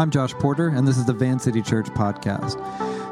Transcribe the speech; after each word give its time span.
I'm 0.00 0.12
Josh 0.12 0.32
Porter, 0.34 0.68
and 0.68 0.86
this 0.86 0.96
is 0.96 1.06
the 1.06 1.12
Van 1.12 1.40
City 1.40 1.60
Church 1.60 1.86
podcast. 1.86 2.54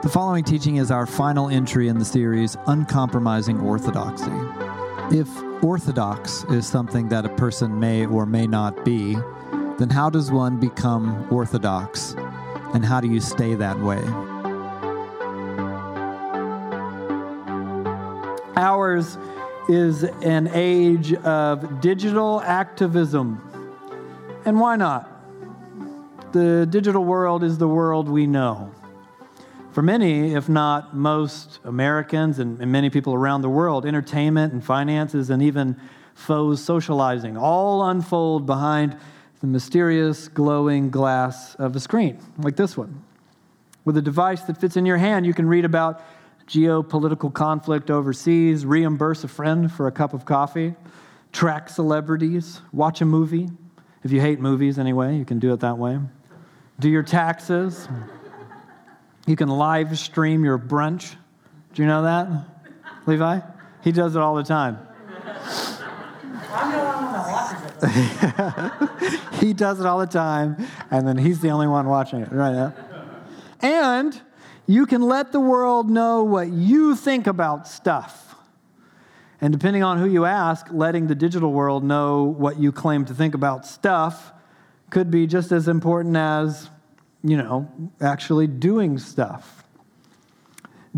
The 0.02 0.08
following 0.08 0.44
teaching 0.44 0.76
is 0.76 0.92
our 0.92 1.04
final 1.04 1.48
entry 1.48 1.88
in 1.88 1.98
the 1.98 2.04
series, 2.04 2.56
Uncompromising 2.68 3.58
Orthodoxy. 3.58 4.30
If 5.10 5.28
orthodox 5.64 6.44
is 6.44 6.64
something 6.64 7.08
that 7.08 7.24
a 7.24 7.28
person 7.30 7.80
may 7.80 8.06
or 8.06 8.24
may 8.24 8.46
not 8.46 8.84
be, 8.84 9.14
then 9.80 9.90
how 9.90 10.10
does 10.10 10.30
one 10.30 10.60
become 10.60 11.26
orthodox, 11.28 12.14
and 12.72 12.84
how 12.84 13.00
do 13.00 13.08
you 13.08 13.18
stay 13.18 13.56
that 13.56 13.80
way? 13.80 14.00
Ours 18.54 19.18
is 19.68 20.04
an 20.04 20.48
age 20.54 21.14
of 21.14 21.80
digital 21.80 22.40
activism. 22.42 23.42
And 24.44 24.60
why 24.60 24.76
not? 24.76 25.14
The 26.32 26.66
digital 26.68 27.04
world 27.04 27.44
is 27.44 27.58
the 27.58 27.68
world 27.68 28.08
we 28.08 28.26
know. 28.26 28.72
For 29.70 29.82
many, 29.82 30.34
if 30.34 30.48
not 30.48 30.96
most 30.96 31.60
Americans 31.64 32.38
and, 32.38 32.60
and 32.60 32.72
many 32.72 32.90
people 32.90 33.14
around 33.14 33.42
the 33.42 33.48
world, 33.48 33.86
entertainment 33.86 34.52
and 34.52 34.64
finances 34.64 35.30
and 35.30 35.42
even 35.42 35.76
foes 36.14 36.64
socializing 36.64 37.36
all 37.36 37.88
unfold 37.88 38.46
behind 38.46 38.96
the 39.40 39.46
mysterious 39.46 40.28
glowing 40.28 40.90
glass 40.90 41.54
of 41.56 41.76
a 41.76 41.80
screen, 41.80 42.18
like 42.38 42.56
this 42.56 42.76
one. 42.76 43.02
With 43.84 43.96
a 43.96 44.02
device 44.02 44.42
that 44.42 44.58
fits 44.58 44.76
in 44.76 44.86
your 44.86 44.96
hand, 44.96 45.26
you 45.26 45.34
can 45.34 45.46
read 45.46 45.64
about 45.64 46.02
geopolitical 46.48 47.32
conflict 47.32 47.90
overseas, 47.90 48.66
reimburse 48.66 49.24
a 49.24 49.28
friend 49.28 49.70
for 49.70 49.86
a 49.86 49.92
cup 49.92 50.14
of 50.14 50.24
coffee, 50.24 50.74
track 51.32 51.68
celebrities, 51.68 52.60
watch 52.72 53.00
a 53.00 53.04
movie. 53.04 53.48
If 54.02 54.10
you 54.10 54.20
hate 54.20 54.40
movies 54.40 54.78
anyway, 54.78 55.16
you 55.16 55.24
can 55.24 55.38
do 55.38 55.52
it 55.52 55.60
that 55.60 55.78
way. 55.78 55.98
Do 56.78 56.88
your 56.88 57.02
taxes. 57.02 57.88
You 59.26 59.36
can 59.36 59.48
live 59.48 59.98
stream 59.98 60.44
your 60.44 60.58
brunch. 60.58 61.16
Do 61.74 61.82
you 61.82 61.88
know 61.88 62.02
that, 62.02 62.28
Levi? 63.06 63.40
He 63.82 63.92
does 63.92 64.16
it 64.16 64.22
all 64.22 64.34
the 64.34 64.44
time. 64.44 64.78
He 69.40 69.52
does 69.52 69.80
it 69.80 69.86
all 69.86 69.98
the 69.98 70.06
time, 70.06 70.56
and 70.90 71.06
then 71.06 71.18
he's 71.18 71.40
the 71.40 71.50
only 71.50 71.66
one 71.66 71.86
watching 71.86 72.20
it 72.20 72.32
right 72.32 72.52
now. 72.52 72.74
And 73.60 74.20
you 74.66 74.86
can 74.86 75.02
let 75.02 75.32
the 75.32 75.40
world 75.40 75.90
know 75.90 76.24
what 76.24 76.48
you 76.48 76.96
think 76.96 77.26
about 77.26 77.68
stuff. 77.68 78.34
And 79.40 79.52
depending 79.52 79.82
on 79.82 79.98
who 79.98 80.08
you 80.08 80.24
ask, 80.24 80.66
letting 80.70 81.06
the 81.06 81.14
digital 81.14 81.52
world 81.52 81.84
know 81.84 82.24
what 82.24 82.58
you 82.58 82.72
claim 82.72 83.04
to 83.04 83.14
think 83.14 83.34
about 83.34 83.66
stuff 83.66 84.32
could 84.90 85.10
be 85.10 85.26
just 85.26 85.52
as 85.52 85.68
important 85.68 86.16
as, 86.16 86.70
you 87.22 87.36
know, 87.36 87.68
actually 88.00 88.46
doing 88.46 88.98
stuff. 88.98 89.64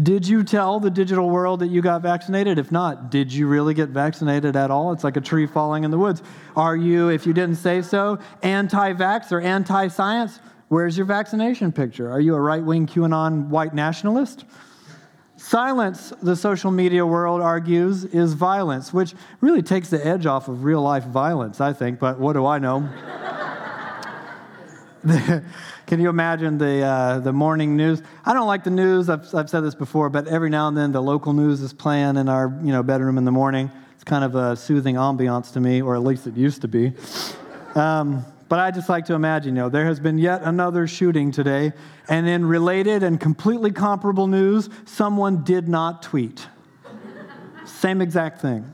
Did 0.00 0.28
you 0.28 0.44
tell 0.44 0.78
the 0.78 0.90
digital 0.90 1.28
world 1.28 1.60
that 1.60 1.68
you 1.68 1.82
got 1.82 2.02
vaccinated? 2.02 2.58
If 2.58 2.70
not, 2.70 3.10
did 3.10 3.32
you 3.32 3.48
really 3.48 3.74
get 3.74 3.88
vaccinated 3.88 4.54
at 4.54 4.70
all? 4.70 4.92
It's 4.92 5.02
like 5.02 5.16
a 5.16 5.20
tree 5.20 5.46
falling 5.46 5.82
in 5.82 5.90
the 5.90 5.98
woods. 5.98 6.22
Are 6.54 6.76
you, 6.76 7.08
if 7.08 7.26
you 7.26 7.32
didn't 7.32 7.56
say 7.56 7.82
so, 7.82 8.20
anti 8.42 8.92
vax 8.92 9.32
or 9.32 9.40
anti 9.40 9.88
science? 9.88 10.38
Where's 10.68 10.96
your 10.96 11.06
vaccination 11.06 11.72
picture? 11.72 12.12
Are 12.12 12.20
you 12.20 12.34
a 12.34 12.40
right 12.40 12.62
wing 12.62 12.86
QAnon 12.86 13.48
white 13.48 13.74
nationalist? 13.74 14.44
Silence, 15.36 16.12
the 16.22 16.36
social 16.36 16.70
media 16.70 17.06
world 17.06 17.40
argues, 17.40 18.04
is 18.04 18.34
violence, 18.34 18.92
which 18.92 19.14
really 19.40 19.62
takes 19.62 19.88
the 19.88 20.04
edge 20.04 20.26
off 20.26 20.48
of 20.48 20.64
real 20.64 20.82
life 20.82 21.04
violence, 21.04 21.60
I 21.60 21.72
think, 21.72 21.98
but 21.98 22.20
what 22.20 22.34
do 22.34 22.44
I 22.44 22.58
know? 22.58 22.88
Can 25.86 26.00
you 26.00 26.08
imagine 26.08 26.58
the, 26.58 26.82
uh, 26.82 27.18
the 27.20 27.32
morning 27.32 27.76
news? 27.76 28.02
I 28.24 28.34
don't 28.34 28.46
like 28.46 28.64
the 28.64 28.70
news. 28.70 29.08
I've, 29.08 29.32
I've 29.34 29.48
said 29.48 29.60
this 29.60 29.74
before, 29.74 30.10
but 30.10 30.26
every 30.26 30.50
now 30.50 30.68
and 30.68 30.76
then 30.76 30.92
the 30.92 31.02
local 31.02 31.32
news 31.32 31.60
is 31.60 31.72
playing 31.72 32.16
in 32.16 32.28
our 32.28 32.52
you 32.62 32.72
know, 32.72 32.82
bedroom 32.82 33.16
in 33.16 33.24
the 33.24 33.30
morning. 33.30 33.70
It's 33.94 34.04
kind 34.04 34.24
of 34.24 34.34
a 34.34 34.56
soothing 34.56 34.96
ambiance 34.96 35.52
to 35.52 35.60
me, 35.60 35.82
or 35.82 35.94
at 35.94 36.02
least 36.02 36.26
it 36.26 36.36
used 36.36 36.62
to 36.62 36.68
be. 36.68 36.92
Um, 37.74 38.24
but 38.48 38.58
I 38.58 38.70
just 38.70 38.88
like 38.88 39.04
to 39.06 39.14
imagine, 39.14 39.54
you 39.54 39.62
know, 39.62 39.68
there 39.68 39.84
has 39.84 40.00
been 40.00 40.18
yet 40.18 40.42
another 40.42 40.86
shooting 40.86 41.30
today, 41.30 41.72
and 42.08 42.28
in 42.28 42.46
related 42.46 43.02
and 43.02 43.20
completely 43.20 43.70
comparable 43.70 44.26
news, 44.26 44.68
someone 44.86 45.44
did 45.44 45.68
not 45.68 46.02
tweet. 46.02 46.46
Same 47.66 48.00
exact 48.00 48.40
thing. 48.40 48.72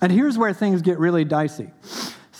And 0.00 0.10
here's 0.10 0.36
where 0.36 0.52
things 0.52 0.82
get 0.82 0.98
really 0.98 1.24
dicey. 1.24 1.70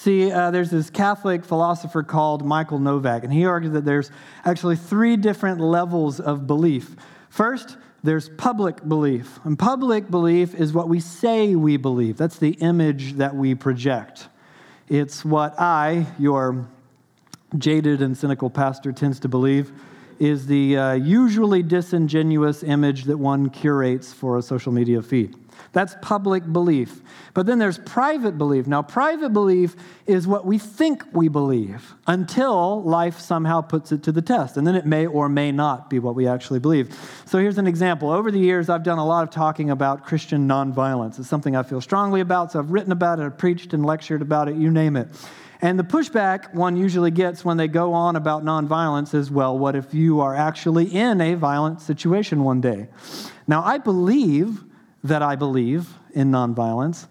See, 0.05 0.31
uh, 0.31 0.51
there's 0.51 0.69
this 0.69 0.91
Catholic 0.91 1.47
philosopher 1.47 2.03
called 2.03 2.45
Michael 2.45 2.79
Novak, 2.79 3.25
and 3.25 3.33
he 3.33 3.47
argues 3.47 3.73
that 3.73 3.87
there's 3.87 4.11
actually 4.45 4.77
three 4.77 5.17
different 5.17 5.63
levels 5.63 6.21
of 6.21 6.47
belief. 6.47 6.95
First, 7.31 7.79
there's 8.03 8.29
public 8.29 8.87
belief. 8.87 9.41
And 9.45 9.59
public 9.59 10.11
belief 10.11 10.55
is 10.55 10.75
what 10.75 10.91
we 10.91 11.01
say 11.01 11.55
we 11.55 11.79
believe, 11.79 12.19
that's 12.19 12.37
the 12.37 12.51
image 12.61 13.15
that 13.15 13.35
we 13.35 13.55
project. 13.55 14.29
It's 14.91 15.25
what 15.25 15.59
I, 15.59 16.05
your 16.19 16.69
jaded 17.57 18.03
and 18.03 18.15
cynical 18.15 18.51
pastor, 18.51 18.93
tends 18.93 19.19
to 19.21 19.29
believe 19.29 19.73
is 20.19 20.47
the 20.47 20.77
uh, 20.77 20.93
usually 20.95 21.63
disingenuous 21.63 22.63
image 22.63 23.05
that 23.05 23.19
one 23.19 23.51
curates 23.51 24.13
for 24.13 24.39
a 24.39 24.43
social 24.43 24.73
media 24.73 25.03
feed. 25.03 25.35
That's 25.73 25.97
public 26.03 26.51
belief. 26.53 27.03
But 27.35 27.47
then 27.47 27.59
there's 27.59 27.79
private 27.79 28.39
belief. 28.39 28.67
Now, 28.67 28.83
private 28.83 29.31
belief 29.31 29.75
is 30.07 30.27
what 30.27 30.47
we 30.47 30.57
think 30.57 31.05
we 31.13 31.29
believe 31.29 31.95
until 32.07 32.83
life 32.83 33.19
somehow 33.19 33.61
puts 33.61 33.91
it 33.91 34.05
to 34.05 34.13
the 34.13 34.23
test. 34.23 34.57
And 34.57 34.67
then 34.67 34.77
it 34.77 34.87
may 34.87 35.07
or 35.07 35.29
may 35.29 35.51
not 35.51 35.91
be 35.91 35.99
what 35.99 36.15
we 36.15 36.29
actually 36.29 36.61
believe. 36.61 36.97
So 37.27 37.39
here's 37.39 37.59
an 37.59 37.67
example. 37.67 38.11
Over 38.11 38.31
the 38.31 38.39
years, 38.39 38.69
I've 38.69 38.85
done 38.85 38.99
a 38.99 39.07
lot 39.07 39.25
of 39.25 39.31
talking 39.31 39.71
about 39.71 40.05
Christian 40.05 40.47
nonviolence. 40.47 41.19
It's 41.19 41.29
something 41.29 41.57
I 41.57 41.65
feel 41.65 41.81
strongly 41.81 42.21
about, 42.21 42.53
so 42.53 42.61
I've 42.61 42.71
written 42.71 42.93
about 42.93 43.19
it, 43.19 43.25
I've 43.25 43.39
preached 43.39 43.75
and 43.75 43.85
lectured 43.85 44.23
about 44.23 44.49
it, 44.49 44.55
you 44.55 44.71
name 44.71 44.97
it. 44.97 45.09
And 45.65 45.79
the 45.79 45.83
pushback 45.83 46.53
one 46.53 46.77
usually 46.77 47.11
gets 47.11 47.43
when 47.43 47.57
they 47.57 47.69
go 47.69 47.95
on 47.95 48.17
about 48.17 48.45
nonviolence 48.45 49.15
is 49.15 49.31
well, 49.31 49.59
what 49.59 49.75
if 49.75 49.95
you 49.95 50.21
are 50.21 50.35
actually 50.35 50.95
in 50.95 51.23
a 51.23 51.37
violent 51.37 51.81
situation 51.81 52.45
one 52.45 52.61
day? 52.61 52.89
Now, 53.49 53.65
I 53.65 53.79
believe 53.79 54.63
that 55.05 55.23
I 55.23 55.37
believe 55.37 55.89
in 56.13 56.31
nonviolence. 56.31 57.07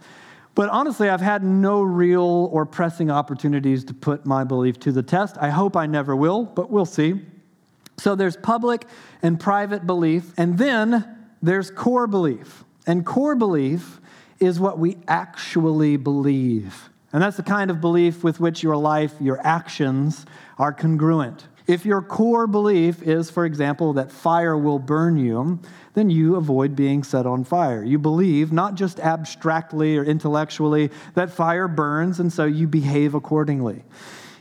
But 0.53 0.69
honestly, 0.69 1.09
I've 1.09 1.19
had 1.19 1.43
no 1.43 1.81
real 1.81 2.47
or 2.53 2.67
pressing 2.67 3.09
opportunities 3.09 3.85
to 3.85 3.93
put 3.95 4.23
my 4.23 4.43
belief 4.43 4.79
to 4.81 4.91
the 4.91 5.01
test. 5.01 5.35
I 5.39 5.49
hope 5.49 5.75
I 5.75 5.87
never 5.87 6.15
will, 6.15 6.43
but 6.43 6.69
we'll 6.69 6.85
see. 6.85 7.21
So 7.97 8.13
there's 8.13 8.37
public 8.37 8.85
and 9.23 9.39
private 9.39 9.87
belief, 9.87 10.31
and 10.37 10.59
then 10.59 11.17
there's 11.41 11.71
core 11.71 12.05
belief. 12.05 12.63
And 12.85 13.03
core 13.03 13.33
belief 13.33 13.99
is 14.39 14.59
what 14.59 14.77
we 14.77 14.99
actually 15.07 15.97
believe. 15.97 16.91
And 17.13 17.22
that's 17.22 17.38
the 17.38 17.44
kind 17.44 17.69
of 17.72 17.79
belief 17.79 18.24
with 18.24 18.40
which 18.40 18.63
your 18.63 18.75
life, 18.75 19.13
your 19.22 19.40
actions 19.46 20.25
are 20.57 20.74
congruent. 20.74 21.47
If 21.66 21.85
your 21.85 22.01
core 22.01 22.47
belief 22.47 23.01
is, 23.03 23.29
for 23.29 23.46
example, 23.46 23.94
that 23.94 24.12
fire 24.12 24.57
will 24.57 24.79
burn 24.79 25.18
you, 25.18 25.59
then 25.94 26.09
you 26.09 26.35
avoid 26.35 26.75
being 26.75 27.03
set 27.03 27.25
on 27.25 27.46
fire. 27.46 27.84
You 27.84 28.00
believe, 28.00 28.51
not 28.51 28.75
just 28.75 29.00
abstractly 29.00 29.96
or 29.96 30.03
intellectually, 30.03 30.91
that 31.13 31.31
fire 31.31 31.69
burns, 31.69 32.19
and 32.19 32.34
so 32.34 32.44
you 32.44 32.68
behave 32.68 33.13
accordingly. 33.13 33.84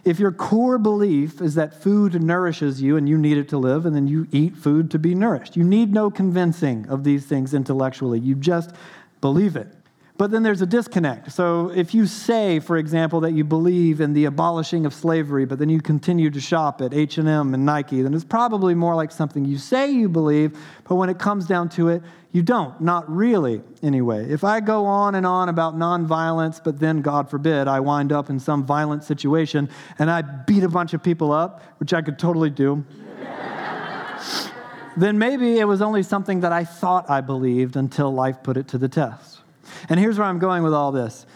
If 0.05 0.19
your 0.19 0.33
core 0.33 0.79
belief 0.79 1.41
is 1.41 1.55
that 1.55 1.81
food 1.81 2.21
nourishes 2.21 2.83
you 2.83 2.97
and 2.97 3.09
you 3.09 3.17
need 3.17 3.39
it 3.39 3.49
to 3.51 3.59
live, 3.59 3.87
and 3.87 3.95
then 3.95 4.09
you 4.09 4.27
eat 4.33 4.57
food 4.57 4.91
to 4.91 4.99
be 4.99 5.15
nourished, 5.15 5.57
you 5.57 5.63
need 5.63 5.93
no 5.93 6.11
convincing 6.11 6.89
of 6.89 7.05
these 7.05 7.25
things 7.25 7.55
intellectually. 7.55 8.19
You 8.19 8.35
just 8.35 8.73
believe 9.21 9.55
it. 9.55 9.69
But 10.19 10.31
then 10.31 10.43
there's 10.43 10.61
a 10.61 10.67
disconnect. 10.67 11.33
So 11.33 11.71
if 11.71 11.95
you 11.95 12.07
say, 12.07 12.61
for 12.61 12.77
example, 12.77 13.21
that 13.21 13.33
you 13.33 13.45
believe 13.45 14.01
in 14.01 14.13
the 14.13 14.27
abolishing 14.27 14.85
of 14.85 14.93
slavery, 14.93 15.47
but 15.47 15.59
then 15.59 15.71
you 15.71 15.81
continue 15.81 16.31
to 16.31 16.41
shop 16.41 16.83
at 16.83 16.93
H&M 16.93 17.55
and 17.55 17.65
Nike, 17.65 18.03
then 18.03 18.13
it's 18.13 18.25
probably 18.25 18.75
more 18.75 18.95
like 18.95 19.11
something 19.11 19.45
you 19.45 19.57
say 19.57 19.91
you 19.91 20.11
believe, 20.11 20.57
but 20.87 20.97
when 20.97 21.09
it 21.09 21.19
comes 21.19 21.47
down 21.47 21.71
to 21.71 21.89
it, 21.89 22.03
you 22.31 22.43
don't. 22.43 22.79
Not 22.81 23.11
really, 23.11 23.63
anyway. 23.83 24.31
If 24.31 24.45
I 24.45 24.61
go 24.61 24.85
on 24.85 25.15
and 25.15 25.27
on 25.27 25.49
about 25.49 25.77
nonviolence, 25.77 26.63
but 26.63 26.79
then, 26.79 27.01
God 27.01 27.31
forbid, 27.31 27.67
I 27.67 27.81
wind 27.81 28.13
up 28.13 28.29
in 28.29 28.39
some 28.39 28.65
violent 28.65 29.05
situation 29.05 29.69
and 29.99 30.11
I 30.11 30.21
beat 30.23 30.63
a 30.63 30.69
bunch 30.69 30.93
of 30.93 31.03
people 31.03 31.33
up, 31.33 31.63
which 31.79 31.95
I 31.95 32.03
could 32.03 32.19
totally 32.19 32.51
do, 32.51 32.85
then 34.97 35.19
maybe 35.19 35.59
it 35.59 35.65
was 35.65 35.81
only 35.81 36.03
something 36.03 36.41
that 36.41 36.53
I 36.53 36.65
thought 36.65 37.09
I 37.09 37.23
believed 37.23 37.77
until 37.77 38.13
life 38.13 38.43
put 38.43 38.59
it 38.59 38.69
to 38.69 38.79
the 38.79 38.89
test. 38.89 39.32
And 39.89 39.99
here's 39.99 40.19
where 40.19 40.27
I'm 40.27 40.39
going 40.39 40.63
with 40.63 40.75
all 40.75 40.93
this. 40.93 41.27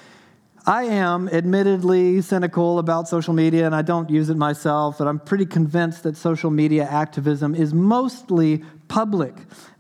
I 0.69 0.85
am 0.85 1.29
admittedly 1.29 2.21
cynical 2.23 2.81
about 2.81 3.07
social 3.07 3.33
media 3.33 3.67
and 3.67 3.75
I 3.75 3.83
don't 3.83 4.11
use 4.11 4.31
it 4.31 4.37
myself, 4.37 4.99
but 4.99 5.07
I'm 5.07 5.21
pretty 5.21 5.47
convinced 5.47 6.03
that 6.03 6.17
social 6.17 6.51
media 6.51 6.85
activism 6.91 7.55
is 7.55 7.73
mostly 7.73 8.65
public 8.89 9.35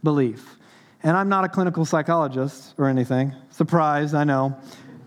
belief. 0.05 0.57
And 1.03 1.17
I'm 1.17 1.29
not 1.29 1.45
a 1.45 1.49
clinical 1.49 1.85
psychologist 1.85 2.75
or 2.79 2.89
anything. 2.89 3.35
Surprise, 3.51 4.15
I 4.15 4.23
know. 4.23 4.57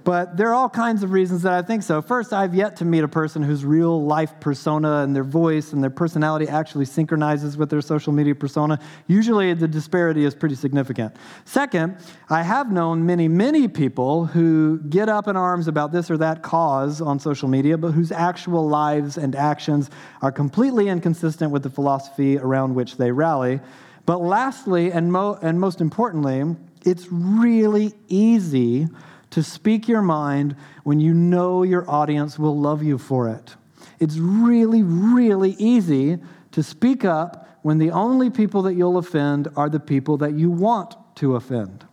But 0.04 0.38
there 0.38 0.50
are 0.50 0.54
all 0.54 0.70
kinds 0.70 1.04
of 1.04 1.12
reasons 1.12 1.42
that 1.42 1.54
I 1.54 1.62
think 1.62 1.84
so. 1.84 2.02
First, 2.02 2.32
I've 2.32 2.56
yet 2.56 2.78
to 2.78 2.86
meet 2.86 3.04
a 3.04 3.08
person 3.08 3.44
whose 3.44 3.66
real 3.66 4.04
life 4.06 4.40
persona 4.40 5.04
and 5.04 5.16
their 5.16 5.26
voice 5.26 5.74
and 5.74 5.84
their 5.84 5.90
personality 5.90 6.48
actually 6.48 6.86
synchronizes 6.86 7.58
with 7.58 7.70
their 7.70 7.82
social 7.82 8.14
media 8.14 8.34
persona. 8.34 8.80
Usually, 9.08 9.54
the 9.54 9.68
disparity 9.68 10.24
is 10.24 10.34
pretty 10.34 10.56
significant. 10.56 11.16
Second, 11.44 11.98
I 12.30 12.44
have 12.44 12.72
known 12.72 13.06
many, 13.06 13.28
many 13.28 13.68
people 13.68 14.26
who 14.26 14.80
get 14.90 15.10
up 15.10 15.28
in 15.28 15.36
arms 15.36 15.68
about 15.68 15.92
this 15.92 16.10
or 16.10 16.18
that 16.18 16.44
cause 16.44 17.02
on 17.02 17.20
social 17.20 17.50
media, 17.50 17.78
but 17.78 17.92
whose 17.92 18.12
actual 18.12 18.68
lives 18.68 19.18
and 19.18 19.36
actions 19.36 19.90
are 20.22 20.32
completely 20.32 20.88
inconsistent 20.88 21.52
with 21.52 21.64
the 21.64 21.70
philosophy 21.70 22.38
around 22.38 22.74
which 22.74 22.96
they 22.96 23.12
rally. 23.12 23.60
But 24.06 24.22
lastly, 24.22 24.92
and, 24.92 25.12
mo- 25.12 25.38
and 25.42 25.60
most 25.60 25.82
importantly, 25.82 26.56
it's 26.86 27.08
really 27.12 27.94
easy 28.08 28.88
to 29.32 29.44
speak 29.44 29.88
your 29.88 30.02
mind 30.02 30.56
when 30.84 31.00
you 31.00 31.14
know 31.14 31.64
your 31.64 31.90
audience 31.90 32.40
will 32.40 32.58
love 32.58 32.84
you 32.84 32.98
for 32.98 33.30
it. 33.30 33.56
It's 34.00 34.18
really, 34.18 34.84
really 34.84 35.52
easy 35.60 36.20
to 36.52 36.64
speak 36.64 37.06
up 37.06 37.60
when 37.62 37.78
the 37.78 37.92
only 37.92 38.30
people 38.30 38.62
that 38.64 38.74
you'll 38.74 38.98
offend 38.98 39.48
are 39.56 39.70
the 39.70 39.80
people 39.80 40.18
that 40.18 40.34
you 40.34 40.50
want 40.50 40.96
to 41.16 41.36
offend. 41.36 41.86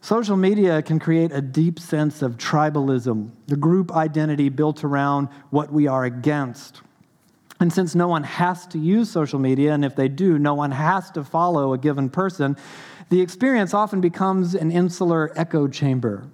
Social 0.00 0.36
media 0.36 0.80
can 0.80 0.98
create 0.98 1.32
a 1.32 1.40
deep 1.40 1.78
sense 1.78 2.22
of 2.22 2.36
tribalism, 2.36 3.30
the 3.46 3.56
group 3.56 3.92
identity 3.92 4.48
built 4.48 4.84
around 4.84 5.28
what 5.50 5.72
we 5.72 5.88
are 5.88 6.04
against. 6.04 6.82
And 7.60 7.72
since 7.72 7.96
no 7.96 8.06
one 8.06 8.22
has 8.22 8.66
to 8.68 8.78
use 8.78 9.10
social 9.10 9.40
media, 9.40 9.74
and 9.74 9.84
if 9.84 9.96
they 9.96 10.08
do, 10.08 10.38
no 10.38 10.54
one 10.54 10.70
has 10.70 11.10
to 11.10 11.24
follow 11.24 11.72
a 11.72 11.78
given 11.78 12.08
person, 12.08 12.56
the 13.10 13.20
experience 13.20 13.74
often 13.74 14.00
becomes 14.00 14.54
an 14.54 14.70
insular 14.70 15.32
echo 15.34 15.66
chamber 15.66 16.28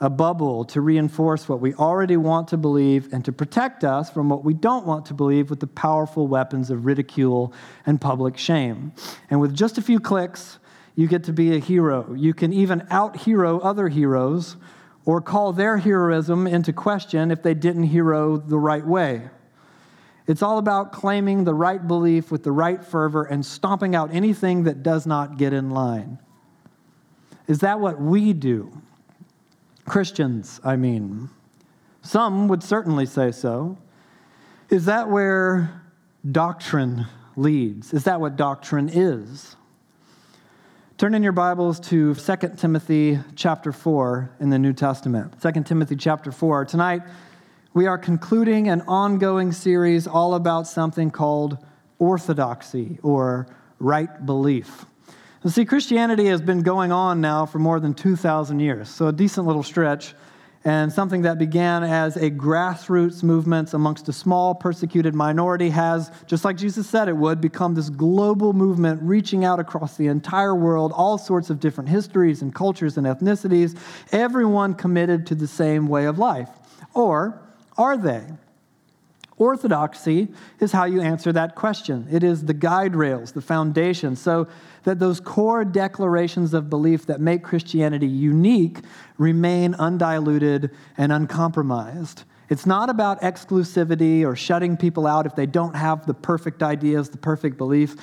a 0.00 0.10
bubble 0.10 0.64
to 0.64 0.80
reinforce 0.80 1.48
what 1.48 1.60
we 1.60 1.72
already 1.74 2.16
want 2.16 2.48
to 2.48 2.56
believe 2.56 3.12
and 3.12 3.24
to 3.24 3.32
protect 3.32 3.82
us 3.82 4.10
from 4.10 4.28
what 4.28 4.44
we 4.44 4.52
don't 4.52 4.86
want 4.86 5.06
to 5.06 5.14
believe 5.14 5.48
with 5.48 5.60
the 5.60 5.66
powerful 5.66 6.26
weapons 6.26 6.70
of 6.70 6.84
ridicule 6.84 7.52
and 7.86 8.00
public 8.00 8.36
shame. 8.36 8.92
And 9.30 9.40
with 9.40 9.54
just 9.54 9.78
a 9.78 9.82
few 9.82 9.98
clicks, 9.98 10.58
you 10.96 11.06
get 11.08 11.24
to 11.24 11.32
be 11.32 11.54
a 11.54 11.58
hero. 11.58 12.12
You 12.14 12.34
can 12.34 12.52
even 12.52 12.86
out 12.90 13.16
hero 13.16 13.58
other 13.60 13.88
heroes 13.88 14.56
or 15.06 15.20
call 15.20 15.52
their 15.52 15.78
heroism 15.78 16.46
into 16.46 16.72
question 16.72 17.30
if 17.30 17.42
they 17.42 17.54
didn't 17.54 17.84
hero 17.84 18.36
the 18.36 18.58
right 18.58 18.86
way. 18.86 19.30
It's 20.26 20.42
all 20.42 20.58
about 20.58 20.92
claiming 20.92 21.44
the 21.44 21.54
right 21.54 21.86
belief 21.86 22.30
with 22.30 22.42
the 22.42 22.50
right 22.50 22.84
fervor 22.84 23.22
and 23.22 23.46
stomping 23.46 23.94
out 23.94 24.12
anything 24.12 24.64
that 24.64 24.82
does 24.82 25.06
not 25.06 25.38
get 25.38 25.52
in 25.52 25.70
line. 25.70 26.18
Is 27.46 27.60
that 27.60 27.78
what 27.78 28.00
we 28.00 28.32
do? 28.32 28.82
Christians, 29.86 30.60
I 30.64 30.76
mean. 30.76 31.30
Some 32.02 32.48
would 32.48 32.62
certainly 32.62 33.06
say 33.06 33.32
so. 33.32 33.78
Is 34.68 34.86
that 34.86 35.08
where 35.08 35.82
doctrine 36.28 37.06
leads? 37.36 37.92
Is 37.92 38.04
that 38.04 38.20
what 38.20 38.36
doctrine 38.36 38.88
is? 38.88 39.56
Turn 40.98 41.14
in 41.14 41.22
your 41.22 41.32
Bibles 41.32 41.78
to 41.80 42.14
2 42.14 42.36
Timothy 42.56 43.20
chapter 43.36 43.70
4 43.70 44.30
in 44.40 44.50
the 44.50 44.58
New 44.58 44.72
Testament. 44.72 45.40
2 45.40 45.62
Timothy 45.62 45.94
chapter 45.94 46.32
4. 46.32 46.64
Tonight, 46.64 47.02
we 47.74 47.86
are 47.86 47.98
concluding 47.98 48.68
an 48.68 48.80
ongoing 48.82 49.52
series 49.52 50.06
all 50.06 50.34
about 50.34 50.66
something 50.66 51.10
called 51.10 51.58
orthodoxy 51.98 52.98
or 53.02 53.46
right 53.78 54.24
belief. 54.24 54.86
You 55.46 55.52
see, 55.52 55.64
Christianity 55.64 56.24
has 56.26 56.40
been 56.40 56.62
going 56.62 56.90
on 56.90 57.20
now 57.20 57.46
for 57.46 57.60
more 57.60 57.78
than 57.78 57.94
2,000 57.94 58.58
years, 58.58 58.88
so 58.88 59.06
a 59.06 59.12
decent 59.12 59.46
little 59.46 59.62
stretch, 59.62 60.12
and 60.64 60.92
something 60.92 61.22
that 61.22 61.38
began 61.38 61.84
as 61.84 62.16
a 62.16 62.32
grassroots 62.32 63.22
movement 63.22 63.72
amongst 63.72 64.08
a 64.08 64.12
small 64.12 64.56
persecuted 64.56 65.14
minority 65.14 65.70
has, 65.70 66.10
just 66.26 66.44
like 66.44 66.56
Jesus 66.56 66.88
said 66.88 67.06
it 67.06 67.16
would, 67.16 67.40
become 67.40 67.76
this 67.76 67.90
global 67.90 68.54
movement 68.54 69.00
reaching 69.04 69.44
out 69.44 69.60
across 69.60 69.96
the 69.96 70.08
entire 70.08 70.56
world, 70.56 70.90
all 70.92 71.16
sorts 71.16 71.48
of 71.48 71.60
different 71.60 71.90
histories 71.90 72.42
and 72.42 72.52
cultures 72.52 72.96
and 72.96 73.06
ethnicities, 73.06 73.78
everyone 74.10 74.74
committed 74.74 75.28
to 75.28 75.36
the 75.36 75.46
same 75.46 75.86
way 75.86 76.06
of 76.06 76.18
life. 76.18 76.50
Or 76.92 77.40
are 77.78 77.96
they? 77.96 78.24
Orthodoxy 79.38 80.28
is 80.60 80.72
how 80.72 80.86
you 80.86 81.02
answer 81.02 81.30
that 81.30 81.54
question. 81.54 82.08
It 82.10 82.24
is 82.24 82.46
the 82.46 82.54
guide 82.54 82.96
rails, 82.96 83.32
the 83.32 83.42
foundation, 83.42 84.16
so 84.16 84.48
that 84.86 85.00
those 85.00 85.18
core 85.18 85.64
declarations 85.64 86.54
of 86.54 86.70
belief 86.70 87.06
that 87.06 87.20
make 87.20 87.42
Christianity 87.42 88.06
unique 88.06 88.78
remain 89.18 89.74
undiluted 89.74 90.70
and 90.96 91.10
uncompromised. 91.10 92.22
It's 92.48 92.66
not 92.66 92.88
about 92.88 93.20
exclusivity 93.20 94.24
or 94.24 94.36
shutting 94.36 94.76
people 94.76 95.08
out 95.08 95.26
if 95.26 95.34
they 95.34 95.44
don't 95.44 95.74
have 95.74 96.06
the 96.06 96.14
perfect 96.14 96.62
ideas, 96.62 97.10
the 97.10 97.18
perfect 97.18 97.58
belief. 97.58 97.96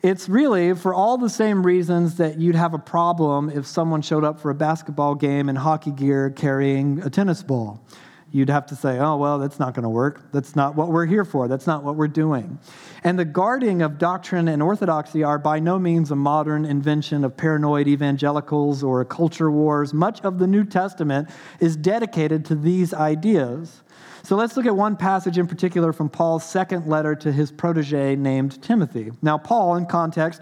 It's 0.00 0.26
really 0.26 0.74
for 0.74 0.94
all 0.94 1.18
the 1.18 1.28
same 1.28 1.64
reasons 1.64 2.16
that 2.16 2.40
you'd 2.40 2.56
have 2.56 2.72
a 2.72 2.78
problem 2.78 3.50
if 3.50 3.66
someone 3.66 4.00
showed 4.00 4.24
up 4.24 4.40
for 4.40 4.50
a 4.50 4.54
basketball 4.54 5.14
game 5.14 5.50
in 5.50 5.56
hockey 5.56 5.92
gear 5.92 6.30
carrying 6.30 7.02
a 7.02 7.10
tennis 7.10 7.42
ball 7.42 7.84
you'd 8.32 8.48
have 8.48 8.66
to 8.66 8.76
say, 8.76 8.98
oh, 8.98 9.16
well, 9.16 9.38
that's 9.38 9.58
not 9.58 9.74
going 9.74 9.82
to 9.84 9.88
work. 9.88 10.32
That's 10.32 10.56
not 10.56 10.74
what 10.74 10.88
we're 10.88 11.06
here 11.06 11.24
for. 11.24 11.48
That's 11.48 11.66
not 11.66 11.84
what 11.84 11.96
we're 11.96 12.08
doing. 12.08 12.58
And 13.04 13.18
the 13.18 13.24
guarding 13.24 13.82
of 13.82 13.98
doctrine 13.98 14.48
and 14.48 14.62
orthodoxy 14.62 15.22
are 15.22 15.38
by 15.38 15.60
no 15.60 15.78
means 15.78 16.10
a 16.10 16.16
modern 16.16 16.64
invention 16.64 17.24
of 17.24 17.36
paranoid 17.36 17.86
evangelicals 17.86 18.82
or 18.82 19.04
culture 19.04 19.50
wars. 19.50 19.92
Much 19.92 20.20
of 20.22 20.38
the 20.38 20.46
New 20.46 20.64
Testament 20.64 21.28
is 21.60 21.76
dedicated 21.76 22.44
to 22.46 22.54
these 22.54 22.94
ideas. 22.94 23.82
So 24.24 24.36
let's 24.36 24.56
look 24.56 24.66
at 24.66 24.76
one 24.76 24.96
passage 24.96 25.36
in 25.36 25.46
particular 25.46 25.92
from 25.92 26.08
Paul's 26.08 26.48
second 26.48 26.86
letter 26.86 27.14
to 27.16 27.32
his 27.32 27.52
protege 27.52 28.16
named 28.16 28.62
Timothy. 28.62 29.10
Now, 29.20 29.36
Paul, 29.36 29.76
in 29.76 29.86
context, 29.86 30.40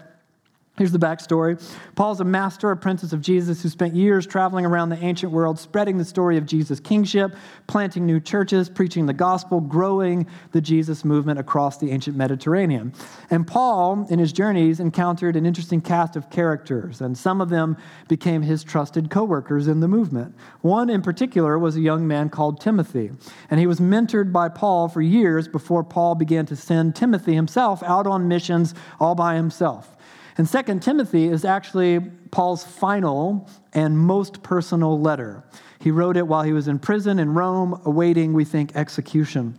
Here's 0.81 0.91
the 0.91 0.97
backstory. 0.97 1.61
Paul's 1.93 2.21
a 2.21 2.23
master 2.23 2.71
apprentice 2.71 3.13
of 3.13 3.21
Jesus 3.21 3.61
who 3.61 3.69
spent 3.69 3.93
years 3.93 4.25
traveling 4.25 4.65
around 4.65 4.89
the 4.89 4.97
ancient 4.97 5.31
world, 5.31 5.59
spreading 5.59 5.99
the 5.99 6.03
story 6.03 6.37
of 6.37 6.47
Jesus' 6.47 6.79
kingship, 6.79 7.35
planting 7.67 8.07
new 8.07 8.19
churches, 8.19 8.67
preaching 8.67 9.05
the 9.05 9.13
gospel, 9.13 9.61
growing 9.61 10.25
the 10.53 10.59
Jesus 10.59 11.05
movement 11.05 11.37
across 11.37 11.77
the 11.77 11.91
ancient 11.91 12.17
Mediterranean. 12.17 12.93
And 13.29 13.45
Paul, 13.45 14.07
in 14.09 14.17
his 14.17 14.33
journeys, 14.33 14.79
encountered 14.79 15.35
an 15.35 15.45
interesting 15.45 15.81
cast 15.81 16.15
of 16.15 16.31
characters, 16.31 16.99
and 16.99 17.15
some 17.15 17.41
of 17.41 17.49
them 17.49 17.77
became 18.07 18.41
his 18.41 18.63
trusted 18.63 19.11
co 19.11 19.23
workers 19.23 19.67
in 19.67 19.81
the 19.81 19.87
movement. 19.87 20.33
One 20.61 20.89
in 20.89 21.03
particular 21.03 21.59
was 21.59 21.75
a 21.75 21.81
young 21.81 22.07
man 22.07 22.29
called 22.29 22.59
Timothy, 22.59 23.11
and 23.51 23.59
he 23.59 23.67
was 23.67 23.79
mentored 23.79 24.31
by 24.31 24.49
Paul 24.49 24.87
for 24.87 25.03
years 25.03 25.47
before 25.47 25.83
Paul 25.83 26.15
began 26.15 26.47
to 26.47 26.55
send 26.55 26.95
Timothy 26.95 27.35
himself 27.35 27.83
out 27.83 28.07
on 28.07 28.27
missions 28.27 28.73
all 28.99 29.13
by 29.13 29.35
himself. 29.35 29.95
And 30.37 30.47
Second 30.47 30.81
Timothy 30.81 31.25
is 31.25 31.45
actually 31.45 31.99
Paul's 32.31 32.63
final 32.63 33.49
and 33.73 33.97
most 33.97 34.43
personal 34.43 34.99
letter. 34.99 35.43
He 35.79 35.91
wrote 35.91 36.17
it 36.17 36.27
while 36.27 36.43
he 36.43 36.53
was 36.53 36.67
in 36.67 36.79
prison 36.79 37.19
in 37.19 37.33
Rome, 37.33 37.81
awaiting, 37.85 38.33
we 38.33 38.45
think, 38.45 38.75
execution. 38.75 39.57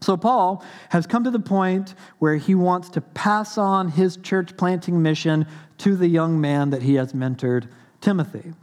So, 0.00 0.16
Paul 0.16 0.64
has 0.88 1.06
come 1.06 1.24
to 1.24 1.30
the 1.30 1.40
point 1.40 1.94
where 2.18 2.36
he 2.36 2.54
wants 2.54 2.88
to 2.90 3.02
pass 3.02 3.58
on 3.58 3.88
his 3.88 4.16
church 4.16 4.56
planting 4.56 5.02
mission 5.02 5.46
to 5.78 5.94
the 5.94 6.08
young 6.08 6.40
man 6.40 6.70
that 6.70 6.82
he 6.82 6.94
has 6.94 7.12
mentored, 7.12 7.68
Timothy. 8.00 8.54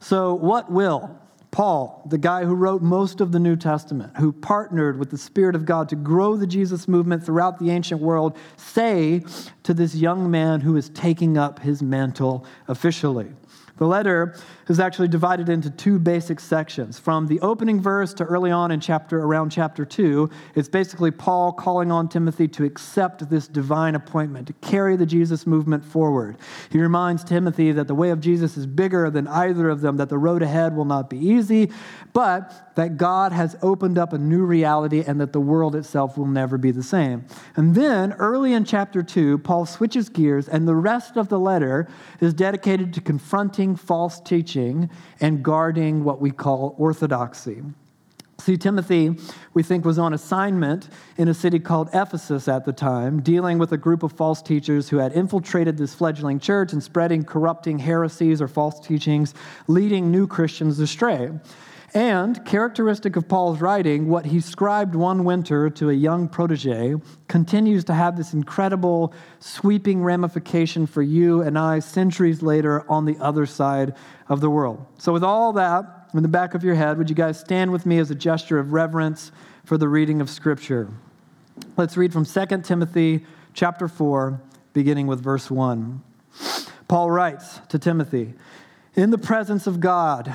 So, 0.00 0.34
what 0.34 0.70
will 0.70 1.18
Paul, 1.52 2.02
the 2.08 2.16
guy 2.16 2.44
who 2.46 2.54
wrote 2.54 2.80
most 2.80 3.20
of 3.20 3.30
the 3.30 3.38
New 3.38 3.56
Testament, 3.56 4.16
who 4.16 4.32
partnered 4.32 4.98
with 4.98 5.10
the 5.10 5.18
Spirit 5.18 5.54
of 5.54 5.66
God 5.66 5.86
to 5.90 5.96
grow 5.96 6.34
the 6.34 6.46
Jesus 6.46 6.88
movement 6.88 7.24
throughout 7.24 7.58
the 7.58 7.70
ancient 7.70 8.00
world, 8.00 8.38
say 8.56 9.22
to 9.62 9.74
this 9.74 9.94
young 9.94 10.30
man 10.30 10.62
who 10.62 10.76
is 10.76 10.88
taking 10.88 11.36
up 11.36 11.58
his 11.58 11.82
mantle 11.82 12.46
officially? 12.68 13.28
The 13.76 13.86
letter 13.86 14.34
is 14.72 14.80
actually 14.80 15.06
divided 15.06 15.50
into 15.50 15.68
two 15.68 15.98
basic 15.98 16.40
sections. 16.40 16.98
From 16.98 17.26
the 17.26 17.38
opening 17.40 17.78
verse 17.78 18.14
to 18.14 18.24
early 18.24 18.50
on 18.50 18.70
in 18.70 18.80
chapter 18.80 19.18
around 19.18 19.50
chapter 19.50 19.84
2, 19.84 20.30
it's 20.54 20.68
basically 20.70 21.10
Paul 21.10 21.52
calling 21.52 21.92
on 21.92 22.08
Timothy 22.08 22.48
to 22.48 22.64
accept 22.64 23.28
this 23.28 23.46
divine 23.46 23.94
appointment, 23.94 24.46
to 24.46 24.54
carry 24.54 24.96
the 24.96 25.04
Jesus 25.04 25.46
movement 25.46 25.84
forward. 25.84 26.38
He 26.70 26.80
reminds 26.80 27.22
Timothy 27.22 27.70
that 27.72 27.86
the 27.86 27.94
way 27.94 28.08
of 28.08 28.20
Jesus 28.20 28.56
is 28.56 28.66
bigger 28.66 29.10
than 29.10 29.28
either 29.28 29.68
of 29.68 29.82
them, 29.82 29.98
that 29.98 30.08
the 30.08 30.16
road 30.16 30.40
ahead 30.40 30.74
will 30.74 30.86
not 30.86 31.10
be 31.10 31.18
easy, 31.18 31.70
but 32.14 32.74
that 32.76 32.96
God 32.96 33.32
has 33.32 33.54
opened 33.60 33.98
up 33.98 34.14
a 34.14 34.18
new 34.18 34.42
reality 34.42 35.04
and 35.06 35.20
that 35.20 35.34
the 35.34 35.40
world 35.40 35.76
itself 35.76 36.16
will 36.16 36.26
never 36.26 36.56
be 36.56 36.70
the 36.70 36.82
same. 36.82 37.26
And 37.56 37.74
then 37.74 38.14
early 38.14 38.54
in 38.54 38.64
chapter 38.64 39.02
2, 39.02 39.36
Paul 39.38 39.66
switches 39.66 40.08
gears 40.08 40.48
and 40.48 40.66
the 40.66 40.74
rest 40.74 41.18
of 41.18 41.28
the 41.28 41.38
letter 41.38 41.88
is 42.22 42.32
dedicated 42.32 42.94
to 42.94 43.02
confronting 43.02 43.76
false 43.76 44.18
teaching 44.18 44.61
teaching 44.62 44.90
and 45.20 45.42
guarding 45.42 46.04
what 46.04 46.20
we 46.20 46.30
call 46.30 46.74
orthodoxy. 46.78 47.62
See, 48.38 48.56
Timothy, 48.56 49.16
we 49.54 49.62
think, 49.62 49.84
was 49.84 49.98
on 49.98 50.12
assignment 50.12 50.88
in 51.16 51.28
a 51.28 51.34
city 51.34 51.60
called 51.60 51.90
Ephesus 51.92 52.48
at 52.48 52.64
the 52.64 52.72
time, 52.72 53.20
dealing 53.22 53.58
with 53.58 53.70
a 53.70 53.76
group 53.76 54.02
of 54.02 54.12
false 54.12 54.42
teachers 54.42 54.88
who 54.88 54.96
had 54.96 55.12
infiltrated 55.12 55.78
this 55.78 55.94
fledgling 55.94 56.40
church 56.40 56.72
and 56.72 56.82
spreading 56.82 57.22
corrupting 57.22 57.78
heresies 57.78 58.42
or 58.42 58.48
false 58.48 58.80
teachings, 58.80 59.32
leading 59.68 60.10
new 60.10 60.26
Christians 60.26 60.80
astray. 60.80 61.30
And 61.94 62.42
characteristic 62.46 63.16
of 63.16 63.28
Paul's 63.28 63.60
writing, 63.60 64.08
what 64.08 64.24
he 64.24 64.40
scribed 64.40 64.94
one 64.94 65.24
winter 65.24 65.68
to 65.68 65.90
a 65.90 65.92
young 65.92 66.26
protege 66.26 66.94
continues 67.28 67.84
to 67.84 67.94
have 67.94 68.16
this 68.16 68.32
incredible 68.32 69.12
sweeping 69.40 70.02
ramification 70.02 70.86
for 70.86 71.02
you 71.02 71.42
and 71.42 71.58
I 71.58 71.80
centuries 71.80 72.40
later 72.40 72.90
on 72.90 73.04
the 73.04 73.18
other 73.18 73.44
side 73.44 73.94
of 74.30 74.40
the 74.40 74.48
world. 74.48 74.86
So, 74.96 75.12
with 75.12 75.22
all 75.22 75.52
that 75.52 76.08
in 76.14 76.22
the 76.22 76.28
back 76.28 76.54
of 76.54 76.64
your 76.64 76.76
head, 76.76 76.96
would 76.96 77.10
you 77.10 77.16
guys 77.16 77.38
stand 77.38 77.70
with 77.70 77.84
me 77.84 77.98
as 77.98 78.10
a 78.10 78.14
gesture 78.14 78.58
of 78.58 78.72
reverence 78.72 79.30
for 79.66 79.76
the 79.76 79.88
reading 79.88 80.22
of 80.22 80.30
Scripture? 80.30 80.88
Let's 81.76 81.98
read 81.98 82.14
from 82.14 82.24
2 82.24 82.46
Timothy 82.62 83.26
chapter 83.52 83.86
4, 83.86 84.40
beginning 84.72 85.08
with 85.08 85.20
verse 85.20 85.50
1. 85.50 86.02
Paul 86.88 87.10
writes 87.10 87.60
to 87.68 87.78
Timothy, 87.78 88.32
In 88.94 89.10
the 89.10 89.18
presence 89.18 89.66
of 89.66 89.80
God, 89.80 90.34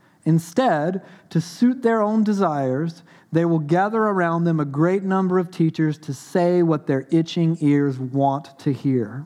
Instead, 0.25 1.01
to 1.29 1.41
suit 1.41 1.81
their 1.81 2.01
own 2.01 2.23
desires, 2.23 3.03
they 3.31 3.45
will 3.45 3.59
gather 3.59 4.01
around 4.01 4.43
them 4.43 4.59
a 4.59 4.65
great 4.65 5.03
number 5.03 5.39
of 5.39 5.49
teachers 5.49 5.97
to 5.97 6.13
say 6.13 6.61
what 6.61 6.87
their 6.87 7.07
itching 7.11 7.57
ears 7.61 7.97
want 7.97 8.57
to 8.59 8.73
hear. 8.73 9.25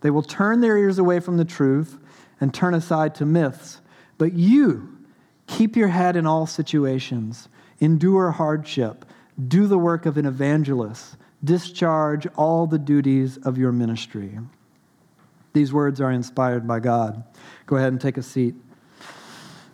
They 0.00 0.10
will 0.10 0.22
turn 0.22 0.60
their 0.60 0.78
ears 0.78 0.98
away 0.98 1.20
from 1.20 1.36
the 1.36 1.44
truth 1.44 1.98
and 2.40 2.52
turn 2.52 2.74
aside 2.74 3.14
to 3.16 3.26
myths. 3.26 3.80
But 4.18 4.32
you, 4.32 4.98
keep 5.46 5.76
your 5.76 5.88
head 5.88 6.16
in 6.16 6.26
all 6.26 6.46
situations, 6.46 7.48
endure 7.80 8.32
hardship, 8.32 9.04
do 9.48 9.66
the 9.66 9.78
work 9.78 10.06
of 10.06 10.16
an 10.16 10.26
evangelist, 10.26 11.16
discharge 11.44 12.26
all 12.36 12.66
the 12.66 12.78
duties 12.78 13.36
of 13.38 13.58
your 13.58 13.72
ministry. 13.72 14.38
These 15.52 15.72
words 15.72 16.00
are 16.00 16.10
inspired 16.10 16.66
by 16.66 16.80
God. 16.80 17.22
Go 17.66 17.76
ahead 17.76 17.92
and 17.92 18.00
take 18.00 18.16
a 18.16 18.22
seat. 18.22 18.54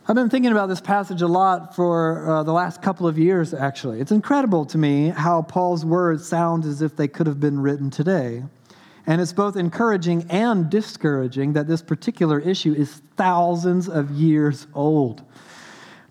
I've 0.05 0.15
been 0.15 0.29
thinking 0.29 0.51
about 0.51 0.67
this 0.67 0.81
passage 0.81 1.21
a 1.21 1.27
lot 1.27 1.73
for 1.77 2.29
uh, 2.29 2.43
the 2.43 2.51
last 2.51 2.81
couple 2.81 3.07
of 3.07 3.17
years, 3.17 3.53
actually. 3.53 4.01
It's 4.01 4.11
incredible 4.11 4.65
to 4.65 4.77
me 4.77 5.07
how 5.07 5.43
Paul's 5.43 5.85
words 5.85 6.27
sound 6.27 6.65
as 6.65 6.81
if 6.81 6.97
they 6.97 7.07
could 7.07 7.25
have 7.25 7.39
been 7.39 7.61
written 7.61 7.89
today. 7.89 8.43
And 9.07 9.21
it's 9.21 9.31
both 9.31 9.55
encouraging 9.55 10.25
and 10.29 10.69
discouraging 10.69 11.53
that 11.53 11.67
this 11.67 11.81
particular 11.81 12.37
issue 12.37 12.73
is 12.73 13.01
thousands 13.15 13.87
of 13.87 14.11
years 14.11 14.67
old. 14.73 15.23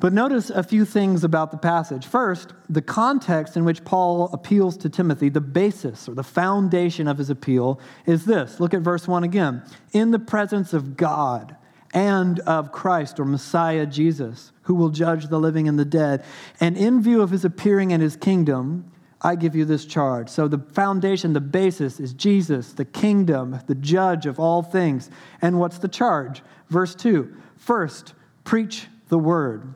But 0.01 0.15
notice 0.15 0.49
a 0.49 0.63
few 0.63 0.87
things 0.87 1.23
about 1.23 1.51
the 1.51 1.59
passage. 1.59 2.07
First, 2.07 2.55
the 2.71 2.81
context 2.81 3.59
in 3.59 3.67
which 3.67 3.85
Paul 3.85 4.31
appeals 4.33 4.79
to 4.79 4.89
Timothy, 4.89 5.29
the 5.29 5.43
basis 5.43 6.09
or 6.09 6.15
the 6.15 6.25
foundation 6.25 7.09
of 7.09 7.19
his 7.19 7.29
appeal, 7.29 7.79
is 8.07 8.25
this. 8.25 8.59
Look 8.59 8.73
at 8.73 8.81
verse 8.81 9.07
1 9.07 9.23
again. 9.23 9.63
In 9.93 10.13
the 10.13 10.19
presence 10.19 10.73
of 10.73 10.97
God 10.97 11.59
and 11.93 12.41
of 12.41 12.73
Christ 12.73 13.21
or 13.21 13.25
Messiah 13.25 13.87
Jesus, 13.87 14.53
who 14.63 14.75
will 14.75 14.89
judge 14.89 15.29
the 15.29 15.39
living 15.39 15.69
and 15.69 15.79
the 15.79 15.85
dead. 15.85 16.25
And 16.61 16.77
in 16.77 17.03
view 17.03 17.21
of 17.21 17.31
his 17.31 17.45
appearing 17.45 17.93
and 17.93 18.03
his 18.03 18.17
kingdom, 18.17 18.91
I 19.21 19.37
give 19.37 19.55
you 19.55 19.65
this 19.65 19.85
charge. 19.85 20.29
So 20.29 20.49
the 20.49 20.59
foundation, 20.59 21.33
the 21.33 21.41
basis 21.41 22.01
is 22.01 22.13
Jesus, 22.13 22.73
the 22.73 22.85
kingdom, 22.85 23.61
the 23.67 23.75
judge 23.75 24.27
of 24.27 24.41
all 24.41 24.63
things. 24.63 25.11
And 25.41 25.61
what's 25.61 25.79
the 25.79 25.89
charge? 25.89 26.43
Verse 26.69 26.95
2 26.95 27.35
First, 27.57 28.15
preach 28.45 28.89
the 29.09 29.19
word. 29.19 29.75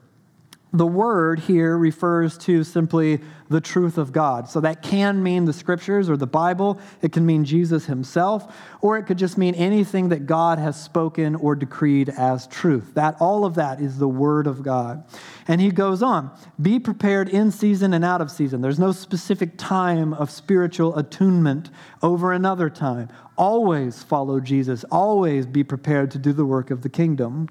The 0.73 0.87
word 0.87 1.39
here 1.39 1.79
refers 1.79 2.37
to 2.39 2.65
simply 2.65 3.21
the 3.49 3.61
truth 3.61 3.99
of 3.99 4.13
God. 4.13 4.49
So 4.49 4.61
that 4.61 4.83
can 4.83 5.23
mean 5.23 5.45
the 5.45 5.53
scriptures 5.53 6.11
or 6.11 6.17
the 6.17 6.27
Bible, 6.27 6.81
it 7.01 7.13
can 7.13 7.25
mean 7.25 7.45
Jesus 7.45 7.87
himself, 7.87 8.53
or 8.81 8.99
it 8.99 9.05
could 9.05 9.17
just 9.17 9.39
mean 9.39 9.55
anything 9.55 10.09
that 10.09 10.27
God 10.27 10.59
has 10.59 10.79
spoken 10.83 11.37
or 11.37 11.55
decreed 11.55 12.09
as 12.09 12.49
truth. 12.49 12.95
That 12.95 13.17
all 13.21 13.45
of 13.45 13.55
that 13.55 13.81
is 13.81 13.99
the 13.99 14.09
word 14.09 14.49
of 14.49 14.65
God. 14.65 15.05
And 15.47 15.61
he 15.61 15.71
goes 15.71 16.03
on, 16.03 16.33
be 16.61 16.81
prepared 16.81 17.29
in 17.29 17.53
season 17.53 17.95
and 17.95 18.05
out 18.05 18.21
of 18.21 18.31
season. 18.31 18.61
There's 18.61 18.81
no 18.81 18.91
specific 18.91 19.57
time 19.57 20.13
of 20.15 20.31
spiritual 20.31 20.99
attunement 20.99 21.71
over 22.03 22.33
another 22.33 22.69
time. 22.69 23.09
Always 23.39 24.03
follow 24.03 24.41
Jesus, 24.41 24.85
always 24.91 25.47
be 25.47 25.63
prepared 25.63 26.11
to 26.11 26.19
do 26.19 26.33
the 26.33 26.45
work 26.45 26.73
of 26.73 26.83
the 26.83 26.89
kingdom. 26.89 27.49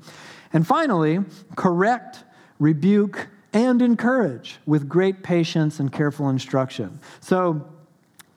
And 0.52 0.68
finally, 0.68 1.20
correct 1.56 2.26
rebuke, 2.60 3.28
and 3.54 3.82
encourage 3.82 4.58
with 4.66 4.90
great 4.90 5.24
patience 5.24 5.80
and 5.80 5.92
careful 5.92 6.30
instruction. 6.30 7.00
So, 7.22 7.66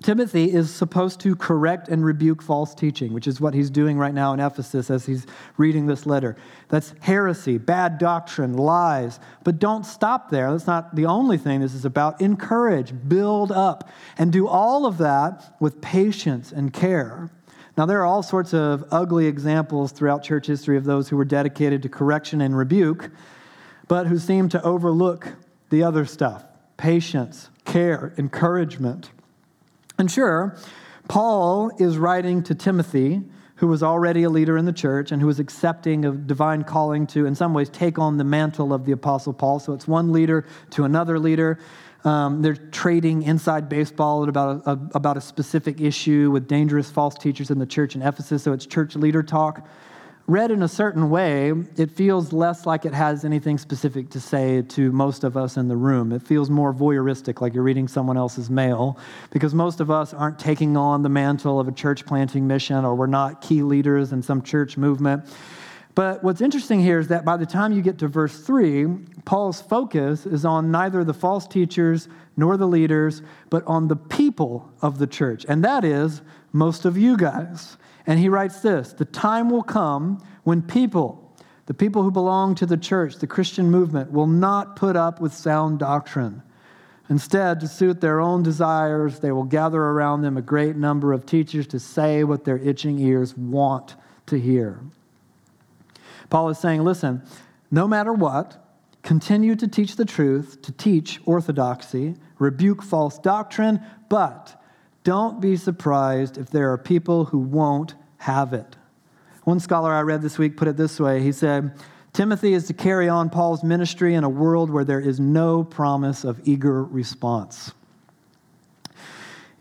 Timothy 0.00 0.52
is 0.52 0.72
supposed 0.72 1.18
to 1.20 1.34
correct 1.34 1.88
and 1.88 2.04
rebuke 2.04 2.40
false 2.40 2.72
teaching, 2.72 3.12
which 3.12 3.26
is 3.26 3.40
what 3.40 3.52
he's 3.52 3.68
doing 3.68 3.98
right 3.98 4.14
now 4.14 4.32
in 4.32 4.38
Ephesus 4.38 4.90
as 4.90 5.04
he's 5.06 5.26
reading 5.56 5.86
this 5.86 6.06
letter. 6.06 6.36
That's 6.68 6.94
heresy, 7.00 7.58
bad 7.58 7.98
doctrine, 7.98 8.56
lies. 8.56 9.18
But 9.42 9.58
don't 9.58 9.84
stop 9.84 10.30
there. 10.30 10.52
That's 10.52 10.68
not 10.68 10.94
the 10.94 11.06
only 11.06 11.36
thing 11.36 11.60
this 11.60 11.74
is 11.74 11.84
about. 11.84 12.20
Encourage, 12.20 12.92
build 13.08 13.50
up, 13.50 13.90
and 14.18 14.32
do 14.32 14.46
all 14.46 14.86
of 14.86 14.98
that 14.98 15.56
with 15.58 15.80
patience 15.80 16.52
and 16.52 16.72
care. 16.72 17.28
Now, 17.76 17.84
there 17.84 18.00
are 18.00 18.06
all 18.06 18.22
sorts 18.22 18.54
of 18.54 18.84
ugly 18.92 19.26
examples 19.26 19.90
throughout 19.90 20.22
church 20.22 20.46
history 20.46 20.76
of 20.76 20.84
those 20.84 21.08
who 21.08 21.16
were 21.16 21.24
dedicated 21.24 21.82
to 21.82 21.88
correction 21.88 22.40
and 22.40 22.56
rebuke 22.56 23.10
but 23.88 24.06
who 24.06 24.18
seem 24.18 24.48
to 24.50 24.62
overlook 24.62 25.34
the 25.70 25.82
other 25.82 26.04
stuff 26.04 26.44
patience, 26.76 27.50
care, 27.64 28.14
encouragement. 28.18 29.10
And 29.98 30.08
sure, 30.08 30.56
Paul 31.08 31.72
is 31.78 31.98
writing 31.98 32.44
to 32.44 32.54
Timothy, 32.54 33.22
who 33.56 33.66
was 33.66 33.82
already 33.82 34.22
a 34.22 34.30
leader 34.30 34.56
in 34.56 34.64
the 34.64 34.72
church 34.72 35.10
and 35.10 35.20
who 35.20 35.26
was 35.26 35.40
accepting 35.40 36.04
a 36.04 36.12
divine 36.12 36.62
calling 36.62 37.04
to, 37.08 37.26
in 37.26 37.34
some 37.34 37.52
ways, 37.52 37.68
take 37.68 37.98
on 37.98 38.16
the 38.16 38.22
mantle 38.22 38.72
of 38.72 38.84
the 38.84 38.92
Apostle 38.92 39.32
Paul. 39.32 39.58
So 39.58 39.72
it's 39.72 39.88
one 39.88 40.12
leader 40.12 40.46
to 40.70 40.84
another 40.84 41.18
leader. 41.18 41.58
Um, 42.04 42.42
they're 42.42 42.54
trading 42.54 43.24
inside 43.24 43.68
baseball 43.68 44.28
about 44.28 44.64
a, 44.64 44.70
a, 44.70 44.78
about 44.94 45.16
a 45.16 45.20
specific 45.20 45.80
issue 45.80 46.30
with 46.30 46.46
dangerous 46.46 46.88
false 46.88 47.16
teachers 47.16 47.50
in 47.50 47.58
the 47.58 47.66
church 47.66 47.96
in 47.96 48.02
Ephesus. 48.02 48.44
So 48.44 48.52
it's 48.52 48.66
church 48.66 48.94
leader 48.94 49.24
talk 49.24 49.66
read 50.28 50.50
in 50.50 50.62
a 50.62 50.68
certain 50.68 51.08
way, 51.08 51.54
it 51.78 51.90
feels 51.90 52.34
less 52.34 52.66
like 52.66 52.84
it 52.84 52.92
has 52.92 53.24
anything 53.24 53.56
specific 53.56 54.10
to 54.10 54.20
say 54.20 54.60
to 54.60 54.92
most 54.92 55.24
of 55.24 55.38
us 55.38 55.56
in 55.56 55.68
the 55.68 55.76
room. 55.76 56.12
It 56.12 56.22
feels 56.22 56.50
more 56.50 56.74
voyeuristic, 56.74 57.40
like 57.40 57.54
you're 57.54 57.62
reading 57.62 57.88
someone 57.88 58.18
else's 58.18 58.50
mail, 58.50 58.98
because 59.30 59.54
most 59.54 59.80
of 59.80 59.90
us 59.90 60.12
aren't 60.12 60.38
taking 60.38 60.76
on 60.76 61.02
the 61.02 61.08
mantle 61.08 61.58
of 61.58 61.66
a 61.66 61.72
church 61.72 62.04
planting 62.04 62.46
mission 62.46 62.84
or 62.84 62.94
we're 62.94 63.06
not 63.06 63.40
key 63.40 63.62
leaders 63.62 64.12
in 64.12 64.22
some 64.22 64.42
church 64.42 64.76
movement. 64.76 65.24
But 65.98 66.22
what's 66.22 66.40
interesting 66.40 66.78
here 66.78 67.00
is 67.00 67.08
that 67.08 67.24
by 67.24 67.36
the 67.36 67.44
time 67.44 67.72
you 67.72 67.82
get 67.82 67.98
to 67.98 68.06
verse 68.06 68.38
3, 68.38 68.86
Paul's 69.24 69.60
focus 69.60 70.26
is 70.26 70.44
on 70.44 70.70
neither 70.70 71.02
the 71.02 71.12
false 71.12 71.44
teachers 71.48 72.08
nor 72.36 72.56
the 72.56 72.68
leaders, 72.68 73.20
but 73.50 73.66
on 73.66 73.88
the 73.88 73.96
people 73.96 74.72
of 74.80 74.98
the 74.98 75.08
church. 75.08 75.44
And 75.48 75.64
that 75.64 75.84
is 75.84 76.22
most 76.52 76.84
of 76.84 76.96
you 76.96 77.16
guys. 77.16 77.78
And 78.06 78.20
he 78.20 78.28
writes 78.28 78.60
this 78.60 78.92
The 78.92 79.06
time 79.06 79.50
will 79.50 79.64
come 79.64 80.24
when 80.44 80.62
people, 80.62 81.34
the 81.66 81.74
people 81.74 82.04
who 82.04 82.12
belong 82.12 82.54
to 82.54 82.66
the 82.66 82.76
church, 82.76 83.16
the 83.16 83.26
Christian 83.26 83.68
movement, 83.68 84.12
will 84.12 84.28
not 84.28 84.76
put 84.76 84.94
up 84.94 85.20
with 85.20 85.34
sound 85.34 85.80
doctrine. 85.80 86.44
Instead, 87.10 87.58
to 87.58 87.66
suit 87.66 88.00
their 88.00 88.20
own 88.20 88.44
desires, 88.44 89.18
they 89.18 89.32
will 89.32 89.42
gather 89.42 89.82
around 89.82 90.22
them 90.22 90.36
a 90.36 90.42
great 90.42 90.76
number 90.76 91.12
of 91.12 91.26
teachers 91.26 91.66
to 91.66 91.80
say 91.80 92.22
what 92.22 92.44
their 92.44 92.58
itching 92.58 93.00
ears 93.00 93.36
want 93.36 93.96
to 94.26 94.38
hear. 94.38 94.80
Paul 96.30 96.48
is 96.50 96.58
saying, 96.58 96.82
listen, 96.84 97.22
no 97.70 97.86
matter 97.86 98.12
what, 98.12 98.62
continue 99.02 99.54
to 99.56 99.68
teach 99.68 99.96
the 99.96 100.04
truth, 100.04 100.62
to 100.62 100.72
teach 100.72 101.20
orthodoxy, 101.24 102.16
rebuke 102.38 102.82
false 102.82 103.18
doctrine, 103.18 103.80
but 104.08 104.60
don't 105.04 105.40
be 105.40 105.56
surprised 105.56 106.36
if 106.36 106.50
there 106.50 106.72
are 106.72 106.78
people 106.78 107.26
who 107.26 107.38
won't 107.38 107.94
have 108.18 108.52
it. 108.52 108.76
One 109.44 109.60
scholar 109.60 109.94
I 109.94 110.02
read 110.02 110.20
this 110.20 110.38
week 110.38 110.56
put 110.56 110.68
it 110.68 110.76
this 110.76 111.00
way 111.00 111.22
He 111.22 111.32
said, 111.32 111.72
Timothy 112.12 112.52
is 112.52 112.66
to 112.66 112.74
carry 112.74 113.08
on 113.08 113.30
Paul's 113.30 113.62
ministry 113.62 114.14
in 114.14 114.24
a 114.24 114.28
world 114.28 114.70
where 114.70 114.84
there 114.84 115.00
is 115.00 115.20
no 115.20 115.62
promise 115.62 116.24
of 116.24 116.40
eager 116.44 116.84
response. 116.84 117.72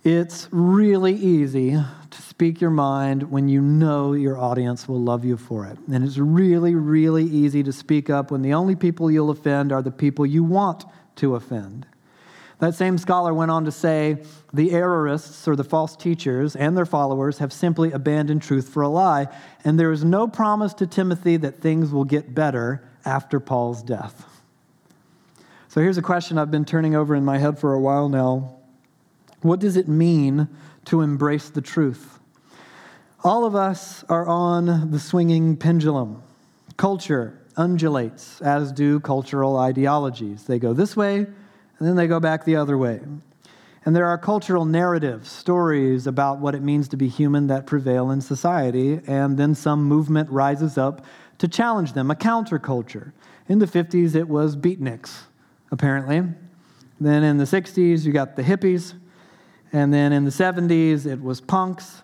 It's 0.09 0.47
really 0.53 1.15
easy 1.15 1.71
to 1.71 2.21
speak 2.21 2.61
your 2.61 2.69
mind 2.69 3.29
when 3.29 3.49
you 3.49 3.59
know 3.59 4.13
your 4.13 4.37
audience 4.37 4.87
will 4.87 5.01
love 5.01 5.25
you 5.25 5.35
for 5.35 5.65
it. 5.65 5.77
And 5.91 6.01
it's 6.01 6.17
really, 6.17 6.75
really 6.75 7.25
easy 7.25 7.61
to 7.63 7.73
speak 7.73 8.09
up 8.09 8.31
when 8.31 8.41
the 8.41 8.53
only 8.53 8.77
people 8.77 9.11
you'll 9.11 9.31
offend 9.31 9.73
are 9.73 9.81
the 9.81 9.91
people 9.91 10.25
you 10.25 10.45
want 10.45 10.85
to 11.17 11.35
offend. 11.35 11.87
That 12.59 12.73
same 12.73 12.97
scholar 12.97 13.33
went 13.33 13.51
on 13.51 13.65
to 13.65 13.71
say 13.73 14.23
the 14.53 14.69
errorists 14.69 15.45
or 15.45 15.57
the 15.57 15.65
false 15.65 15.97
teachers 15.97 16.55
and 16.55 16.77
their 16.77 16.85
followers 16.85 17.39
have 17.39 17.51
simply 17.51 17.91
abandoned 17.91 18.41
truth 18.41 18.69
for 18.69 18.83
a 18.83 18.87
lie, 18.87 19.27
and 19.65 19.77
there 19.77 19.91
is 19.91 20.05
no 20.05 20.25
promise 20.25 20.73
to 20.75 20.87
Timothy 20.87 21.35
that 21.35 21.59
things 21.59 21.91
will 21.91 22.05
get 22.05 22.33
better 22.33 22.89
after 23.03 23.41
Paul's 23.41 23.83
death. 23.83 24.25
So 25.67 25.81
here's 25.81 25.97
a 25.97 26.01
question 26.01 26.37
I've 26.37 26.49
been 26.49 26.63
turning 26.63 26.95
over 26.95 27.13
in 27.13 27.25
my 27.25 27.39
head 27.39 27.59
for 27.59 27.73
a 27.73 27.79
while 27.81 28.07
now. 28.07 28.56
What 29.41 29.59
does 29.59 29.77
it 29.77 29.87
mean 29.87 30.47
to 30.85 31.01
embrace 31.01 31.49
the 31.49 31.61
truth? 31.61 32.19
All 33.23 33.45
of 33.45 33.55
us 33.55 34.03
are 34.09 34.27
on 34.27 34.91
the 34.91 34.99
swinging 34.99 35.57
pendulum. 35.57 36.23
Culture 36.77 37.39
undulates, 37.55 38.41
as 38.41 38.71
do 38.71 38.99
cultural 38.99 39.57
ideologies. 39.57 40.43
They 40.45 40.59
go 40.59 40.73
this 40.73 40.95
way, 40.95 41.17
and 41.17 41.87
then 41.87 41.95
they 41.95 42.07
go 42.07 42.19
back 42.19 42.45
the 42.45 42.55
other 42.55 42.77
way. 42.77 43.01
And 43.85 43.95
there 43.95 44.05
are 44.05 44.17
cultural 44.17 44.65
narratives, 44.65 45.29
stories 45.29 46.07
about 46.07 46.39
what 46.39 46.55
it 46.55 46.61
means 46.61 46.87
to 46.89 46.97
be 46.97 47.07
human 47.07 47.47
that 47.47 47.65
prevail 47.65 48.11
in 48.11 48.21
society, 48.21 48.99
and 49.07 49.37
then 49.37 49.55
some 49.55 49.83
movement 49.83 50.29
rises 50.29 50.77
up 50.77 51.05
to 51.37 51.47
challenge 51.47 51.93
them, 51.93 52.11
a 52.11 52.15
counterculture. 52.15 53.13
In 53.47 53.59
the 53.59 53.65
50s, 53.65 54.13
it 54.13 54.27
was 54.27 54.57
beatniks, 54.57 55.21
apparently. 55.71 56.23
Then 56.99 57.23
in 57.23 57.37
the 57.37 57.45
60s, 57.45 58.03
you 58.03 58.11
got 58.11 58.35
the 58.35 58.43
hippies. 58.43 58.93
And 59.73 59.93
then 59.93 60.13
in 60.13 60.25
the 60.25 60.31
70s, 60.31 61.05
it 61.05 61.21
was 61.21 61.41
punks. 61.41 62.01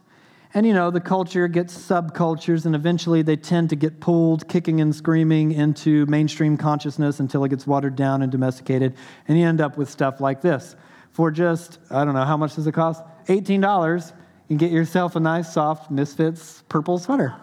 And 0.53 0.67
you 0.67 0.73
know, 0.73 0.91
the 0.91 1.01
culture 1.01 1.47
gets 1.47 1.75
subcultures, 1.75 2.65
and 2.65 2.75
eventually 2.75 3.23
they 3.23 3.35
tend 3.35 3.69
to 3.71 3.75
get 3.75 3.99
pulled, 3.99 4.47
kicking 4.47 4.81
and 4.81 4.93
screaming, 4.93 5.51
into 5.51 6.05
mainstream 6.05 6.57
consciousness 6.57 7.19
until 7.19 7.43
it 7.43 7.49
gets 7.49 7.65
watered 7.65 7.95
down 7.95 8.21
and 8.21 8.31
domesticated. 8.31 8.95
And 9.27 9.39
you 9.39 9.47
end 9.47 9.61
up 9.61 9.77
with 9.77 9.89
stuff 9.89 10.21
like 10.21 10.41
this. 10.41 10.75
For 11.11 11.31
just, 11.31 11.79
I 11.89 12.05
don't 12.05 12.13
know, 12.13 12.25
how 12.25 12.37
much 12.37 12.55
does 12.55 12.67
it 12.67 12.73
cost? 12.73 13.03
$18, 13.27 14.13
you 14.47 14.57
get 14.57 14.71
yourself 14.71 15.15
a 15.15 15.19
nice, 15.19 15.51
soft 15.51 15.89
Misfits 15.89 16.63
purple 16.69 16.99
sweater 16.99 17.35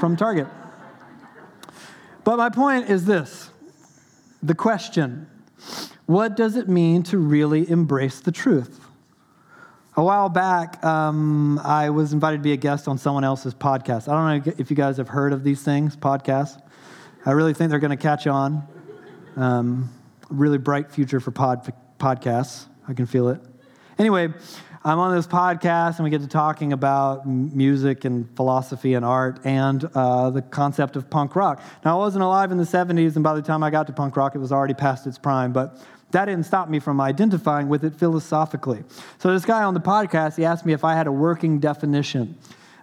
from 0.00 0.16
Target. 0.16 0.48
But 2.24 2.36
my 2.36 2.50
point 2.50 2.90
is 2.90 3.04
this 3.04 3.50
the 4.42 4.54
question 4.54 5.28
what 6.06 6.36
does 6.36 6.56
it 6.56 6.68
mean 6.68 7.02
to 7.04 7.18
really 7.18 7.70
embrace 7.70 8.20
the 8.20 8.32
truth? 8.32 8.87
A 9.98 10.04
while 10.04 10.28
back, 10.28 10.84
um, 10.84 11.58
I 11.58 11.90
was 11.90 12.12
invited 12.12 12.36
to 12.36 12.42
be 12.44 12.52
a 12.52 12.56
guest 12.56 12.86
on 12.86 12.98
someone 12.98 13.24
else's 13.24 13.52
podcast. 13.52 14.06
I 14.06 14.12
don't 14.12 14.46
know 14.46 14.52
if 14.56 14.70
you 14.70 14.76
guys 14.76 14.98
have 14.98 15.08
heard 15.08 15.32
of 15.32 15.42
these 15.42 15.64
things, 15.64 15.96
podcasts. 15.96 16.62
I 17.26 17.32
really 17.32 17.52
think 17.52 17.70
they're 17.70 17.80
going 17.80 17.90
to 17.90 17.96
catch 17.96 18.28
on. 18.28 18.62
Um, 19.34 19.90
really 20.30 20.56
bright 20.56 20.92
future 20.92 21.18
for 21.18 21.32
pod, 21.32 21.74
podcasts. 21.98 22.66
I 22.86 22.94
can 22.94 23.06
feel 23.06 23.28
it. 23.28 23.40
Anyway, 23.98 24.28
I'm 24.84 25.00
on 25.00 25.16
this 25.16 25.26
podcast 25.26 25.96
and 25.96 26.04
we 26.04 26.10
get 26.10 26.20
to 26.20 26.28
talking 26.28 26.72
about 26.72 27.26
music 27.26 28.04
and 28.04 28.32
philosophy 28.36 28.94
and 28.94 29.04
art 29.04 29.40
and 29.44 29.84
uh, 29.96 30.30
the 30.30 30.42
concept 30.42 30.94
of 30.94 31.10
punk 31.10 31.34
rock. 31.34 31.60
Now, 31.84 31.96
I 31.96 31.98
wasn't 31.98 32.22
alive 32.22 32.52
in 32.52 32.58
the 32.58 32.62
70s, 32.62 33.16
and 33.16 33.24
by 33.24 33.34
the 33.34 33.42
time 33.42 33.64
I 33.64 33.70
got 33.70 33.88
to 33.88 33.92
punk 33.92 34.16
rock, 34.16 34.36
it 34.36 34.38
was 34.38 34.52
already 34.52 34.74
past 34.74 35.08
its 35.08 35.18
prime, 35.18 35.52
but 35.52 35.84
that 36.10 36.24
didn't 36.24 36.44
stop 36.44 36.68
me 36.68 36.78
from 36.78 37.00
identifying 37.00 37.68
with 37.68 37.84
it 37.84 37.94
philosophically. 37.94 38.82
So, 39.18 39.32
this 39.32 39.44
guy 39.44 39.62
on 39.62 39.74
the 39.74 39.80
podcast, 39.80 40.36
he 40.36 40.44
asked 40.44 40.64
me 40.64 40.72
if 40.72 40.84
I 40.84 40.94
had 40.94 41.06
a 41.06 41.12
working 41.12 41.58
definition 41.58 42.36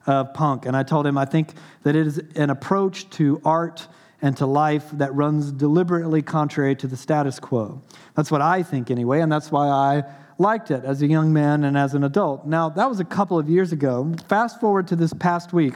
of 0.05 0.33
punk. 0.33 0.65
And 0.65 0.75
I 0.75 0.83
told 0.83 1.07
him 1.07 1.17
I 1.17 1.25
think 1.25 1.53
that 1.83 1.95
it 1.95 2.05
is 2.05 2.21
an 2.35 2.49
approach 2.49 3.09
to 3.11 3.41
art 3.43 3.87
and 4.21 4.37
to 4.37 4.45
life 4.45 4.89
that 4.93 5.13
runs 5.13 5.51
deliberately 5.51 6.21
contrary 6.21 6.75
to 6.75 6.87
the 6.87 6.97
status 6.97 7.39
quo. 7.39 7.81
That's 8.15 8.31
what 8.31 8.41
I 8.41 8.63
think, 8.63 8.91
anyway, 8.91 9.21
and 9.21 9.31
that's 9.31 9.51
why 9.51 9.67
I 9.67 10.03
liked 10.37 10.71
it 10.71 10.83
as 10.83 11.01
a 11.01 11.07
young 11.07 11.33
man 11.33 11.63
and 11.63 11.77
as 11.77 11.93
an 11.93 12.03
adult. 12.03 12.45
Now, 12.45 12.69
that 12.69 12.89
was 12.89 12.99
a 12.99 13.05
couple 13.05 13.37
of 13.39 13.49
years 13.49 13.71
ago. 13.71 14.13
Fast 14.27 14.59
forward 14.59 14.87
to 14.89 14.95
this 14.95 15.13
past 15.13 15.53
week, 15.53 15.75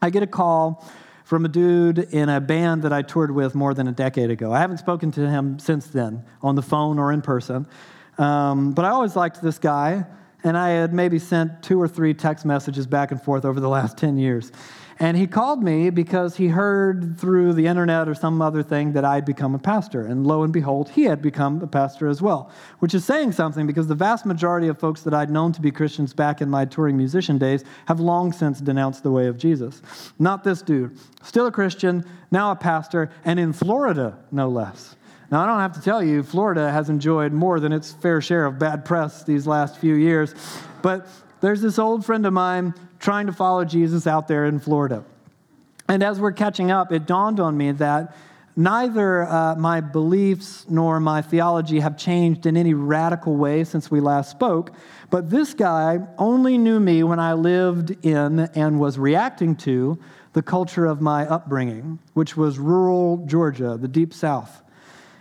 I 0.00 0.10
get 0.10 0.22
a 0.22 0.26
call 0.26 0.84
from 1.28 1.44
a 1.44 1.48
dude 1.48 1.98
in 1.98 2.30
a 2.30 2.40
band 2.40 2.84
that 2.84 2.92
I 2.94 3.02
toured 3.02 3.30
with 3.30 3.54
more 3.54 3.74
than 3.74 3.86
a 3.86 3.92
decade 3.92 4.30
ago. 4.30 4.50
I 4.50 4.60
haven't 4.60 4.78
spoken 4.78 5.10
to 5.12 5.28
him 5.28 5.58
since 5.58 5.86
then, 5.88 6.24
on 6.40 6.54
the 6.54 6.62
phone 6.62 6.98
or 6.98 7.12
in 7.12 7.20
person. 7.20 7.66
Um, 8.16 8.72
but 8.72 8.86
I 8.86 8.88
always 8.88 9.14
liked 9.14 9.42
this 9.42 9.58
guy, 9.58 10.06
and 10.44 10.56
I 10.56 10.70
had 10.70 10.92
maybe 10.92 11.18
sent 11.18 11.62
two 11.62 11.80
or 11.80 11.88
three 11.88 12.14
text 12.14 12.44
messages 12.44 12.86
back 12.86 13.10
and 13.10 13.20
forth 13.20 13.44
over 13.44 13.60
the 13.60 13.68
last 13.68 13.96
10 13.98 14.18
years. 14.18 14.52
And 15.00 15.16
he 15.16 15.28
called 15.28 15.62
me 15.62 15.90
because 15.90 16.36
he 16.36 16.48
heard 16.48 17.16
through 17.18 17.52
the 17.52 17.68
internet 17.68 18.08
or 18.08 18.14
some 18.14 18.42
other 18.42 18.64
thing 18.64 18.94
that 18.94 19.04
I'd 19.04 19.24
become 19.24 19.54
a 19.54 19.58
pastor. 19.58 20.04
And 20.04 20.26
lo 20.26 20.42
and 20.42 20.52
behold, 20.52 20.90
he 20.90 21.04
had 21.04 21.22
become 21.22 21.62
a 21.62 21.68
pastor 21.68 22.08
as 22.08 22.20
well, 22.20 22.50
which 22.80 22.94
is 22.94 23.04
saying 23.04 23.30
something 23.32 23.64
because 23.64 23.86
the 23.86 23.94
vast 23.94 24.26
majority 24.26 24.66
of 24.66 24.78
folks 24.78 25.02
that 25.02 25.14
I'd 25.14 25.30
known 25.30 25.52
to 25.52 25.60
be 25.60 25.70
Christians 25.70 26.12
back 26.12 26.40
in 26.40 26.50
my 26.50 26.64
touring 26.64 26.96
musician 26.96 27.38
days 27.38 27.64
have 27.86 28.00
long 28.00 28.32
since 28.32 28.60
denounced 28.60 29.04
the 29.04 29.12
way 29.12 29.28
of 29.28 29.38
Jesus. 29.38 29.82
Not 30.18 30.42
this 30.42 30.62
dude. 30.62 30.98
Still 31.22 31.46
a 31.46 31.52
Christian, 31.52 32.04
now 32.32 32.50
a 32.50 32.56
pastor, 32.56 33.10
and 33.24 33.38
in 33.38 33.52
Florida, 33.52 34.18
no 34.32 34.48
less. 34.48 34.96
Now, 35.30 35.42
I 35.42 35.46
don't 35.46 35.60
have 35.60 35.74
to 35.74 35.82
tell 35.82 36.02
you, 36.02 36.22
Florida 36.22 36.70
has 36.70 36.88
enjoyed 36.88 37.32
more 37.32 37.60
than 37.60 37.72
its 37.72 37.92
fair 37.92 38.20
share 38.22 38.46
of 38.46 38.58
bad 38.58 38.84
press 38.84 39.24
these 39.24 39.46
last 39.46 39.76
few 39.76 39.94
years. 39.94 40.34
But 40.80 41.06
there's 41.40 41.60
this 41.60 41.78
old 41.78 42.06
friend 42.06 42.24
of 42.24 42.32
mine 42.32 42.72
trying 42.98 43.26
to 43.26 43.32
follow 43.32 43.64
Jesus 43.64 44.06
out 44.06 44.26
there 44.26 44.46
in 44.46 44.58
Florida. 44.58 45.04
And 45.86 46.02
as 46.02 46.18
we're 46.18 46.32
catching 46.32 46.70
up, 46.70 46.92
it 46.92 47.06
dawned 47.06 47.40
on 47.40 47.56
me 47.56 47.72
that 47.72 48.16
neither 48.56 49.24
uh, 49.24 49.54
my 49.56 49.80
beliefs 49.80 50.66
nor 50.68 50.98
my 50.98 51.20
theology 51.20 51.80
have 51.80 51.96
changed 51.98 52.46
in 52.46 52.56
any 52.56 52.74
radical 52.74 53.36
way 53.36 53.64
since 53.64 53.90
we 53.90 54.00
last 54.00 54.30
spoke. 54.30 54.72
But 55.10 55.28
this 55.28 55.52
guy 55.52 55.98
only 56.16 56.56
knew 56.56 56.80
me 56.80 57.02
when 57.02 57.20
I 57.20 57.34
lived 57.34 58.04
in 58.04 58.40
and 58.54 58.80
was 58.80 58.98
reacting 58.98 59.56
to 59.56 59.98
the 60.32 60.42
culture 60.42 60.86
of 60.86 61.00
my 61.00 61.26
upbringing, 61.26 61.98
which 62.14 62.36
was 62.36 62.58
rural 62.58 63.18
Georgia, 63.26 63.76
the 63.78 63.88
deep 63.88 64.12
south. 64.12 64.62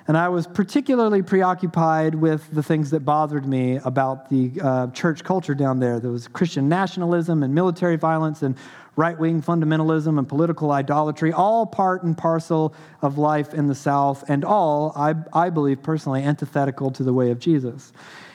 And 0.07 0.17
I 0.17 0.29
was 0.29 0.47
particularly 0.47 1.21
preoccupied 1.21 2.15
with 2.15 2.49
the 2.53 2.63
things 2.63 2.91
that 2.91 3.01
bothered 3.01 3.45
me 3.45 3.77
about 3.83 4.29
the 4.29 4.51
uh, 4.61 4.87
church 4.87 5.21
culture 5.23 5.53
down 5.53 5.79
there. 5.79 5.99
There 5.99 6.11
was 6.11 6.29
Christian 6.29 6.69
nationalism 6.69 7.43
and 7.43 7.53
military 7.53 7.97
violence 7.97 8.41
and 8.41 8.55
right 8.95 9.19
wing 9.19 9.41
fundamentalism 9.41 10.17
and 10.17 10.27
political 10.27 10.71
idolatry, 10.71 11.33
all 11.33 11.65
part 11.65 12.03
and 12.03 12.17
parcel 12.17 12.73
of 13.01 13.17
life 13.17 13.53
in 13.53 13.67
the 13.67 13.75
South, 13.75 14.27
and 14.29 14.45
all, 14.45 14.93
I, 14.95 15.13
I 15.33 15.49
believe 15.49 15.83
personally, 15.83 16.23
antithetical 16.23 16.89
to 16.91 17.03
the 17.03 17.13
way 17.13 17.29
of 17.29 17.39
Jesus. 17.39 17.91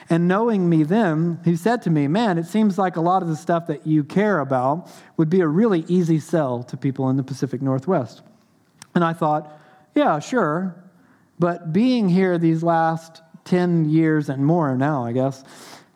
And 0.09 0.27
knowing 0.27 0.69
me 0.69 0.83
then, 0.83 1.39
he 1.43 1.55
said 1.55 1.81
to 1.83 1.89
me, 1.89 2.07
Man, 2.07 2.37
it 2.37 2.45
seems 2.45 2.77
like 2.77 2.97
a 2.97 3.01
lot 3.01 3.23
of 3.23 3.29
the 3.29 3.35
stuff 3.35 3.67
that 3.67 3.87
you 3.87 4.03
care 4.03 4.39
about 4.39 4.89
would 5.17 5.29
be 5.29 5.41
a 5.41 5.47
really 5.47 5.85
easy 5.87 6.19
sell 6.19 6.61
to 6.63 6.77
people 6.77 7.09
in 7.09 7.17
the 7.17 7.23
Pacific 7.23 7.61
Northwest. 7.61 8.21
And 8.93 9.03
I 9.03 9.13
thought, 9.13 9.59
Yeah, 9.95 10.19
sure. 10.19 10.75
But 11.43 11.73
being 11.73 12.07
here 12.07 12.37
these 12.37 12.63
last 12.63 13.21
10 13.43 13.89
years 13.89 14.29
and 14.29 14.45
more 14.45 14.77
now, 14.77 15.03
I 15.03 15.11
guess, 15.11 15.43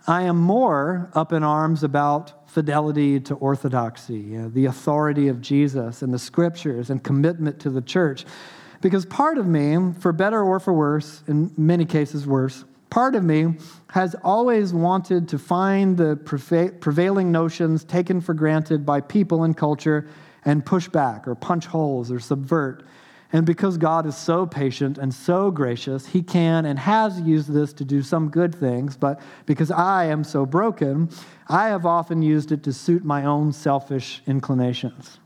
I 0.05 0.23
am 0.23 0.35
more 0.35 1.09
up 1.13 1.31
in 1.31 1.41
arms 1.41 1.83
about 1.83 2.49
fidelity 2.49 3.21
to 3.21 3.35
orthodoxy, 3.35 4.17
you 4.17 4.41
know, 4.41 4.49
the 4.49 4.65
authority 4.65 5.29
of 5.29 5.39
Jesus 5.39 6.01
and 6.01 6.13
the 6.13 6.19
scriptures 6.19 6.89
and 6.89 7.01
commitment 7.01 7.61
to 7.61 7.69
the 7.69 7.81
church. 7.81 8.25
Because 8.81 9.05
part 9.05 9.37
of 9.37 9.47
me, 9.47 9.93
for 9.97 10.11
better 10.11 10.43
or 10.43 10.59
for 10.59 10.73
worse, 10.73 11.23
in 11.29 11.53
many 11.55 11.85
cases 11.85 12.27
worse, 12.27 12.65
part 12.89 13.15
of 13.15 13.23
me 13.23 13.55
has 13.91 14.17
always 14.25 14.73
wanted 14.73 15.29
to 15.29 15.39
find 15.39 15.95
the 15.95 16.17
prevailing 16.81 17.31
notions 17.31 17.85
taken 17.85 18.19
for 18.19 18.33
granted 18.33 18.85
by 18.85 18.99
people 18.99 19.45
and 19.45 19.55
culture 19.55 20.09
and 20.43 20.65
push 20.65 20.89
back 20.89 21.25
or 21.25 21.35
punch 21.35 21.67
holes 21.67 22.11
or 22.11 22.19
subvert 22.19 22.83
and 23.33 23.45
because 23.45 23.77
God 23.77 24.05
is 24.05 24.15
so 24.15 24.45
patient 24.45 24.97
and 24.97 25.13
so 25.13 25.51
gracious, 25.51 26.05
He 26.07 26.21
can 26.21 26.65
and 26.65 26.79
has 26.79 27.19
used 27.21 27.51
this 27.51 27.73
to 27.73 27.83
do 27.83 28.01
some 28.01 28.29
good 28.29 28.55
things. 28.55 28.95
But 28.95 29.19
because 29.45 29.69
I 29.69 30.05
am 30.05 30.23
so 30.23 30.45
broken, 30.45 31.09
I 31.47 31.67
have 31.67 31.85
often 31.85 32.21
used 32.21 32.51
it 32.51 32.63
to 32.63 32.73
suit 32.73 33.03
my 33.03 33.25
own 33.25 33.51
selfish 33.51 34.21
inclinations. 34.27 35.19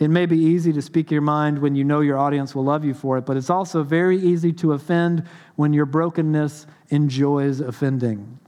It 0.00 0.08
may 0.08 0.26
be 0.26 0.38
easy 0.38 0.72
to 0.72 0.80
speak 0.80 1.10
your 1.10 1.22
mind 1.22 1.58
when 1.58 1.74
you 1.74 1.84
know 1.84 2.00
your 2.00 2.18
audience 2.18 2.54
will 2.54 2.64
love 2.64 2.84
you 2.84 2.94
for 2.94 3.18
it, 3.18 3.26
but 3.26 3.36
it's 3.36 3.50
also 3.50 3.82
very 3.82 4.16
easy 4.16 4.52
to 4.54 4.72
offend 4.72 5.24
when 5.56 5.72
your 5.72 5.86
brokenness 5.86 6.66
enjoys 6.90 7.60
offending. 7.60 8.38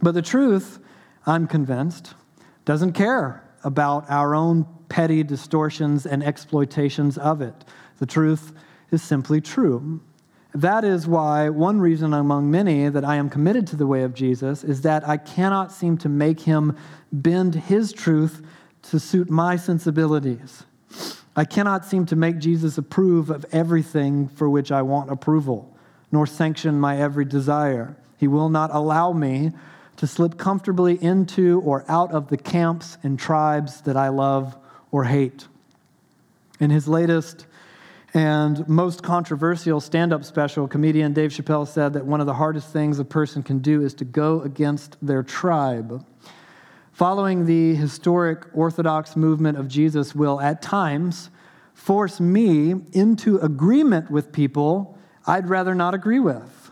But 0.00 0.14
the 0.14 0.22
truth, 0.22 0.78
I'm 1.26 1.46
convinced, 1.46 2.14
doesn't 2.64 2.92
care 2.92 3.44
about 3.64 4.08
our 4.08 4.34
own 4.34 4.66
petty 4.88 5.22
distortions 5.22 6.06
and 6.06 6.22
exploitations 6.22 7.18
of 7.18 7.40
it. 7.40 7.64
The 7.98 8.06
truth 8.06 8.52
is 8.90 9.02
simply 9.02 9.40
true. 9.40 10.00
That 10.54 10.84
is 10.84 11.06
why 11.06 11.48
one 11.48 11.80
reason 11.80 12.12
among 12.12 12.50
many 12.50 12.88
that 12.88 13.04
I 13.04 13.16
am 13.16 13.30
committed 13.30 13.66
to 13.68 13.76
the 13.76 13.86
way 13.86 14.02
of 14.02 14.12
Jesus 14.12 14.62
is 14.62 14.82
that 14.82 15.08
I 15.08 15.16
cannot 15.16 15.72
seem 15.72 15.96
to 15.98 16.08
make 16.10 16.40
him 16.40 16.76
bend 17.10 17.54
his 17.54 17.92
truth 17.92 18.42
to 18.82 19.00
suit 19.00 19.30
my 19.30 19.56
sensibilities. 19.56 20.64
I 21.34 21.46
cannot 21.46 21.86
seem 21.86 22.04
to 22.06 22.16
make 22.16 22.38
Jesus 22.38 22.76
approve 22.76 23.30
of 23.30 23.46
everything 23.52 24.28
for 24.28 24.50
which 24.50 24.70
I 24.70 24.82
want 24.82 25.10
approval, 25.10 25.74
nor 26.10 26.26
sanction 26.26 26.78
my 26.78 26.98
every 26.98 27.24
desire. 27.24 27.96
He 28.18 28.28
will 28.28 28.50
not 28.50 28.70
allow 28.74 29.12
me 29.12 29.52
to 29.96 30.06
slip 30.06 30.36
comfortably 30.36 31.02
into 31.02 31.62
or 31.64 31.84
out 31.88 32.12
of 32.12 32.28
the 32.28 32.36
camps 32.36 32.98
and 33.02 33.18
tribes 33.18 33.80
that 33.82 33.96
I 33.96 34.08
love 34.08 34.56
or 34.90 35.04
hate. 35.04 35.46
In 36.60 36.68
his 36.68 36.86
latest 36.86 37.46
and 38.14 38.68
most 38.68 39.02
controversial 39.02 39.80
stand 39.80 40.12
up 40.12 40.24
special, 40.24 40.68
comedian 40.68 41.12
Dave 41.12 41.30
Chappelle 41.30 41.66
said 41.66 41.94
that 41.94 42.04
one 42.04 42.20
of 42.20 42.26
the 42.26 42.34
hardest 42.34 42.72
things 42.72 42.98
a 42.98 43.04
person 43.04 43.42
can 43.42 43.58
do 43.58 43.82
is 43.82 43.94
to 43.94 44.04
go 44.04 44.42
against 44.42 44.96
their 45.00 45.22
tribe. 45.22 46.04
Following 46.92 47.46
the 47.46 47.74
historic 47.74 48.44
Orthodox 48.52 49.16
movement 49.16 49.56
of 49.56 49.66
Jesus 49.66 50.14
will, 50.14 50.40
at 50.40 50.60
times, 50.60 51.30
force 51.72 52.20
me 52.20 52.74
into 52.92 53.38
agreement 53.38 54.10
with 54.10 54.30
people 54.30 54.98
I'd 55.26 55.48
rather 55.48 55.74
not 55.74 55.94
agree 55.94 56.18
with, 56.18 56.70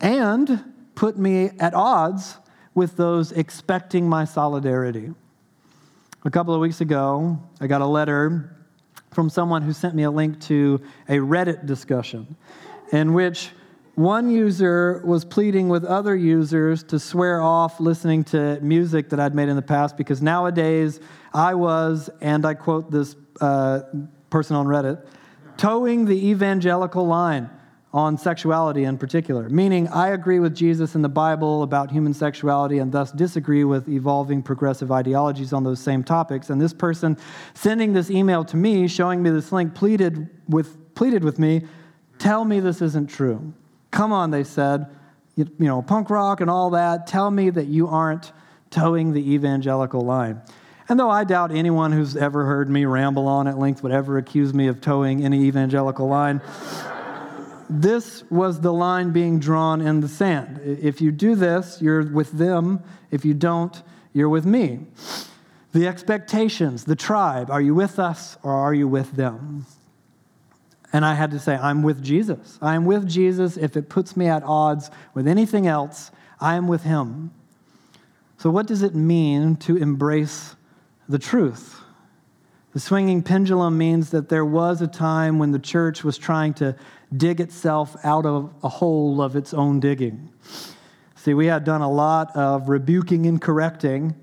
and 0.00 0.72
put 0.94 1.18
me 1.18 1.50
at 1.58 1.74
odds 1.74 2.36
with 2.74 2.96
those 2.96 3.32
expecting 3.32 4.08
my 4.08 4.24
solidarity. 4.24 5.10
A 6.24 6.30
couple 6.30 6.54
of 6.54 6.60
weeks 6.60 6.80
ago, 6.80 7.38
I 7.60 7.66
got 7.66 7.80
a 7.80 7.86
letter 7.86 8.54
from 9.14 9.30
someone 9.30 9.62
who 9.62 9.72
sent 9.72 9.94
me 9.94 10.02
a 10.02 10.10
link 10.10 10.40
to 10.40 10.80
a 11.08 11.16
Reddit 11.16 11.66
discussion 11.66 12.36
in 12.92 13.14
which 13.14 13.50
one 13.94 14.28
user 14.28 15.00
was 15.04 15.24
pleading 15.24 15.68
with 15.68 15.84
other 15.84 16.16
users 16.16 16.82
to 16.84 16.98
swear 16.98 17.40
off 17.40 17.78
listening 17.78 18.24
to 18.24 18.58
music 18.60 19.10
that 19.10 19.20
I'd 19.20 19.34
made 19.34 19.48
in 19.48 19.54
the 19.54 19.62
past 19.62 19.96
because 19.96 20.20
nowadays 20.20 20.98
I 21.32 21.54
was, 21.54 22.10
and 22.20 22.44
I 22.44 22.54
quote 22.54 22.90
this 22.90 23.14
uh, 23.40 23.82
person 24.30 24.56
on 24.56 24.66
Reddit, 24.66 25.06
toeing 25.56 26.06
the 26.06 26.28
evangelical 26.30 27.06
line 27.06 27.48
on 27.94 28.18
sexuality 28.18 28.82
in 28.82 28.98
particular, 28.98 29.48
meaning 29.48 29.86
I 29.86 30.08
agree 30.08 30.40
with 30.40 30.52
Jesus 30.52 30.96
and 30.96 31.04
the 31.04 31.08
Bible 31.08 31.62
about 31.62 31.92
human 31.92 32.12
sexuality 32.12 32.78
and 32.78 32.90
thus 32.90 33.12
disagree 33.12 33.62
with 33.62 33.88
evolving 33.88 34.42
progressive 34.42 34.90
ideologies 34.90 35.52
on 35.52 35.62
those 35.62 35.78
same 35.78 36.02
topics. 36.02 36.50
And 36.50 36.60
this 36.60 36.72
person 36.72 37.16
sending 37.54 37.92
this 37.92 38.10
email 38.10 38.44
to 38.46 38.56
me, 38.56 38.88
showing 38.88 39.22
me 39.22 39.30
this 39.30 39.52
link, 39.52 39.76
pleaded 39.76 40.28
with, 40.48 40.92
pleaded 40.96 41.22
with 41.22 41.38
me, 41.38 41.68
tell 42.18 42.44
me 42.44 42.58
this 42.58 42.82
isn't 42.82 43.06
true. 43.06 43.54
Come 43.92 44.12
on, 44.12 44.32
they 44.32 44.42
said, 44.42 44.86
you, 45.36 45.48
you 45.60 45.66
know, 45.66 45.80
punk 45.80 46.10
rock 46.10 46.40
and 46.40 46.50
all 46.50 46.70
that, 46.70 47.06
tell 47.06 47.30
me 47.30 47.48
that 47.50 47.68
you 47.68 47.86
aren't 47.86 48.32
toeing 48.70 49.12
the 49.12 49.34
evangelical 49.34 50.00
line. 50.00 50.42
And 50.88 50.98
though 50.98 51.10
I 51.10 51.22
doubt 51.22 51.52
anyone 51.52 51.92
who's 51.92 52.16
ever 52.16 52.44
heard 52.44 52.68
me 52.68 52.86
ramble 52.86 53.28
on 53.28 53.46
at 53.46 53.56
length 53.56 53.84
would 53.84 53.92
ever 53.92 54.18
accuse 54.18 54.52
me 54.52 54.66
of 54.66 54.80
toeing 54.80 55.24
any 55.24 55.44
evangelical 55.44 56.08
line, 56.08 56.42
this 57.68 58.24
was 58.30 58.60
the 58.60 58.72
line 58.72 59.10
being 59.12 59.38
drawn 59.38 59.80
in 59.80 60.00
the 60.00 60.08
sand. 60.08 60.60
If 60.64 61.00
you 61.00 61.12
do 61.12 61.34
this, 61.34 61.80
you're 61.80 62.04
with 62.04 62.32
them. 62.32 62.82
If 63.10 63.24
you 63.24 63.34
don't, 63.34 63.82
you're 64.12 64.28
with 64.28 64.46
me. 64.46 64.80
The 65.72 65.88
expectations, 65.88 66.84
the 66.84 66.96
tribe, 66.96 67.50
are 67.50 67.60
you 67.60 67.74
with 67.74 67.98
us 67.98 68.38
or 68.42 68.52
are 68.52 68.72
you 68.72 68.86
with 68.86 69.12
them? 69.12 69.66
And 70.92 71.04
I 71.04 71.14
had 71.14 71.32
to 71.32 71.40
say, 71.40 71.56
I'm 71.56 71.82
with 71.82 72.02
Jesus. 72.02 72.58
I 72.62 72.76
am 72.76 72.84
with 72.84 73.08
Jesus. 73.08 73.56
If 73.56 73.76
it 73.76 73.88
puts 73.88 74.16
me 74.16 74.28
at 74.28 74.44
odds 74.44 74.90
with 75.12 75.26
anything 75.26 75.66
else, 75.66 76.12
I 76.40 76.54
am 76.54 76.68
with 76.68 76.84
him. 76.84 77.32
So, 78.38 78.50
what 78.50 78.68
does 78.68 78.82
it 78.82 78.94
mean 78.94 79.56
to 79.56 79.76
embrace 79.76 80.54
the 81.08 81.18
truth? 81.18 81.80
The 82.74 82.80
swinging 82.80 83.22
pendulum 83.22 83.78
means 83.78 84.10
that 84.10 84.28
there 84.28 84.44
was 84.44 84.82
a 84.82 84.86
time 84.86 85.38
when 85.38 85.52
the 85.52 85.58
church 85.58 86.04
was 86.04 86.18
trying 86.18 86.54
to 86.54 86.76
dig 87.16 87.40
itself 87.40 87.96
out 88.04 88.26
of 88.26 88.52
a 88.62 88.68
hole 88.68 89.22
of 89.22 89.36
its 89.36 89.54
own 89.54 89.80
digging. 89.80 90.32
See, 91.16 91.34
we 91.34 91.46
had 91.46 91.64
done 91.64 91.80
a 91.80 91.90
lot 91.90 92.34
of 92.36 92.68
rebuking 92.68 93.26
and 93.26 93.40
correcting 93.40 94.14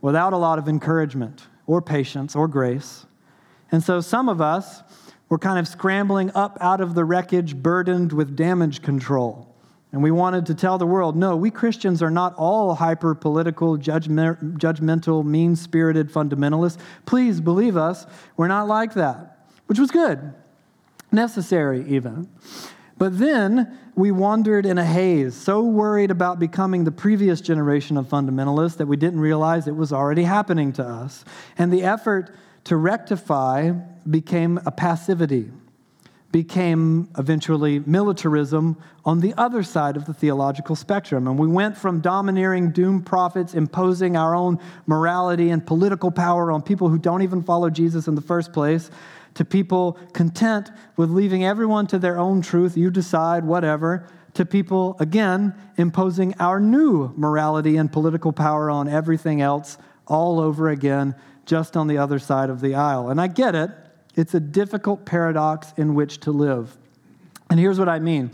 without 0.00 0.32
a 0.32 0.36
lot 0.36 0.58
of 0.58 0.68
encouragement 0.68 1.46
or 1.66 1.80
patience 1.80 2.36
or 2.36 2.48
grace. 2.48 3.06
And 3.70 3.82
so 3.82 4.00
some 4.00 4.28
of 4.28 4.40
us 4.40 4.82
were 5.28 5.38
kind 5.38 5.58
of 5.58 5.66
scrambling 5.66 6.30
up 6.34 6.58
out 6.60 6.80
of 6.80 6.94
the 6.94 7.04
wreckage 7.04 7.56
burdened 7.56 8.12
with 8.12 8.36
damage 8.36 8.82
control. 8.82 9.48
And 9.92 10.02
we 10.02 10.10
wanted 10.10 10.46
to 10.46 10.54
tell 10.54 10.78
the 10.78 10.86
world 10.86 11.16
no, 11.16 11.36
we 11.36 11.50
Christians 11.50 12.02
are 12.02 12.10
not 12.10 12.34
all 12.36 12.74
hyper 12.74 13.14
political, 13.14 13.78
judgmental, 13.78 15.24
mean 15.24 15.56
spirited 15.56 16.10
fundamentalists. 16.10 16.78
Please 17.06 17.40
believe 17.40 17.76
us, 17.76 18.06
we're 18.36 18.48
not 18.48 18.68
like 18.68 18.94
that, 18.94 19.46
which 19.66 19.78
was 19.78 19.90
good 19.90 20.34
necessary 21.12 21.84
even. 21.88 22.28
But 22.98 23.18
then 23.18 23.78
we 23.94 24.10
wandered 24.10 24.64
in 24.64 24.78
a 24.78 24.84
haze, 24.84 25.34
so 25.34 25.62
worried 25.62 26.10
about 26.10 26.38
becoming 26.38 26.84
the 26.84 26.92
previous 26.92 27.40
generation 27.40 27.96
of 27.96 28.06
fundamentalists 28.06 28.76
that 28.76 28.86
we 28.86 28.96
didn't 28.96 29.20
realize 29.20 29.66
it 29.66 29.76
was 29.76 29.92
already 29.92 30.22
happening 30.22 30.72
to 30.74 30.84
us. 30.84 31.24
And 31.58 31.72
the 31.72 31.82
effort 31.82 32.34
to 32.64 32.76
rectify 32.76 33.72
became 34.08 34.60
a 34.64 34.70
passivity, 34.70 35.50
became 36.30 37.08
eventually 37.18 37.80
militarism 37.80 38.76
on 39.04 39.20
the 39.20 39.34
other 39.36 39.62
side 39.62 39.96
of 39.96 40.04
the 40.04 40.14
theological 40.14 40.76
spectrum. 40.76 41.26
And 41.26 41.38
we 41.38 41.48
went 41.48 41.76
from 41.76 42.00
domineering 42.00 42.70
doom 42.70 43.02
prophets 43.02 43.52
imposing 43.52 44.16
our 44.16 44.34
own 44.34 44.58
morality 44.86 45.50
and 45.50 45.66
political 45.66 46.10
power 46.10 46.52
on 46.52 46.62
people 46.62 46.88
who 46.88 46.98
don't 46.98 47.22
even 47.22 47.42
follow 47.42 47.68
Jesus 47.68 48.06
in 48.06 48.14
the 48.14 48.22
first 48.22 48.52
place 48.52 48.90
to 49.34 49.44
people 49.44 49.98
content 50.12 50.70
with 50.96 51.10
leaving 51.10 51.44
everyone 51.44 51.86
to 51.88 51.98
their 51.98 52.18
own 52.18 52.42
truth, 52.42 52.76
you 52.76 52.90
decide, 52.90 53.44
whatever, 53.44 54.06
to 54.34 54.44
people, 54.46 54.96
again, 54.98 55.54
imposing 55.76 56.34
our 56.38 56.58
new 56.60 57.12
morality 57.16 57.76
and 57.76 57.92
political 57.92 58.32
power 58.32 58.70
on 58.70 58.88
everything 58.88 59.40
else 59.40 59.78
all 60.06 60.40
over 60.40 60.68
again, 60.68 61.14
just 61.46 61.76
on 61.76 61.86
the 61.86 61.98
other 61.98 62.18
side 62.18 62.50
of 62.50 62.60
the 62.60 62.74
aisle. 62.74 63.10
And 63.10 63.20
I 63.20 63.26
get 63.26 63.54
it, 63.54 63.70
it's 64.14 64.34
a 64.34 64.40
difficult 64.40 65.04
paradox 65.04 65.72
in 65.76 65.94
which 65.94 66.18
to 66.20 66.30
live. 66.30 66.76
And 67.50 67.58
here's 67.58 67.78
what 67.78 67.88
I 67.88 67.98
mean. 67.98 68.30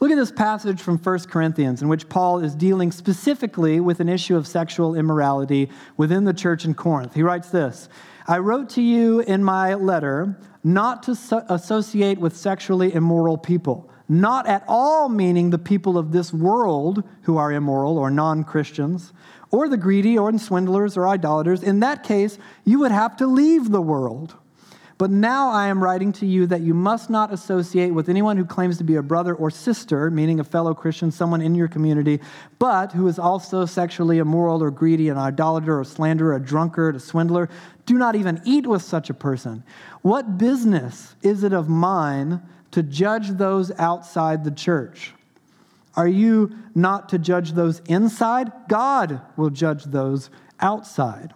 Look 0.00 0.10
at 0.10 0.16
this 0.16 0.32
passage 0.32 0.80
from 0.80 0.98
1 0.98 1.18
Corinthians 1.28 1.80
in 1.80 1.88
which 1.88 2.08
Paul 2.08 2.40
is 2.40 2.56
dealing 2.56 2.90
specifically 2.90 3.78
with 3.78 4.00
an 4.00 4.08
issue 4.08 4.36
of 4.36 4.48
sexual 4.48 4.96
immorality 4.96 5.70
within 5.96 6.24
the 6.24 6.34
church 6.34 6.64
in 6.64 6.74
Corinth. 6.74 7.14
He 7.14 7.22
writes 7.22 7.50
this 7.50 7.88
I 8.32 8.38
wrote 8.38 8.70
to 8.70 8.80
you 8.82 9.20
in 9.20 9.44
my 9.44 9.74
letter 9.74 10.38
not 10.64 11.02
to 11.02 11.14
so- 11.14 11.44
associate 11.50 12.18
with 12.18 12.34
sexually 12.34 12.94
immoral 12.94 13.36
people, 13.36 13.90
not 14.08 14.46
at 14.46 14.64
all 14.66 15.10
meaning 15.10 15.50
the 15.50 15.58
people 15.58 15.98
of 15.98 16.12
this 16.12 16.32
world 16.32 17.04
who 17.24 17.36
are 17.36 17.52
immoral 17.52 17.98
or 17.98 18.10
non 18.10 18.42
Christians, 18.42 19.12
or 19.50 19.68
the 19.68 19.76
greedy 19.76 20.16
or 20.16 20.32
swindlers 20.38 20.96
or 20.96 21.06
idolaters. 21.06 21.62
In 21.62 21.80
that 21.80 22.04
case, 22.04 22.38
you 22.64 22.78
would 22.78 22.90
have 22.90 23.18
to 23.18 23.26
leave 23.26 23.70
the 23.70 23.82
world. 23.82 24.34
But 25.02 25.10
now 25.10 25.50
I 25.50 25.66
am 25.66 25.82
writing 25.82 26.12
to 26.12 26.26
you 26.26 26.46
that 26.46 26.60
you 26.60 26.74
must 26.74 27.10
not 27.10 27.32
associate 27.32 27.90
with 27.90 28.08
anyone 28.08 28.36
who 28.36 28.44
claims 28.44 28.78
to 28.78 28.84
be 28.84 28.94
a 28.94 29.02
brother 29.02 29.34
or 29.34 29.50
sister, 29.50 30.12
meaning 30.12 30.38
a 30.38 30.44
fellow 30.44 30.74
Christian, 30.74 31.10
someone 31.10 31.42
in 31.42 31.56
your 31.56 31.66
community, 31.66 32.20
but 32.60 32.92
who 32.92 33.08
is 33.08 33.18
also 33.18 33.66
sexually 33.66 34.18
immoral 34.18 34.62
or 34.62 34.70
greedy, 34.70 35.08
an 35.08 35.18
idolater 35.18 35.76
or 35.76 35.82
slanderer, 35.82 36.36
a 36.36 36.40
drunkard, 36.40 36.94
a 36.94 37.00
swindler. 37.00 37.48
Do 37.84 37.98
not 37.98 38.14
even 38.14 38.40
eat 38.44 38.64
with 38.64 38.82
such 38.82 39.10
a 39.10 39.14
person. 39.14 39.64
What 40.02 40.38
business 40.38 41.16
is 41.20 41.42
it 41.42 41.52
of 41.52 41.68
mine 41.68 42.40
to 42.70 42.84
judge 42.84 43.30
those 43.30 43.72
outside 43.80 44.44
the 44.44 44.52
church? 44.52 45.14
Are 45.96 46.06
you 46.06 46.56
not 46.76 47.08
to 47.08 47.18
judge 47.18 47.54
those 47.54 47.80
inside? 47.88 48.52
God 48.68 49.20
will 49.36 49.50
judge 49.50 49.82
those 49.82 50.30
outside. 50.60 51.34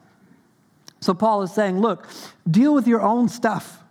So 1.01 1.15
Paul 1.15 1.43
is 1.43 1.53
saying, 1.53 1.81
look, 1.81 2.09
deal 2.51 2.75
with 2.75 2.87
your 2.87 3.03
own 3.03 3.29
stuff. 3.29 3.83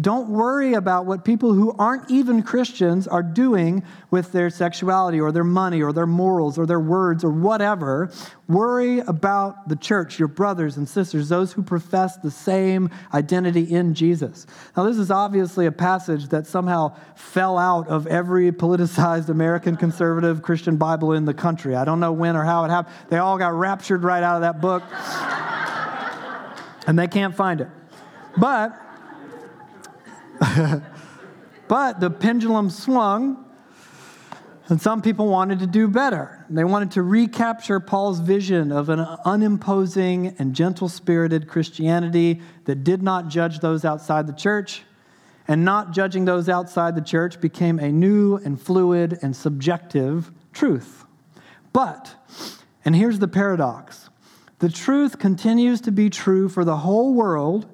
Don't 0.00 0.30
worry 0.30 0.74
about 0.74 1.04
what 1.04 1.26
people 1.26 1.52
who 1.52 1.74
aren't 1.78 2.10
even 2.10 2.42
Christians 2.42 3.06
are 3.06 3.22
doing 3.22 3.82
with 4.10 4.32
their 4.32 4.48
sexuality 4.48 5.20
or 5.20 5.30
their 5.30 5.44
money 5.44 5.82
or 5.82 5.92
their 5.92 6.06
morals 6.06 6.56
or 6.56 6.64
their 6.64 6.80
words 6.80 7.22
or 7.22 7.30
whatever. 7.30 8.10
Worry 8.48 9.00
about 9.00 9.68
the 9.68 9.76
church, 9.76 10.18
your 10.18 10.28
brothers 10.28 10.78
and 10.78 10.88
sisters, 10.88 11.28
those 11.28 11.52
who 11.52 11.62
profess 11.62 12.16
the 12.16 12.30
same 12.30 12.88
identity 13.12 13.62
in 13.62 13.92
Jesus. 13.92 14.46
Now, 14.74 14.84
this 14.84 14.96
is 14.96 15.10
obviously 15.10 15.66
a 15.66 15.72
passage 15.72 16.28
that 16.28 16.46
somehow 16.46 16.96
fell 17.14 17.58
out 17.58 17.88
of 17.88 18.06
every 18.06 18.52
politicized 18.52 19.28
American 19.28 19.76
conservative 19.76 20.40
Christian 20.40 20.78
Bible 20.78 21.12
in 21.12 21.26
the 21.26 21.34
country. 21.34 21.74
I 21.74 21.84
don't 21.84 22.00
know 22.00 22.12
when 22.12 22.36
or 22.36 22.44
how 22.44 22.64
it 22.64 22.70
happened. 22.70 22.94
They 23.10 23.18
all 23.18 23.36
got 23.36 23.52
raptured 23.52 24.02
right 24.02 24.22
out 24.22 24.36
of 24.36 24.42
that 24.42 24.62
book 24.62 24.82
and 26.90 26.98
they 26.98 27.06
can't 27.06 27.36
find 27.36 27.60
it. 27.60 27.68
But, 28.36 28.76
but 31.68 32.00
the 32.00 32.10
pendulum 32.10 32.68
swung, 32.68 33.44
and 34.66 34.82
some 34.82 35.00
people 35.00 35.28
wanted 35.28 35.60
to 35.60 35.68
do 35.68 35.86
better. 35.86 36.44
They 36.50 36.64
wanted 36.64 36.90
to 36.92 37.04
recapture 37.04 37.78
Paul's 37.78 38.18
vision 38.18 38.72
of 38.72 38.88
an 38.88 38.98
unimposing 38.98 40.34
and 40.40 40.52
gentle 40.52 40.88
spirited 40.88 41.46
Christianity 41.46 42.40
that 42.64 42.82
did 42.82 43.04
not 43.04 43.28
judge 43.28 43.60
those 43.60 43.84
outside 43.84 44.26
the 44.26 44.32
church. 44.32 44.82
And 45.46 45.64
not 45.64 45.92
judging 45.92 46.24
those 46.24 46.48
outside 46.48 46.96
the 46.96 47.02
church 47.02 47.40
became 47.40 47.78
a 47.78 47.92
new 47.92 48.34
and 48.38 48.60
fluid 48.60 49.16
and 49.22 49.36
subjective 49.36 50.32
truth. 50.52 51.04
But, 51.72 52.16
and 52.84 52.96
here's 52.96 53.20
the 53.20 53.28
paradox 53.28 54.09
the 54.60 54.68
truth 54.68 55.18
continues 55.18 55.80
to 55.82 55.90
be 55.90 56.10
true 56.10 56.48
for 56.48 56.64
the 56.64 56.76
whole 56.76 57.14
world, 57.14 57.66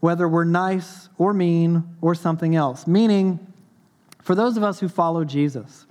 whether 0.00 0.28
we're 0.28 0.44
nice 0.44 1.08
or 1.18 1.34
mean 1.34 1.96
or 2.00 2.14
something 2.14 2.54
else. 2.54 2.86
Meaning, 2.86 3.44
for 4.22 4.36
those 4.36 4.56
of 4.56 4.62
us 4.62 4.78
who 4.78 4.88
follow 4.88 5.24
Jesus, 5.24 5.86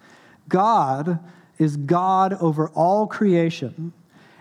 God 0.48 1.20
is 1.58 1.76
God 1.76 2.34
over 2.36 2.70
all 2.70 3.08
creation. 3.08 3.92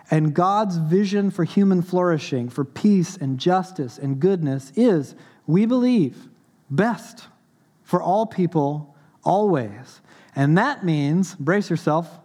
And 0.09 0.33
God's 0.33 0.77
vision 0.77 1.29
for 1.29 1.43
human 1.43 1.81
flourishing, 1.81 2.47
for 2.47 2.63
peace 2.63 3.17
and 3.17 3.37
justice 3.37 3.97
and 3.97 4.21
goodness 4.21 4.71
is, 4.77 5.13
we 5.45 5.65
believe, 5.65 6.29
best 6.69 7.27
for 7.83 8.01
all 8.01 8.25
people 8.25 8.95
always. 9.25 9.99
And 10.33 10.57
that 10.57 10.85
means, 10.85 11.35
brace 11.35 11.69
yourself, 11.69 12.19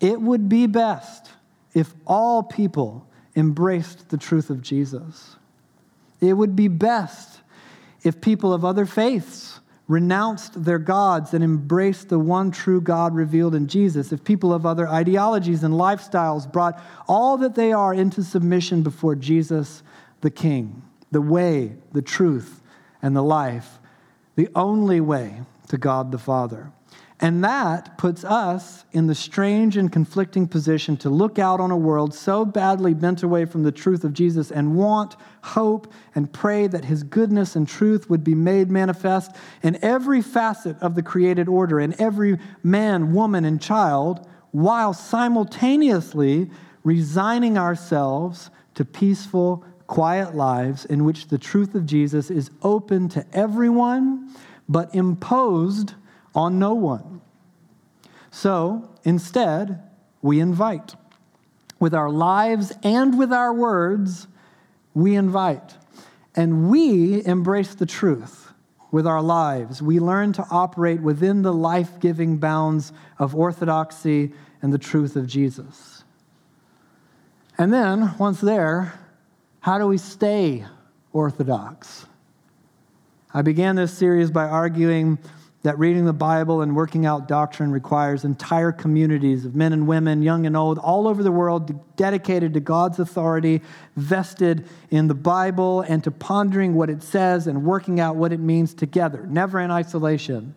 it 0.00 0.20
would 0.20 0.48
be 0.48 0.66
best 0.66 1.30
if 1.74 1.94
all 2.04 2.42
people 2.42 3.06
embraced 3.36 4.10
the 4.10 4.16
truth 4.16 4.50
of 4.50 4.62
Jesus. 4.62 5.36
It 6.20 6.34
would 6.34 6.54
be 6.54 6.68
best 6.68 7.40
if 8.02 8.20
people 8.20 8.52
of 8.52 8.64
other 8.64 8.86
faiths 8.86 9.60
renounced 9.88 10.64
their 10.64 10.78
gods 10.78 11.34
and 11.34 11.42
embraced 11.42 12.08
the 12.08 12.18
one 12.18 12.50
true 12.50 12.80
God 12.80 13.14
revealed 13.14 13.54
in 13.54 13.66
Jesus, 13.66 14.12
if 14.12 14.24
people 14.24 14.52
of 14.52 14.64
other 14.64 14.88
ideologies 14.88 15.62
and 15.64 15.74
lifestyles 15.74 16.50
brought 16.50 16.80
all 17.08 17.36
that 17.38 17.54
they 17.54 17.72
are 17.72 17.92
into 17.92 18.22
submission 18.22 18.82
before 18.82 19.14
Jesus 19.14 19.82
the 20.20 20.30
King, 20.30 20.82
the 21.10 21.20
way, 21.20 21.74
the 21.92 22.02
truth, 22.02 22.62
and 23.02 23.14
the 23.14 23.22
life, 23.22 23.78
the 24.36 24.48
only 24.54 25.00
way 25.00 25.42
to 25.68 25.76
God 25.76 26.12
the 26.12 26.18
Father. 26.18 26.70
And 27.22 27.44
that 27.44 27.96
puts 27.98 28.24
us 28.24 28.84
in 28.90 29.06
the 29.06 29.14
strange 29.14 29.76
and 29.76 29.92
conflicting 29.92 30.48
position 30.48 30.96
to 30.98 31.08
look 31.08 31.38
out 31.38 31.60
on 31.60 31.70
a 31.70 31.76
world 31.76 32.12
so 32.12 32.44
badly 32.44 32.94
bent 32.94 33.22
away 33.22 33.44
from 33.44 33.62
the 33.62 33.70
truth 33.70 34.02
of 34.02 34.12
Jesus 34.12 34.50
and 34.50 34.74
want, 34.74 35.14
hope, 35.44 35.92
and 36.16 36.32
pray 36.32 36.66
that 36.66 36.86
his 36.86 37.04
goodness 37.04 37.54
and 37.54 37.68
truth 37.68 38.10
would 38.10 38.24
be 38.24 38.34
made 38.34 38.72
manifest 38.72 39.36
in 39.62 39.78
every 39.84 40.20
facet 40.20 40.76
of 40.82 40.96
the 40.96 41.02
created 41.02 41.48
order, 41.48 41.78
in 41.78 41.94
every 42.00 42.38
man, 42.64 43.12
woman, 43.12 43.44
and 43.44 43.62
child, 43.62 44.28
while 44.50 44.92
simultaneously 44.92 46.50
resigning 46.82 47.56
ourselves 47.56 48.50
to 48.74 48.84
peaceful, 48.84 49.64
quiet 49.86 50.34
lives 50.34 50.84
in 50.86 51.04
which 51.04 51.28
the 51.28 51.38
truth 51.38 51.76
of 51.76 51.86
Jesus 51.86 52.32
is 52.32 52.50
open 52.62 53.08
to 53.10 53.24
everyone, 53.32 54.34
but 54.68 54.92
imposed 54.92 55.94
on 56.34 56.58
no 56.58 56.74
one. 56.74 57.11
So 58.32 58.90
instead, 59.04 59.80
we 60.22 60.40
invite. 60.40 60.96
With 61.78 61.94
our 61.94 62.10
lives 62.10 62.72
and 62.82 63.18
with 63.18 63.32
our 63.32 63.52
words, 63.52 64.26
we 64.94 65.14
invite. 65.14 65.76
And 66.34 66.70
we 66.70 67.24
embrace 67.26 67.74
the 67.74 67.86
truth 67.86 68.52
with 68.90 69.06
our 69.06 69.20
lives. 69.22 69.82
We 69.82 70.00
learn 70.00 70.32
to 70.34 70.46
operate 70.50 71.00
within 71.00 71.42
the 71.42 71.52
life 71.52 72.00
giving 72.00 72.38
bounds 72.38 72.92
of 73.18 73.36
orthodoxy 73.36 74.32
and 74.62 74.72
the 74.72 74.78
truth 74.78 75.14
of 75.14 75.26
Jesus. 75.26 76.02
And 77.58 77.72
then, 77.72 78.16
once 78.18 78.40
there, 78.40 78.98
how 79.60 79.78
do 79.78 79.86
we 79.86 79.98
stay 79.98 80.64
orthodox? 81.12 82.06
I 83.34 83.42
began 83.42 83.76
this 83.76 83.92
series 83.92 84.30
by 84.30 84.44
arguing 84.44 85.18
that 85.62 85.78
reading 85.78 86.04
the 86.04 86.12
Bible 86.12 86.60
and 86.62 86.74
working 86.74 87.06
out 87.06 87.28
doctrine 87.28 87.70
requires 87.70 88.24
entire 88.24 88.72
communities 88.72 89.44
of 89.44 89.54
men 89.54 89.72
and 89.72 89.86
women, 89.86 90.22
young 90.22 90.44
and 90.44 90.56
old, 90.56 90.78
all 90.78 91.06
over 91.06 91.22
the 91.22 91.30
world 91.30 91.96
dedicated 91.96 92.54
to 92.54 92.60
God's 92.60 92.98
authority, 92.98 93.62
vested 93.96 94.66
in 94.90 95.06
the 95.06 95.14
Bible, 95.14 95.82
and 95.82 96.02
to 96.02 96.10
pondering 96.10 96.74
what 96.74 96.90
it 96.90 97.02
says 97.02 97.46
and 97.46 97.64
working 97.64 98.00
out 98.00 98.16
what 98.16 98.32
it 98.32 98.40
means 98.40 98.74
together, 98.74 99.24
never 99.26 99.60
in 99.60 99.70
isolation. 99.70 100.54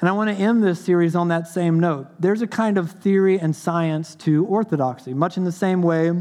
And 0.00 0.08
I 0.08 0.12
want 0.12 0.30
to 0.30 0.36
end 0.36 0.62
this 0.62 0.80
series 0.80 1.16
on 1.16 1.28
that 1.28 1.48
same 1.48 1.80
note. 1.80 2.06
There's 2.20 2.42
a 2.42 2.46
kind 2.46 2.78
of 2.78 2.92
theory 2.92 3.40
and 3.40 3.56
science 3.56 4.14
to 4.16 4.44
orthodoxy, 4.46 5.12
much 5.14 5.36
in 5.36 5.44
the 5.44 5.52
same 5.52 5.82
way 5.82 6.12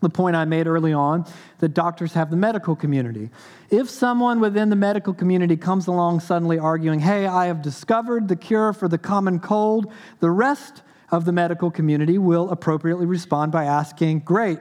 the 0.00 0.10
point 0.10 0.36
I 0.36 0.44
made 0.44 0.66
early 0.66 0.92
on 0.92 1.26
that 1.58 1.74
doctors 1.74 2.14
have 2.14 2.30
the 2.30 2.36
medical 2.36 2.74
community. 2.74 3.30
If 3.70 3.88
someone 3.88 4.40
within 4.40 4.70
the 4.70 4.76
medical 4.76 5.14
community 5.14 5.56
comes 5.56 5.86
along 5.86 6.20
suddenly 6.20 6.58
arguing, 6.58 7.00
hey, 7.00 7.26
I 7.26 7.46
have 7.46 7.62
discovered 7.62 8.28
the 8.28 8.36
cure 8.36 8.72
for 8.72 8.88
the 8.88 8.98
common 8.98 9.40
cold, 9.40 9.92
the 10.20 10.30
rest 10.30 10.82
of 11.10 11.24
the 11.24 11.32
medical 11.32 11.70
community 11.70 12.18
will 12.18 12.50
appropriately 12.50 13.06
respond 13.06 13.52
by 13.52 13.64
asking, 13.64 14.20
great, 14.20 14.60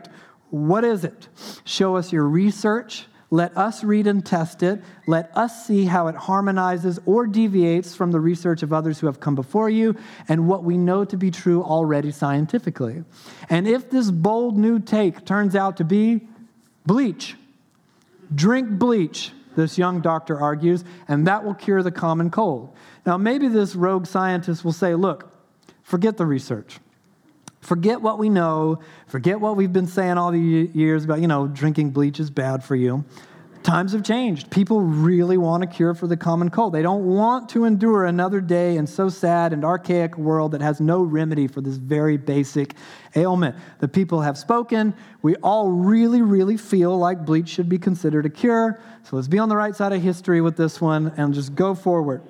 what 0.50 0.84
is 0.84 1.04
it? 1.04 1.28
Show 1.64 1.96
us 1.96 2.12
your 2.12 2.26
research, 2.26 3.06
let 3.32 3.56
us 3.56 3.84
read 3.84 4.08
and 4.08 4.26
test 4.26 4.64
it. 4.64 4.82
Let 5.06 5.36
us 5.38 5.68
see 5.68 5.86
how 5.86 6.08
it 6.08 6.16
harmonizes 6.16 7.00
or 7.06 7.28
deviates 7.28 7.94
from 7.94 8.12
the 8.12 8.20
research 8.20 8.64
of 8.64 8.74
others 8.74 9.00
who 9.00 9.08
have 9.08 9.20
come 9.20 9.36
before 9.36 9.70
you 9.70 9.96
and 10.28 10.48
what 10.48 10.64
we 10.64 10.78
know 10.78 11.06
to 11.06 11.16
be 11.16 11.30
true 11.30 11.64
already 11.64 12.12
scientifically. 12.12 13.04
And 13.50 13.68
if 13.68 13.90
this 13.92 14.10
bold 14.10 14.58
new 14.58 14.80
take 14.80 15.26
turns 15.26 15.56
out 15.56 15.78
to 15.78 15.84
be 15.84 16.22
bleach, 16.88 17.36
drink 18.34 18.70
bleach, 18.80 19.32
this 19.56 19.78
young 19.78 20.02
doctor 20.02 20.40
argues, 20.40 20.84
and 21.08 21.28
that 21.28 21.44
will 21.44 21.54
cure 21.54 21.84
the 21.84 21.92
common 21.92 22.32
cold. 22.32 22.74
Now, 23.06 23.18
maybe 23.18 23.48
this 23.48 23.76
rogue 23.76 24.08
scientist 24.08 24.66
will 24.66 24.74
say, 24.74 24.96
look, 24.96 25.32
forget 25.84 26.18
the 26.18 26.26
research. 26.26 26.80
Forget 27.62 28.02
what 28.02 28.18
we 28.18 28.30
know. 28.30 28.80
Forget 29.08 29.40
what 29.40 29.58
we've 29.58 29.74
been 29.74 29.88
saying 29.88 30.18
all 30.18 30.32
the 30.32 30.40
years 30.40 31.04
about, 31.04 31.22
you 31.22 31.28
know, 31.28 31.48
drinking 31.48 31.92
bleach 31.92 32.20
is 32.20 32.30
bad 32.30 32.64
for 32.64 32.76
you. 32.76 33.04
Times 33.62 33.92
have 33.92 34.04
changed. 34.04 34.50
People 34.50 34.80
really 34.80 35.38
want 35.38 35.64
a 35.64 35.68
cure 35.68 35.94
for 35.94 36.08
the 36.08 36.16
common 36.16 36.50
cold. 36.50 36.74
They 36.74 36.82
don't 36.82 37.06
want 37.06 37.50
to 37.50 37.66
endure 37.66 38.06
another 38.06 38.40
day 38.40 38.78
in 38.78 38.88
so 38.88 39.10
sad 39.10 39.52
and 39.52 39.66
archaic 39.66 40.18
world 40.18 40.54
that 40.54 40.62
has 40.62 40.80
no 40.80 41.04
remedy 41.04 41.46
for 41.46 41.60
this 41.60 41.76
very 41.76 42.16
basic 42.16 42.76
ailment. 43.18 43.58
The 43.80 43.90
people 43.90 44.22
have 44.22 44.38
spoken. 44.38 44.94
We 45.22 45.36
all 45.38 45.70
really, 45.70 46.22
really 46.22 46.56
feel 46.56 46.98
like 46.98 47.26
bleach 47.26 47.50
should 47.50 47.68
be 47.68 47.78
considered 47.78 48.26
a 48.26 48.30
cure. 48.30 48.80
So 49.04 49.18
let's 49.18 49.28
be 49.28 49.40
on 49.40 49.50
the 49.50 49.58
right 49.58 49.76
side 49.76 49.92
of 49.92 50.02
history 50.02 50.40
with 50.40 50.56
this 50.56 50.80
one 50.80 51.14
and 51.18 51.34
just 51.34 51.54
go 51.54 51.76
forward. 51.76 52.22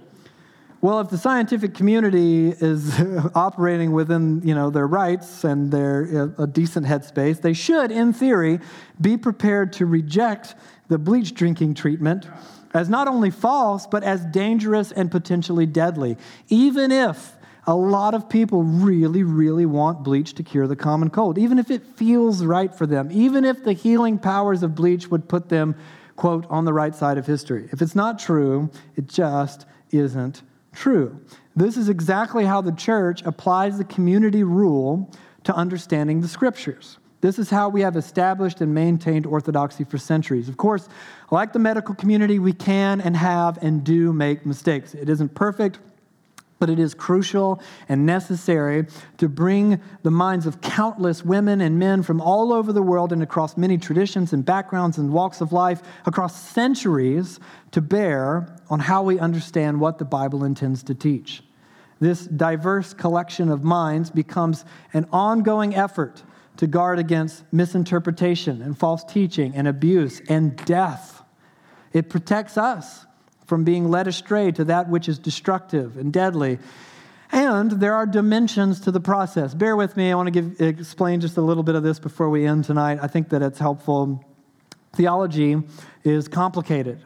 Well, 0.82 1.02
if 1.02 1.10
the 1.10 1.18
scientific 1.18 1.74
community 1.74 2.52
is 2.52 2.98
operating 3.36 3.92
within 3.92 4.42
you 4.46 4.56
know, 4.56 4.70
their 4.70 4.88
rights 4.88 5.44
and 5.44 5.70
their 5.70 6.32
uh, 6.39 6.44
a 6.44 6.48
decent 6.48 6.86
headspace, 6.86 7.42
they 7.42 7.52
should, 7.52 7.92
in 7.92 8.13
theory, 8.13 8.62
be 9.02 9.18
prepared 9.18 9.74
to 9.74 9.86
reject 9.86 10.56
the 10.88 10.98
bleach 10.98 11.34
drinking 11.34 11.74
treatment 11.74 12.28
as 12.74 12.88
not 12.88 13.10
only 13.10 13.30
false, 13.30 13.88
but 13.88 14.04
as 14.04 14.24
dangerous 14.28 14.94
and 14.94 15.12
potentially 15.12 15.65
deadly, 15.65 16.18
even 16.48 16.94
if 16.94 17.36
a 17.68 17.76
lot 17.76 18.13
of 18.13 18.30
people 18.30 18.63
really, 18.63 19.24
really 19.24 19.65
want 19.65 20.02
bleach 20.04 20.34
to 20.36 20.44
cure 20.44 20.65
the 20.65 20.78
common 20.78 21.10
cold, 21.10 21.38
even 21.38 21.60
if 21.60 21.70
it 21.70 21.84
feels 21.84 22.46
right 22.46 22.74
for 22.74 22.88
them, 22.88 23.10
even 23.12 23.44
if 23.44 23.65
the 23.65 23.74
healing 23.74 24.18
powers 24.18 24.63
of 24.63 24.76
bleach 24.76 25.10
would 25.10 25.28
put 25.28 25.50
them, 25.50 25.76
quote, 26.15 26.46
on 26.50 26.63
the 26.63 26.74
right 26.74 26.96
side 26.96 27.18
of 27.18 27.26
history. 27.26 27.68
If 27.74 27.82
it's 27.82 27.96
not 27.96 28.18
true, 28.18 28.72
it 28.96 29.08
just 29.08 29.65
isn't 29.92 30.42
true. 30.73 31.19
This 31.55 31.77
is 31.77 31.89
exactly 31.89 32.45
how 32.45 32.62
the 32.62 32.71
church 32.71 33.21
applies 33.23 33.77
the 33.77 33.84
community 33.84 34.43
rule 34.43 35.12
to 35.43 35.55
understanding 35.55 36.21
the 36.21 36.27
scriptures. 36.27 36.97
This 37.21 37.38
is 37.38 37.49
how 37.49 37.67
we 37.67 37.82
have 37.82 37.97
established 37.97 38.62
and 38.62 38.73
maintained 38.73 39.25
orthodoxy 39.25 39.84
for 39.84 39.97
centuries. 39.97 40.47
Of 40.47 40.55
course, 40.55 40.88
like 41.32 41.51
the 41.51 41.60
medical 41.60 41.93
community, 41.93 42.39
we 42.39 42.53
can 42.53 43.01
and 43.01 43.15
have 43.17 43.62
and 43.62 43.84
do 43.84 44.13
make 44.13 44.45
mistakes. 44.45 44.93
It 44.93 45.10
isn't 45.10 45.36
perfect, 45.36 45.79
but 46.60 46.69
it 46.69 46.78
is 46.78 46.93
crucial 46.93 47.62
and 47.88 48.06
necessary 48.06 48.86
to 49.17 49.28
bring 49.28 49.82
the 50.04 50.12
minds 50.12 50.45
of 50.45 50.62
countless 50.62 51.24
women 51.24 51.62
and 51.62 51.80
men 51.80 52.04
from 52.04 52.22
all 52.22 52.54
over 52.54 52.72
the 52.72 52.84
world 52.84 53.12
and 53.12 53.24
across 53.24 53.58
many 53.58 53.78
traditions 53.78 54.34
and 54.34 54.45
backgrounds 54.45 54.98
and 54.98 55.12
walks 55.12 55.41
of 55.41 55.52
life, 55.54 55.82
across 56.06 56.39
centuries, 56.52 57.39
to 57.72 57.82
bear 57.82 58.56
on 58.69 58.80
how 58.80 59.02
we 59.02 59.17
understand 59.17 59.80
what 59.80 59.98
the 59.98 60.06
Bible 60.06 60.43
intends 60.43 60.84
to 60.84 60.93
teach. 60.93 61.41
This 62.00 62.26
diverse 62.26 62.93
collection 62.93 63.50
of 63.50 63.63
minds 63.63 64.10
becomes 64.10 64.65
an 64.93 65.08
ongoing 65.12 65.76
effort 65.76 66.24
to 66.58 66.67
guard 66.67 67.00
against 67.00 67.43
misinterpretation 67.54 68.62
and 68.62 68.78
false 68.78 69.04
teaching 69.04 69.56
and 69.56 69.67
abuse 69.67 70.22
and 70.28 70.56
death. 70.65 71.24
It 71.93 72.10
protects 72.10 72.58
us 72.58 73.06
from 73.49 73.63
being 73.63 73.89
led 73.89 74.07
astray 74.07 74.51
to 74.51 74.63
that 74.65 74.88
which 74.88 75.09
is 75.09 75.17
destructive 75.19 75.97
and 75.97 76.13
deadly. 76.13 76.59
And 77.31 77.71
there 77.71 77.95
are 77.95 78.05
dimensions 78.05 78.79
to 78.81 78.91
the 78.91 78.99
process. 78.99 79.53
Bear 79.53 79.75
with 79.75 79.97
me. 79.97 80.12
I 80.12 80.15
want 80.15 80.33
to 80.33 80.41
give, 80.41 80.62
explain 80.62 81.19
just 81.19 81.35
a 81.38 81.41
little 81.41 81.63
bit 81.63 81.75
of 81.75 81.83
this 81.83 81.99
before 81.99 82.29
we 82.29 82.45
end 82.45 82.65
tonight. 82.65 82.99
I 83.01 83.07
think 83.07 83.29
that 83.29 83.41
it's 83.41 83.59
helpful. 83.59 84.23
Theology 84.93 85.62
is 86.03 86.27
complicated. 86.27 87.01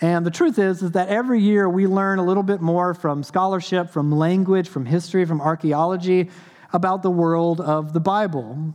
And 0.00 0.26
the 0.26 0.30
truth 0.30 0.58
is, 0.58 0.82
is 0.82 0.92
that 0.92 1.08
every 1.08 1.40
year 1.40 1.68
we 1.68 1.86
learn 1.86 2.18
a 2.18 2.24
little 2.24 2.44
bit 2.44 2.60
more 2.60 2.92
from 2.94 3.22
scholarship, 3.22 3.90
from 3.90 4.12
language, 4.12 4.68
from 4.68 4.84
history, 4.84 5.24
from 5.24 5.40
archaeology 5.40 6.30
about 6.72 7.02
the 7.02 7.10
world 7.10 7.60
of 7.60 7.92
the 7.92 8.00
Bible. 8.00 8.74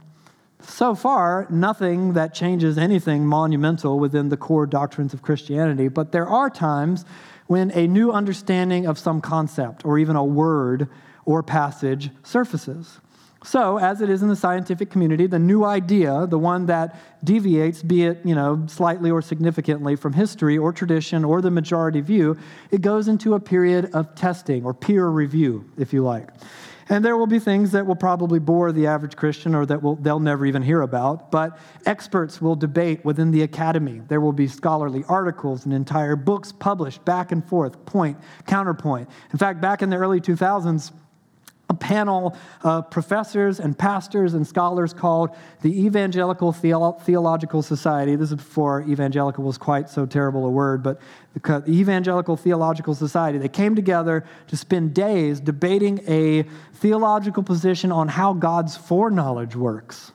So 0.65 0.95
far, 0.95 1.45
nothing 1.49 2.13
that 2.13 2.33
changes 2.33 2.77
anything 2.77 3.25
monumental 3.25 3.99
within 3.99 4.29
the 4.29 4.37
core 4.37 4.65
doctrines 4.65 5.13
of 5.13 5.21
Christianity, 5.21 5.87
but 5.87 6.11
there 6.11 6.27
are 6.27 6.49
times 6.49 7.05
when 7.47 7.71
a 7.71 7.87
new 7.87 8.11
understanding 8.11 8.87
of 8.87 8.97
some 8.97 9.21
concept 9.21 9.85
or 9.85 9.99
even 9.99 10.15
a 10.15 10.23
word 10.23 10.87
or 11.25 11.43
passage 11.43 12.09
surfaces. 12.23 12.99
So, 13.43 13.77
as 13.77 13.99
it 13.99 14.09
is 14.09 14.23
in 14.23 14.29
the 14.29 14.37
scientific 14.37 14.89
community, 14.89 15.27
the 15.27 15.37
new 15.37 15.65
idea, 15.65 16.25
the 16.27 16.39
one 16.39 16.67
that 16.67 16.95
deviates, 17.25 17.83
be 17.83 18.03
it 18.05 18.21
you 18.23 18.33
know 18.33 18.63
slightly 18.67 19.11
or 19.11 19.21
significantly 19.21 19.97
from 19.97 20.13
history 20.13 20.57
or 20.57 20.71
tradition 20.71 21.25
or 21.25 21.41
the 21.41 21.51
majority 21.51 21.99
view, 21.99 22.37
it 22.71 22.81
goes 22.81 23.09
into 23.09 23.33
a 23.33 23.39
period 23.41 23.93
of 23.93 24.15
testing 24.15 24.63
or 24.63 24.73
peer 24.73 25.07
review, 25.07 25.69
if 25.77 25.91
you 25.91 26.03
like. 26.03 26.29
And 26.93 27.03
there 27.03 27.17
will 27.17 27.25
be 27.25 27.39
things 27.39 27.71
that 27.71 27.87
will 27.87 27.95
probably 27.95 28.37
bore 28.37 28.71
the 28.71 28.85
average 28.85 29.15
Christian 29.15 29.55
or 29.55 29.65
that 29.65 29.81
will, 29.81 29.95
they'll 29.95 30.19
never 30.19 30.45
even 30.45 30.61
hear 30.61 30.81
about, 30.81 31.31
but 31.31 31.57
experts 31.87 32.39
will 32.39 32.55
debate 32.55 33.03
within 33.03 33.31
the 33.31 33.41
academy. 33.41 34.03
There 34.09 34.21
will 34.21 34.31
be 34.31 34.47
scholarly 34.47 35.03
articles 35.09 35.65
and 35.65 35.73
entire 35.73 36.15
books 36.15 36.51
published 36.51 37.03
back 37.03 37.31
and 37.31 37.43
forth, 37.43 37.83
point, 37.87 38.19
counterpoint. 38.45 39.09
In 39.31 39.39
fact, 39.39 39.59
back 39.59 39.81
in 39.81 39.89
the 39.89 39.95
early 39.95 40.21
2000s, 40.21 40.91
a 41.73 41.77
panel 41.77 42.35
of 42.61 42.89
professors 42.89 43.59
and 43.59 43.77
pastors 43.77 44.33
and 44.33 44.45
scholars 44.45 44.93
called 44.93 45.35
the 45.61 45.85
Evangelical 45.85 46.53
Theolo- 46.53 47.01
Theological 47.01 47.61
Society. 47.61 48.15
This 48.15 48.29
is 48.29 48.37
before 48.37 48.81
evangelical 48.83 49.43
was 49.43 49.57
quite 49.57 49.89
so 49.89 50.05
terrible 50.05 50.45
a 50.45 50.49
word, 50.49 50.83
but 50.83 51.01
the 51.33 51.63
Evangelical 51.67 52.37
Theological 52.37 52.93
Society. 52.95 53.37
They 53.37 53.49
came 53.49 53.75
together 53.75 54.23
to 54.47 54.57
spend 54.57 54.93
days 54.93 55.39
debating 55.39 55.99
a 56.07 56.43
theological 56.75 57.43
position 57.43 57.91
on 57.91 58.07
how 58.07 58.33
God's 58.33 58.77
foreknowledge 58.77 59.55
works. 59.55 60.11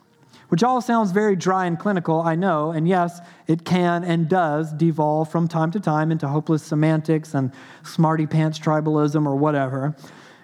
Which 0.49 0.63
all 0.63 0.81
sounds 0.81 1.11
very 1.11 1.35
dry 1.35 1.67
and 1.67 1.77
clinical, 1.77 2.21
I 2.21 2.33
know, 2.33 2.71
and 2.71 2.87
yes, 2.87 3.21
it 3.45 3.63
can 3.65 4.03
and 4.03 4.27
does 4.27 4.73
devolve 4.73 5.29
from 5.29 5.47
time 5.47 5.69
to 5.71 5.79
time 5.79 6.11
into 6.11 6.27
hopeless 6.27 6.63
semantics 6.63 7.35
and 7.35 7.51
smarty 7.83 8.25
pants 8.25 8.57
tribalism 8.57 9.27
or 9.27 9.35
whatever. 9.35 9.95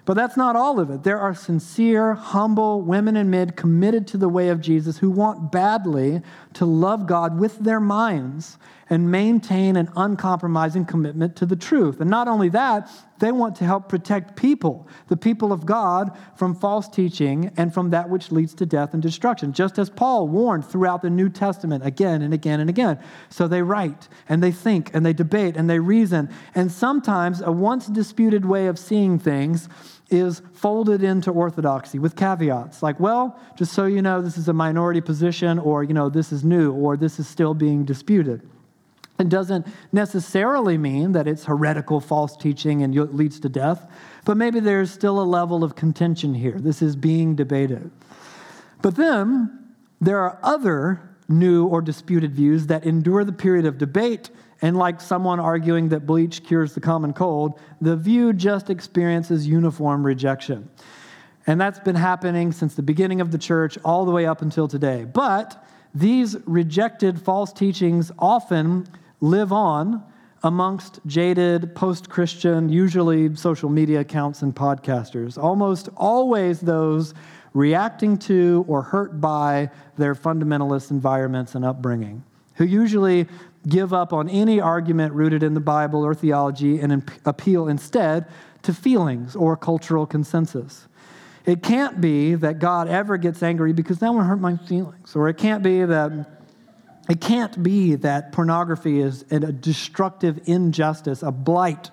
But 0.05 0.13
that's 0.13 0.37
not 0.37 0.55
all 0.55 0.79
of 0.79 0.91
it. 0.91 1.03
There 1.03 1.19
are 1.19 1.33
sincere, 1.33 2.13
humble 2.13 2.81
women 2.81 3.17
and 3.17 3.31
men 3.31 3.49
committed 3.51 4.05
to 4.07 4.17
the 4.17 4.29
way 4.29 4.49
of 4.49 4.61
Jesus 4.61 4.99
who 4.99 5.09
want 5.09 5.51
badly 5.51 6.21
to 6.53 6.65
love 6.65 7.07
God 7.07 7.39
with 7.39 7.57
their 7.59 7.79
minds 7.79 8.59
and 8.87 9.09
maintain 9.09 9.75
an 9.75 9.89
uncompromising 9.95 10.85
commitment 10.85 11.35
to 11.35 11.45
the 11.45 11.55
truth. 11.55 11.99
And 11.99 12.09
not 12.09 12.27
only 12.27 12.49
that, 12.49 12.87
they 13.17 13.31
want 13.31 13.55
to 13.55 13.65
help 13.65 13.89
protect 13.89 14.35
people, 14.35 14.87
the 15.07 15.17
people 15.17 15.51
of 15.51 15.65
God, 15.65 16.15
from 16.35 16.53
false 16.53 16.87
teaching 16.87 17.51
and 17.57 17.73
from 17.73 17.89
that 17.89 18.09
which 18.09 18.31
leads 18.31 18.53
to 18.55 18.65
death 18.65 18.93
and 18.93 19.01
destruction, 19.01 19.53
just 19.53 19.79
as 19.79 19.89
Paul 19.89 20.27
warned 20.27 20.65
throughout 20.65 21.01
the 21.01 21.09
New 21.09 21.29
Testament 21.29 21.83
again 21.83 22.21
and 22.21 22.33
again 22.33 22.59
and 22.59 22.69
again. 22.69 22.99
So 23.29 23.47
they 23.47 23.63
write 23.63 24.07
and 24.29 24.43
they 24.43 24.51
think 24.51 24.91
and 24.93 25.03
they 25.03 25.13
debate 25.13 25.57
and 25.57 25.67
they 25.67 25.79
reason. 25.79 26.29
And 26.53 26.71
sometimes 26.71 27.41
a 27.41 27.51
once 27.51 27.87
disputed 27.87 28.45
way 28.45 28.67
of 28.67 28.77
seeing 28.77 29.17
things 29.17 29.67
is 30.09 30.41
folded 30.53 31.03
into 31.03 31.31
orthodoxy 31.31 31.97
with 31.97 32.15
caveats 32.15 32.83
like, 32.83 32.99
well, 32.99 33.39
just 33.57 33.73
so 33.73 33.85
you 33.85 34.01
know, 34.01 34.21
this 34.21 34.37
is 34.37 34.47
a 34.47 34.53
minority 34.53 35.01
position, 35.01 35.57
or, 35.57 35.83
you 35.83 35.93
know, 35.93 36.09
this 36.09 36.31
is 36.31 36.43
new, 36.43 36.71
or 36.73 36.95
this 36.95 37.19
is 37.19 37.27
still 37.27 37.53
being 37.53 37.83
disputed. 37.83 38.47
It 39.17 39.29
doesn't 39.29 39.65
necessarily 39.91 40.77
mean 40.77 41.13
that 41.13 41.27
it's 41.27 41.45
heretical 41.45 42.01
false 42.01 42.35
teaching 42.35 42.83
and 42.83 42.93
leads 43.13 43.39
to 43.39 43.49
death, 43.49 43.89
but 44.25 44.35
maybe 44.35 44.59
there's 44.59 44.91
still 44.91 45.21
a 45.21 45.23
level 45.23 45.63
of 45.63 45.75
contention 45.75 46.33
here. 46.33 46.59
This 46.59 46.81
is 46.81 46.95
being 46.95 47.35
debated. 47.35 47.89
But 48.81 48.97
then 48.97 49.73
there 50.01 50.19
are 50.19 50.37
other 50.43 51.01
new 51.27 51.65
or 51.65 51.81
disputed 51.81 52.33
views 52.33 52.67
that 52.67 52.85
endure 52.85 53.23
the 53.23 53.31
period 53.31 53.65
of 53.65 53.77
debate, 53.77 54.29
and 54.65 54.75
like 54.75 54.99
someone 54.99 55.39
arguing 55.39 55.89
that 55.89 56.07
bleach 56.07 56.43
cures 56.43 56.73
the 56.73 56.79
common 56.79 57.13
cold, 57.13 57.59
the 57.81 57.95
view 57.95 58.33
just 58.33 58.71
experiences 58.71 59.47
uniform 59.47 60.03
rejection. 60.03 60.67
And 61.45 61.61
that's 61.61 61.77
been 61.77 61.95
happening 61.95 62.51
since 62.51 62.73
the 62.73 62.81
beginning 62.81 63.21
of 63.21 63.29
the 63.29 63.37
church 63.37 63.77
all 63.85 64.05
the 64.05 64.11
way 64.11 64.25
up 64.25 64.41
until 64.41 64.67
today. 64.67 65.03
But 65.03 65.63
these 65.93 66.35
rejected 66.47 67.21
false 67.21 67.53
teachings 67.53 68.11
often 68.17 68.87
live 69.21 69.53
on 69.53 70.03
amongst 70.41 70.99
jaded 71.05 71.75
post 71.75 72.09
Christian, 72.09 72.67
usually 72.67 73.35
social 73.35 73.69
media 73.69 73.99
accounts 73.99 74.41
and 74.41 74.55
podcasters, 74.55 75.37
almost 75.37 75.89
always 75.95 76.59
those 76.59 77.13
reacting 77.53 78.17
to 78.17 78.65
or 78.67 78.81
hurt 78.81 79.21
by 79.21 79.69
their 79.99 80.15
fundamentalist 80.15 80.89
environments 80.89 81.53
and 81.53 81.63
upbringing, 81.63 82.23
who 82.55 82.65
usually 82.65 83.27
give 83.67 83.93
up 83.93 84.13
on 84.13 84.29
any 84.29 84.59
argument 84.59 85.13
rooted 85.13 85.43
in 85.43 85.53
the 85.53 85.59
Bible 85.59 86.05
or 86.05 86.13
theology 86.13 86.79
and 86.79 87.09
appeal 87.25 87.67
instead 87.67 88.25
to 88.63 88.73
feelings 88.73 89.35
or 89.35 89.55
cultural 89.55 90.05
consensus. 90.05 90.87
It 91.45 91.61
can't 91.61 92.01
be 92.01 92.35
that 92.35 92.59
God 92.59 92.87
ever 92.87 93.17
gets 93.17 93.43
angry 93.43 93.73
because 93.73 93.99
that 93.99 94.13
would 94.13 94.23
hurt 94.23 94.39
my 94.39 94.57
feelings, 94.57 95.15
or 95.15 95.29
it 95.29 95.37
can't 95.37 95.61
be 95.63 95.85
that 95.85 96.31
it 97.07 97.21
can't 97.21 97.61
be 97.61 97.95
that 97.95 98.31
pornography 98.31 98.99
is 98.99 99.25
a 99.29 99.51
destructive 99.51 100.39
injustice, 100.45 101.21
a 101.21 101.31
blight 101.31 101.91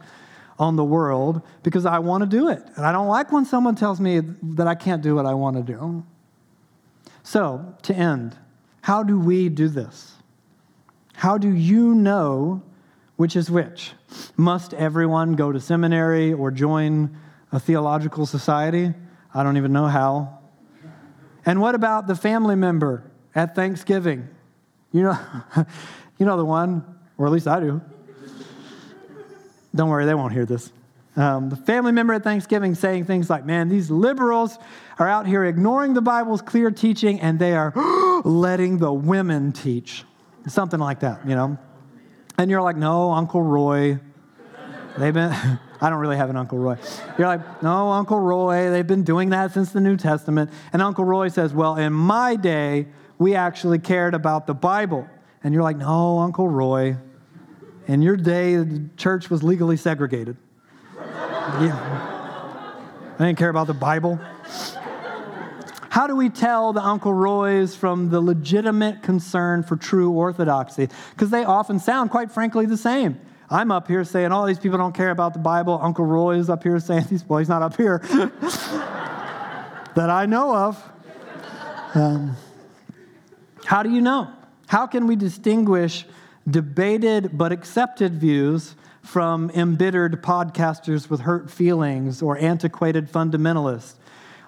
on 0.58 0.76
the 0.76 0.84
world 0.84 1.42
because 1.62 1.84
I 1.84 1.98
want 1.98 2.22
to 2.22 2.26
do 2.28 2.48
it. 2.48 2.62
And 2.76 2.86
I 2.86 2.92
don't 2.92 3.08
like 3.08 3.30
when 3.30 3.44
someone 3.44 3.74
tells 3.74 4.00
me 4.00 4.20
that 4.20 4.66
I 4.66 4.74
can't 4.74 5.02
do 5.02 5.14
what 5.14 5.26
I 5.26 5.34
want 5.34 5.56
to 5.56 5.62
do. 5.62 6.04
So, 7.24 7.74
to 7.82 7.94
end, 7.94 8.36
how 8.80 9.02
do 9.02 9.18
we 9.18 9.50
do 9.50 9.68
this? 9.68 10.11
How 11.22 11.38
do 11.38 11.54
you 11.54 11.94
know 11.94 12.62
which 13.14 13.36
is 13.36 13.48
which? 13.48 13.92
Must 14.36 14.74
everyone 14.74 15.34
go 15.34 15.52
to 15.52 15.60
seminary 15.60 16.32
or 16.32 16.50
join 16.50 17.16
a 17.52 17.60
theological 17.60 18.26
society? 18.26 18.92
I 19.32 19.44
don't 19.44 19.56
even 19.56 19.72
know 19.72 19.86
how. 19.86 20.40
And 21.46 21.60
what 21.60 21.76
about 21.76 22.08
the 22.08 22.16
family 22.16 22.56
member 22.56 23.08
at 23.36 23.54
Thanksgiving 23.54 24.30
you 24.90 25.04
know, 25.04 25.16
you 26.18 26.26
know 26.26 26.36
the 26.36 26.44
one, 26.44 26.84
or 27.16 27.26
at 27.26 27.32
least 27.32 27.46
I 27.46 27.60
do. 27.60 27.80
Don't 29.72 29.90
worry, 29.90 30.06
they 30.06 30.14
won't 30.14 30.32
hear 30.32 30.44
this. 30.44 30.72
Um, 31.14 31.50
the 31.50 31.56
family 31.56 31.92
member 31.92 32.14
at 32.14 32.24
Thanksgiving 32.24 32.74
saying 32.74 33.04
things 33.04 33.30
like, 33.30 33.46
Man, 33.46 33.68
these 33.68 33.92
liberals 33.92 34.58
are 34.98 35.06
out 35.06 35.28
here 35.28 35.44
ignoring 35.44 35.94
the 35.94 36.02
Bible's 36.02 36.42
clear 36.42 36.72
teaching 36.72 37.20
and 37.20 37.38
they 37.38 37.52
are 37.54 37.72
letting 38.24 38.78
the 38.78 38.92
women 38.92 39.52
teach. 39.52 40.04
Something 40.46 40.80
like 40.80 41.00
that, 41.00 41.26
you 41.26 41.34
know? 41.34 41.58
And 42.38 42.50
you're 42.50 42.62
like, 42.62 42.76
No, 42.76 43.12
Uncle 43.12 43.42
Roy. 43.42 43.98
They've 44.98 45.14
been, 45.14 45.32
I 45.80 45.90
don't 45.90 45.98
really 45.98 46.16
have 46.16 46.30
an 46.30 46.36
Uncle 46.36 46.58
Roy. 46.58 46.76
You're 47.18 47.28
like, 47.28 47.62
No, 47.62 47.90
Uncle 47.90 48.18
Roy, 48.18 48.70
they've 48.70 48.86
been 48.86 49.04
doing 49.04 49.30
that 49.30 49.52
since 49.52 49.72
the 49.72 49.80
New 49.80 49.96
Testament. 49.96 50.50
And 50.72 50.82
Uncle 50.82 51.04
Roy 51.04 51.28
says, 51.28 51.52
Well, 51.54 51.76
in 51.76 51.92
my 51.92 52.36
day, 52.36 52.88
we 53.22 53.34
actually 53.34 53.78
cared 53.78 54.14
about 54.14 54.46
the 54.46 54.54
Bible. 54.54 55.08
And 55.44 55.54
you're 55.54 55.62
like, 55.62 55.76
no, 55.76 56.18
Uncle 56.18 56.48
Roy. 56.48 56.96
In 57.86 58.02
your 58.02 58.16
day, 58.16 58.56
the 58.56 58.88
church 58.96 59.30
was 59.30 59.42
legally 59.42 59.76
segregated. 59.76 60.36
yeah. 60.96 62.00
I 63.18 63.26
didn't 63.26 63.38
care 63.38 63.48
about 63.48 63.66
the 63.66 63.74
Bible. 63.74 64.20
How 65.92 66.06
do 66.06 66.16
we 66.16 66.30
tell 66.30 66.72
the 66.72 66.82
Uncle 66.82 67.12
Roys 67.12 67.76
from 67.76 68.08
the 68.08 68.18
legitimate 68.18 69.02
concern 69.02 69.62
for 69.62 69.76
true 69.76 70.10
orthodoxy? 70.10 70.88
Because 71.10 71.28
they 71.28 71.44
often 71.44 71.78
sound, 71.78 72.10
quite 72.10 72.32
frankly, 72.32 72.64
the 72.64 72.78
same. 72.78 73.20
I'm 73.50 73.70
up 73.70 73.88
here 73.88 74.02
saying 74.02 74.32
all 74.32 74.46
these 74.46 74.58
people 74.58 74.78
don't 74.78 74.94
care 74.94 75.10
about 75.10 75.34
the 75.34 75.38
Bible. 75.38 75.78
Uncle 75.82 76.06
Roy 76.06 76.38
is 76.38 76.48
up 76.48 76.62
here 76.62 76.80
saying 76.80 77.08
these, 77.10 77.22
he's 77.28 77.48
not 77.50 77.60
up 77.60 77.76
here 77.76 77.98
that 79.94 80.08
I 80.08 80.24
know 80.24 80.56
of. 80.56 80.82
Um, 81.92 82.36
how 83.66 83.82
do 83.82 83.90
you 83.90 84.00
know? 84.00 84.32
How 84.68 84.86
can 84.86 85.06
we 85.06 85.14
distinguish 85.14 86.06
debated 86.48 87.36
but 87.36 87.52
accepted 87.52 88.14
views 88.14 88.76
from 89.02 89.50
embittered 89.50 90.22
podcasters 90.22 91.10
with 91.10 91.20
hurt 91.20 91.50
feelings 91.50 92.22
or 92.22 92.38
antiquated 92.38 93.12
fundamentalists? 93.12 93.96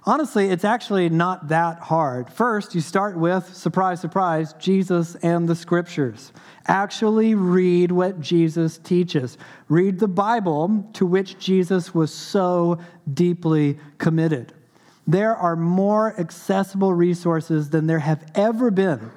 Honestly, 0.07 0.51
it's 0.51 0.65
actually 0.65 1.09
not 1.09 1.49
that 1.49 1.79
hard. 1.79 2.29
First, 2.29 2.75
you 2.75 2.83
start 2.83 3.17
with, 3.17 3.57
surprise, 3.57 4.01
surprise, 4.01 4.53
Jesus 4.59 5.15
and 5.17 5.49
the 5.49 5.57
scriptures. 5.57 6.31
Actually, 6.67 7.35
read 7.35 7.91
what 7.91 8.21
Jesus 8.21 8.77
teaches. 8.77 9.39
Read 9.69 9.99
the 9.99 10.09
Bible 10.09 10.91
to 10.95 11.07
which 11.07 11.39
Jesus 11.39 11.95
was 11.95 12.13
so 12.13 12.79
deeply 13.13 13.79
committed. 13.97 14.53
There 15.07 15.35
are 15.35 15.57
more 15.57 16.19
accessible 16.21 16.93
resources 16.93 17.71
than 17.71 17.87
there 17.87 17.99
have 17.99 18.31
ever 18.35 18.71
been 18.71 19.11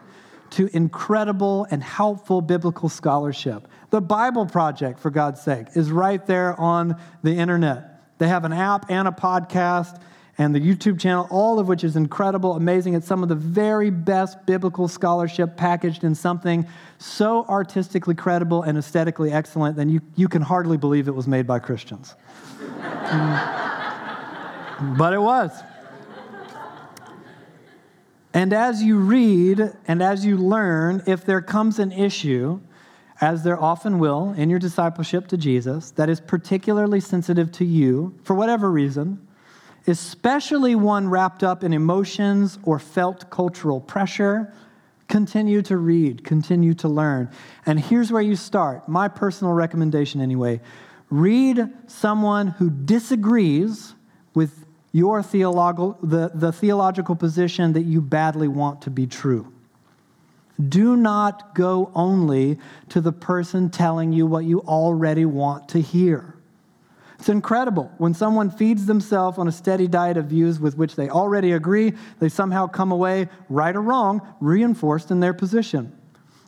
to 0.52 0.70
incredible 0.74 1.68
and 1.70 1.84
helpful 1.84 2.40
biblical 2.42 2.88
scholarship. 2.88 3.68
The 3.90 4.00
Bible 4.02 4.46
Project, 4.46 5.00
for 5.00 5.10
God's 5.10 5.42
sake, 5.42 5.68
is 5.76 5.92
right 5.92 6.26
there 6.26 6.58
on 6.58 6.96
the 7.24 7.36
internet. 7.36 8.18
They 8.20 8.30
have 8.30 8.46
an 8.46 8.54
app 8.54 8.90
and 8.90 9.08
a 9.08 9.12
podcast, 9.12 10.02
and 10.40 10.54
the 10.54 10.60
YouTube 10.60 11.00
channel, 11.00 11.28
all 11.32 11.58
of 11.58 11.68
which 11.68 11.84
is 11.84 11.96
incredible, 11.96 12.56
amazing. 12.56 12.94
It's 12.94 13.08
some 13.08 13.24
of 13.24 13.30
the 13.30 13.36
very 13.36 13.90
best 13.90 14.46
biblical 14.46 14.88
scholarship 14.88 15.58
packaged 15.58 16.04
in 16.04 16.14
something 16.14 16.68
so 17.00 17.44
artistically 17.46 18.14
credible 18.14 18.62
and 18.62 18.78
aesthetically 18.78 19.32
excellent 19.32 19.78
that 19.78 19.88
you, 19.88 20.02
you 20.16 20.28
can 20.28 20.44
hardly 20.44 20.78
believe 20.78 21.08
it 21.08 21.16
was 21.16 21.28
made 21.28 21.48
by 21.48 21.58
Christians. 21.58 22.14
Mm. 22.60 23.38
but 24.98 25.14
it 25.14 25.22
was. 25.22 25.52
And 28.34 28.54
as 28.54 28.84
you 28.84 29.00
read 29.00 29.74
and 29.88 30.04
as 30.04 30.24
you 30.24 30.38
learn, 30.38 31.02
if 31.08 31.26
there 31.26 31.42
comes 31.42 31.80
an 31.80 31.92
issue, 31.92 32.60
as 33.20 33.44
there 33.44 33.60
often 33.60 33.98
will 33.98 34.34
in 34.38 34.52
your 34.52 34.60
discipleship 34.60 35.28
to 35.30 35.38
Jesus, 35.38 35.90
that 35.92 36.10
is 36.10 36.22
particularly 36.22 37.00
sensitive 37.00 37.52
to 37.54 37.66
you 37.66 38.14
for 38.24 38.36
whatever 38.36 38.70
reason, 38.70 39.27
especially 39.88 40.76
one 40.76 41.08
wrapped 41.08 41.44
up 41.44 41.64
in 41.64 41.74
emotions 41.74 42.60
or 42.64 42.78
felt 42.78 43.30
cultural 43.30 43.82
pressure, 43.82 44.54
continue 45.08 45.62
to 45.62 45.78
read, 45.78 46.24
continue 46.24 46.74
to 46.74 46.88
learn. 46.88 47.30
And 47.66 47.80
here's 47.80 48.12
where 48.12 48.22
you 48.22 48.36
start. 48.36 48.88
My 48.90 49.08
personal 49.08 49.54
recommendation, 49.54 50.22
anyway 50.22 50.62
read 51.10 51.70
someone 51.88 52.48
who 52.48 52.70
disagrees 52.70 53.96
with 54.34 54.66
your 54.92 55.22
theological, 55.22 55.98
the, 56.02 56.32
the 56.34 56.52
theological 56.52 57.16
position 57.16 57.74
that 57.74 57.84
you 57.84 58.02
badly 58.02 58.48
want 58.48 58.82
to 58.82 58.90
be 58.90 59.08
true. 59.08 59.52
Do 60.70 60.96
not 60.96 61.54
go 61.54 61.92
only 61.94 62.58
to 62.90 63.00
the 63.00 63.12
person 63.12 63.70
telling 63.70 64.12
you 64.12 64.26
what 64.26 64.44
you 64.46 64.62
already 64.62 65.26
want 65.26 65.70
to 65.70 65.82
hear. 65.82 66.34
It's 67.20 67.30
incredible. 67.30 67.92
When 67.98 68.14
someone 68.14 68.52
feeds 68.52 68.86
themselves 68.86 69.38
on 69.38 69.48
a 69.48 69.52
steady 69.52 69.88
diet 69.88 70.18
of 70.18 70.26
views 70.26 70.60
with 70.60 70.78
which 70.78 70.96
they 70.96 71.10
already 71.10 71.54
agree, 71.54 71.94
they 72.20 72.30
somehow 72.30 72.68
come 72.68 72.92
away, 72.92 73.28
right 73.50 73.76
or 73.76 73.82
wrong, 73.82 74.22
reinforced 74.40 75.10
in 75.10 75.20
their 75.20 75.34
position. 75.34 75.94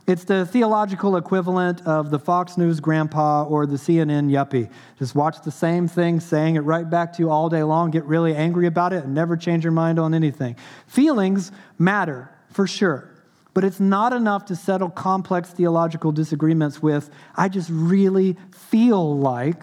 It's 0.06 0.24
the 0.24 0.44
theological 0.46 1.18
equivalent 1.18 1.86
of 1.86 2.10
the 2.10 2.18
Fox 2.18 2.58
News 2.58 2.80
grandpa 2.80 3.44
or 3.44 3.68
the 3.68 3.76
CNN 3.76 4.32
yuppie. 4.32 4.70
Just 4.98 5.14
watch 5.14 5.42
the 5.44 5.52
same 5.52 5.88
thing, 5.88 6.20
saying 6.20 6.56
it 6.56 6.62
right 6.62 6.90
back 6.90 7.14
to 7.14 7.22
you 7.22 7.30
all 7.30 7.48
day 7.48 7.62
long, 7.62 7.92
get 7.92 8.06
really 8.06 8.36
angry 8.36 8.66
about 8.66 8.92
it, 8.92 9.04
and 9.04 9.14
never 9.14 9.38
change 9.38 9.64
your 9.64 9.72
mind 9.72 10.00
on 10.00 10.16
anything. 10.16 10.56
Feelings 10.88 11.52
matter, 11.78 12.32
for 12.50 12.66
sure. 12.66 13.12
But 13.54 13.64
it's 13.64 13.80
not 13.80 14.14
enough 14.14 14.46
to 14.46 14.56
settle 14.56 14.90
complex 14.90 15.50
theological 15.50 16.12
disagreements 16.12 16.82
with, 16.82 17.12
I 17.36 17.50
just 17.50 17.70
really 17.72 18.36
feel 18.52 19.18
like 19.18 19.62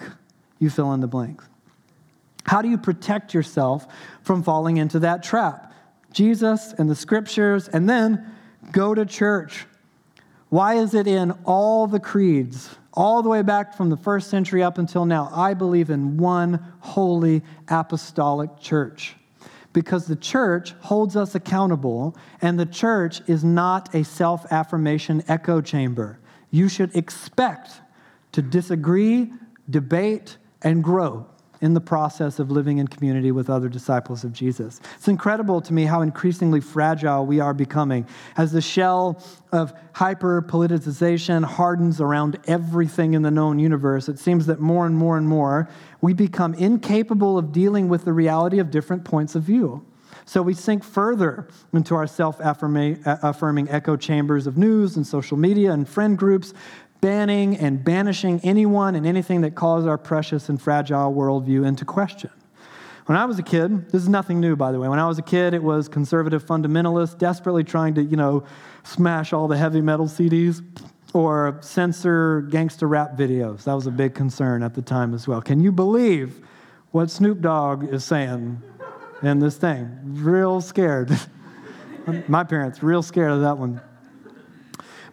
you 0.58 0.70
fill 0.70 0.92
in 0.92 1.00
the 1.00 1.06
blanks. 1.06 1.44
How 2.44 2.62
do 2.62 2.68
you 2.68 2.78
protect 2.78 3.34
yourself 3.34 3.86
from 4.22 4.42
falling 4.42 4.76
into 4.76 5.00
that 5.00 5.22
trap? 5.22 5.72
Jesus 6.12 6.72
and 6.78 6.88
the 6.88 6.94
scriptures, 6.94 7.68
and 7.68 7.88
then 7.88 8.24
go 8.72 8.94
to 8.94 9.04
church. 9.04 9.66
Why 10.48 10.74
is 10.74 10.94
it 10.94 11.06
in 11.06 11.32
all 11.44 11.86
the 11.86 12.00
creeds, 12.00 12.76
all 12.94 13.22
the 13.22 13.28
way 13.28 13.42
back 13.42 13.76
from 13.76 13.90
the 13.90 13.96
first 13.96 14.30
century 14.30 14.62
up 14.62 14.78
until 14.78 15.04
now? 15.04 15.28
I 15.34 15.54
believe 15.54 15.90
in 15.90 16.16
one 16.16 16.64
holy 16.80 17.42
apostolic 17.68 18.58
church 18.60 19.16
because 19.76 20.06
the 20.06 20.16
church 20.16 20.72
holds 20.80 21.16
us 21.16 21.34
accountable, 21.34 22.16
and 22.40 22.58
the 22.58 22.64
church 22.64 23.20
is 23.26 23.44
not 23.44 23.94
a 23.94 24.04
self 24.04 24.50
affirmation 24.50 25.22
echo 25.28 25.60
chamber. 25.60 26.18
You 26.50 26.70
should 26.70 26.96
expect 26.96 27.72
to 28.32 28.40
disagree, 28.40 29.30
debate, 29.68 30.38
and 30.62 30.82
grow 30.82 31.26
in 31.60 31.74
the 31.74 31.80
process 31.80 32.38
of 32.38 32.50
living 32.50 32.78
in 32.78 32.86
community 32.86 33.32
with 33.32 33.48
other 33.48 33.68
disciples 33.68 34.24
of 34.24 34.32
Jesus. 34.32 34.80
It's 34.96 35.08
incredible 35.08 35.60
to 35.62 35.72
me 35.72 35.84
how 35.84 36.02
increasingly 36.02 36.60
fragile 36.60 37.24
we 37.24 37.40
are 37.40 37.54
becoming 37.54 38.06
as 38.36 38.52
the 38.52 38.60
shell 38.60 39.22
of 39.52 39.72
hyper 39.94 40.42
politicization 40.42 41.44
hardens 41.44 42.00
around 42.00 42.38
everything 42.46 43.14
in 43.14 43.22
the 43.22 43.30
known 43.30 43.58
universe. 43.58 44.08
It 44.08 44.18
seems 44.18 44.46
that 44.46 44.60
more 44.60 44.86
and 44.86 44.96
more 44.96 45.16
and 45.16 45.28
more 45.28 45.68
we 46.00 46.12
become 46.12 46.54
incapable 46.54 47.38
of 47.38 47.52
dealing 47.52 47.88
with 47.88 48.04
the 48.04 48.12
reality 48.12 48.58
of 48.58 48.70
different 48.70 49.04
points 49.04 49.34
of 49.34 49.42
view. 49.42 49.84
So 50.28 50.42
we 50.42 50.54
sink 50.54 50.82
further 50.82 51.46
into 51.72 51.94
our 51.94 52.06
self 52.06 52.40
uh, 52.40 52.54
affirming 53.22 53.68
echo 53.70 53.96
chambers 53.96 54.48
of 54.48 54.58
news 54.58 54.96
and 54.96 55.06
social 55.06 55.36
media 55.36 55.72
and 55.72 55.88
friend 55.88 56.18
groups, 56.18 56.52
banning 57.00 57.56
and 57.56 57.84
banishing 57.84 58.40
anyone 58.42 58.94
and 58.94 59.06
anything 59.06 59.42
that 59.42 59.54
calls 59.54 59.86
our 59.86 59.98
precious 59.98 60.48
and 60.48 60.60
fragile 60.60 61.12
worldview 61.12 61.66
into 61.66 61.84
question. 61.84 62.30
When 63.06 63.16
I 63.16 63.24
was 63.24 63.38
a 63.38 63.42
kid, 63.42 63.90
this 63.90 64.02
is 64.02 64.08
nothing 64.08 64.40
new, 64.40 64.56
by 64.56 64.72
the 64.72 64.80
way. 64.80 64.88
When 64.88 64.98
I 64.98 65.06
was 65.06 65.18
a 65.18 65.22
kid, 65.22 65.54
it 65.54 65.62
was 65.62 65.88
conservative 65.88 66.44
fundamentalists 66.44 67.16
desperately 67.16 67.62
trying 67.62 67.94
to, 67.94 68.02
you 68.02 68.16
know, 68.16 68.44
smash 68.82 69.32
all 69.32 69.46
the 69.46 69.56
heavy 69.56 69.80
metal 69.80 70.06
CDs 70.06 70.64
or 71.12 71.56
censor 71.60 72.42
gangster 72.42 72.88
rap 72.88 73.16
videos. 73.16 73.62
That 73.64 73.74
was 73.74 73.86
a 73.86 73.92
big 73.92 74.14
concern 74.14 74.64
at 74.64 74.74
the 74.74 74.82
time 74.82 75.14
as 75.14 75.28
well. 75.28 75.40
Can 75.40 75.60
you 75.60 75.70
believe 75.70 76.44
what 76.90 77.08
Snoop 77.08 77.40
Dogg 77.40 77.84
is 77.84 78.04
saying 78.04 78.60
in 79.22 79.38
this 79.38 79.56
thing? 79.56 79.88
Real 80.02 80.60
scared. 80.60 81.16
My 82.28 82.42
parents, 82.42 82.82
real 82.82 83.02
scared 83.02 83.30
of 83.30 83.40
that 83.42 83.56
one. 83.56 83.80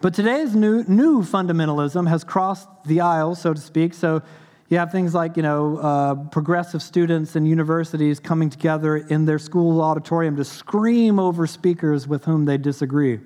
But 0.04 0.12
today's 0.12 0.54
new, 0.54 0.84
new 0.86 1.22
fundamentalism 1.22 2.06
has 2.10 2.24
crossed 2.24 2.68
the 2.84 3.00
aisle, 3.00 3.34
so 3.34 3.54
to 3.54 3.60
speak. 3.62 3.94
So 3.94 4.20
you 4.68 4.76
have 4.76 4.92
things 4.92 5.14
like, 5.14 5.34
you 5.38 5.42
know, 5.42 5.78
uh, 5.78 6.14
progressive 6.28 6.82
students 6.82 7.36
and 7.36 7.48
universities 7.48 8.20
coming 8.20 8.50
together 8.50 8.98
in 8.98 9.24
their 9.24 9.38
school 9.38 9.80
auditorium 9.80 10.36
to 10.36 10.44
scream 10.44 11.18
over 11.18 11.46
speakers 11.46 12.06
with 12.06 12.26
whom 12.26 12.44
they 12.44 12.58
disagree 12.58 13.18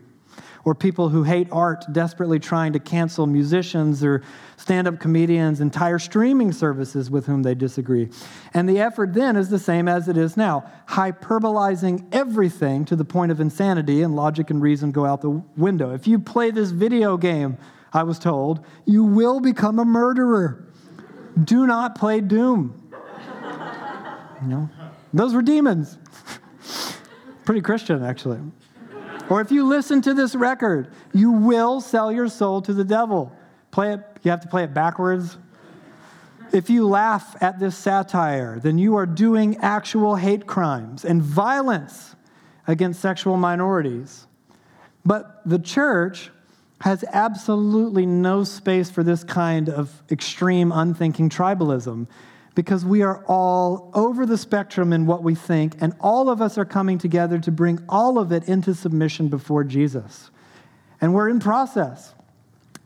or 0.68 0.74
people 0.74 1.08
who 1.08 1.22
hate 1.22 1.48
art 1.50 1.82
desperately 1.92 2.38
trying 2.38 2.74
to 2.74 2.78
cancel 2.78 3.26
musicians 3.26 4.04
or 4.04 4.22
stand 4.58 4.86
up 4.86 5.00
comedians, 5.00 5.62
entire 5.62 5.98
streaming 5.98 6.52
services 6.52 7.10
with 7.10 7.24
whom 7.24 7.42
they 7.42 7.54
disagree. 7.54 8.06
And 8.52 8.68
the 8.68 8.78
effort 8.78 9.14
then 9.14 9.36
is 9.36 9.48
the 9.48 9.58
same 9.58 9.88
as 9.88 10.08
it 10.08 10.18
is 10.18 10.36
now 10.36 10.70
hyperbolizing 10.86 12.06
everything 12.12 12.84
to 12.84 12.96
the 12.96 13.04
point 13.06 13.32
of 13.32 13.40
insanity, 13.40 14.02
and 14.02 14.14
logic 14.14 14.50
and 14.50 14.60
reason 14.60 14.90
go 14.90 15.06
out 15.06 15.22
the 15.22 15.42
window. 15.56 15.94
If 15.94 16.06
you 16.06 16.18
play 16.18 16.50
this 16.50 16.70
video 16.70 17.16
game, 17.16 17.56
I 17.94 18.02
was 18.02 18.18
told, 18.18 18.62
you 18.84 19.04
will 19.04 19.40
become 19.40 19.78
a 19.78 19.86
murderer. 19.86 20.68
Do 21.42 21.66
not 21.66 21.94
play 21.94 22.20
Doom. 22.20 22.92
You 24.42 24.48
know, 24.48 24.70
those 25.14 25.32
were 25.32 25.40
demons. 25.40 25.96
Pretty 27.46 27.62
Christian, 27.62 28.04
actually. 28.04 28.40
Or 29.30 29.40
if 29.40 29.52
you 29.52 29.66
listen 29.66 30.00
to 30.02 30.14
this 30.14 30.34
record, 30.34 30.90
you 31.12 31.30
will 31.30 31.80
sell 31.80 32.10
your 32.10 32.28
soul 32.28 32.62
to 32.62 32.72
the 32.72 32.84
devil. 32.84 33.32
Play 33.70 33.92
it, 33.94 34.00
you 34.22 34.30
have 34.30 34.40
to 34.40 34.48
play 34.48 34.64
it 34.64 34.72
backwards. 34.72 35.36
If 36.52 36.70
you 36.70 36.88
laugh 36.88 37.36
at 37.42 37.58
this 37.58 37.76
satire, 37.76 38.58
then 38.58 38.78
you 38.78 38.96
are 38.96 39.04
doing 39.04 39.58
actual 39.58 40.16
hate 40.16 40.46
crimes 40.46 41.04
and 41.04 41.20
violence 41.20 42.16
against 42.66 43.00
sexual 43.00 43.36
minorities. 43.36 44.26
But 45.04 45.42
the 45.44 45.58
church 45.58 46.30
has 46.80 47.04
absolutely 47.12 48.06
no 48.06 48.44
space 48.44 48.90
for 48.90 49.02
this 49.02 49.24
kind 49.24 49.68
of 49.68 50.02
extreme, 50.10 50.72
unthinking 50.72 51.28
tribalism 51.28 52.06
because 52.58 52.84
we 52.84 53.02
are 53.02 53.24
all 53.26 53.88
over 53.94 54.26
the 54.26 54.36
spectrum 54.36 54.92
in 54.92 55.06
what 55.06 55.22
we 55.22 55.32
think, 55.32 55.76
and 55.80 55.94
all 56.00 56.28
of 56.28 56.42
us 56.42 56.58
are 56.58 56.64
coming 56.64 56.98
together 56.98 57.38
to 57.38 57.52
bring 57.52 57.78
all 57.88 58.18
of 58.18 58.32
it 58.32 58.48
into 58.48 58.74
submission 58.74 59.28
before 59.28 59.62
Jesus. 59.62 60.32
And 61.00 61.14
we're 61.14 61.28
in 61.28 61.38
process. 61.38 62.12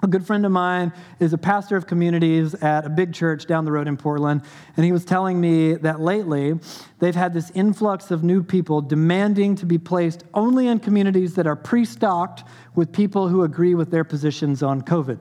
A 0.03 0.07
good 0.07 0.27
friend 0.27 0.45
of 0.45 0.53
mine 0.53 0.93
is 1.20 1.33
a 1.33 1.39
pastor 1.39 1.75
of 1.75 1.87
communities 1.87 2.53
at 2.57 2.85
a 2.85 2.91
big 2.91 3.14
church 3.14 3.47
down 3.47 3.64
the 3.64 3.73
road 3.73 3.89
in 3.89 3.97
Portland, 3.97 4.43
and 4.77 4.85
he 4.85 4.93
was 4.93 5.07
telling 5.07 5.41
me 5.41 5.73
that 5.73 6.03
lately 6.03 6.53
they've 6.99 7.14
had 7.14 7.33
this 7.33 7.51
influx 7.53 8.11
of 8.11 8.23
new 8.23 8.43
people 8.43 8.83
demanding 8.83 9.57
to 9.57 9.64
be 9.64 9.79
placed 9.79 10.23
only 10.35 10.66
in 10.66 10.81
communities 10.81 11.35
that 11.37 11.47
are 11.47 11.57
pre 11.57 11.87
stocked 11.87 12.45
with 12.75 12.93
people 12.93 13.27
who 13.27 13.43
agree 13.43 13.75
with 13.75 13.91
their 13.91 14.05
positions 14.05 14.62
on 14.62 14.83
COVID. 14.83 15.18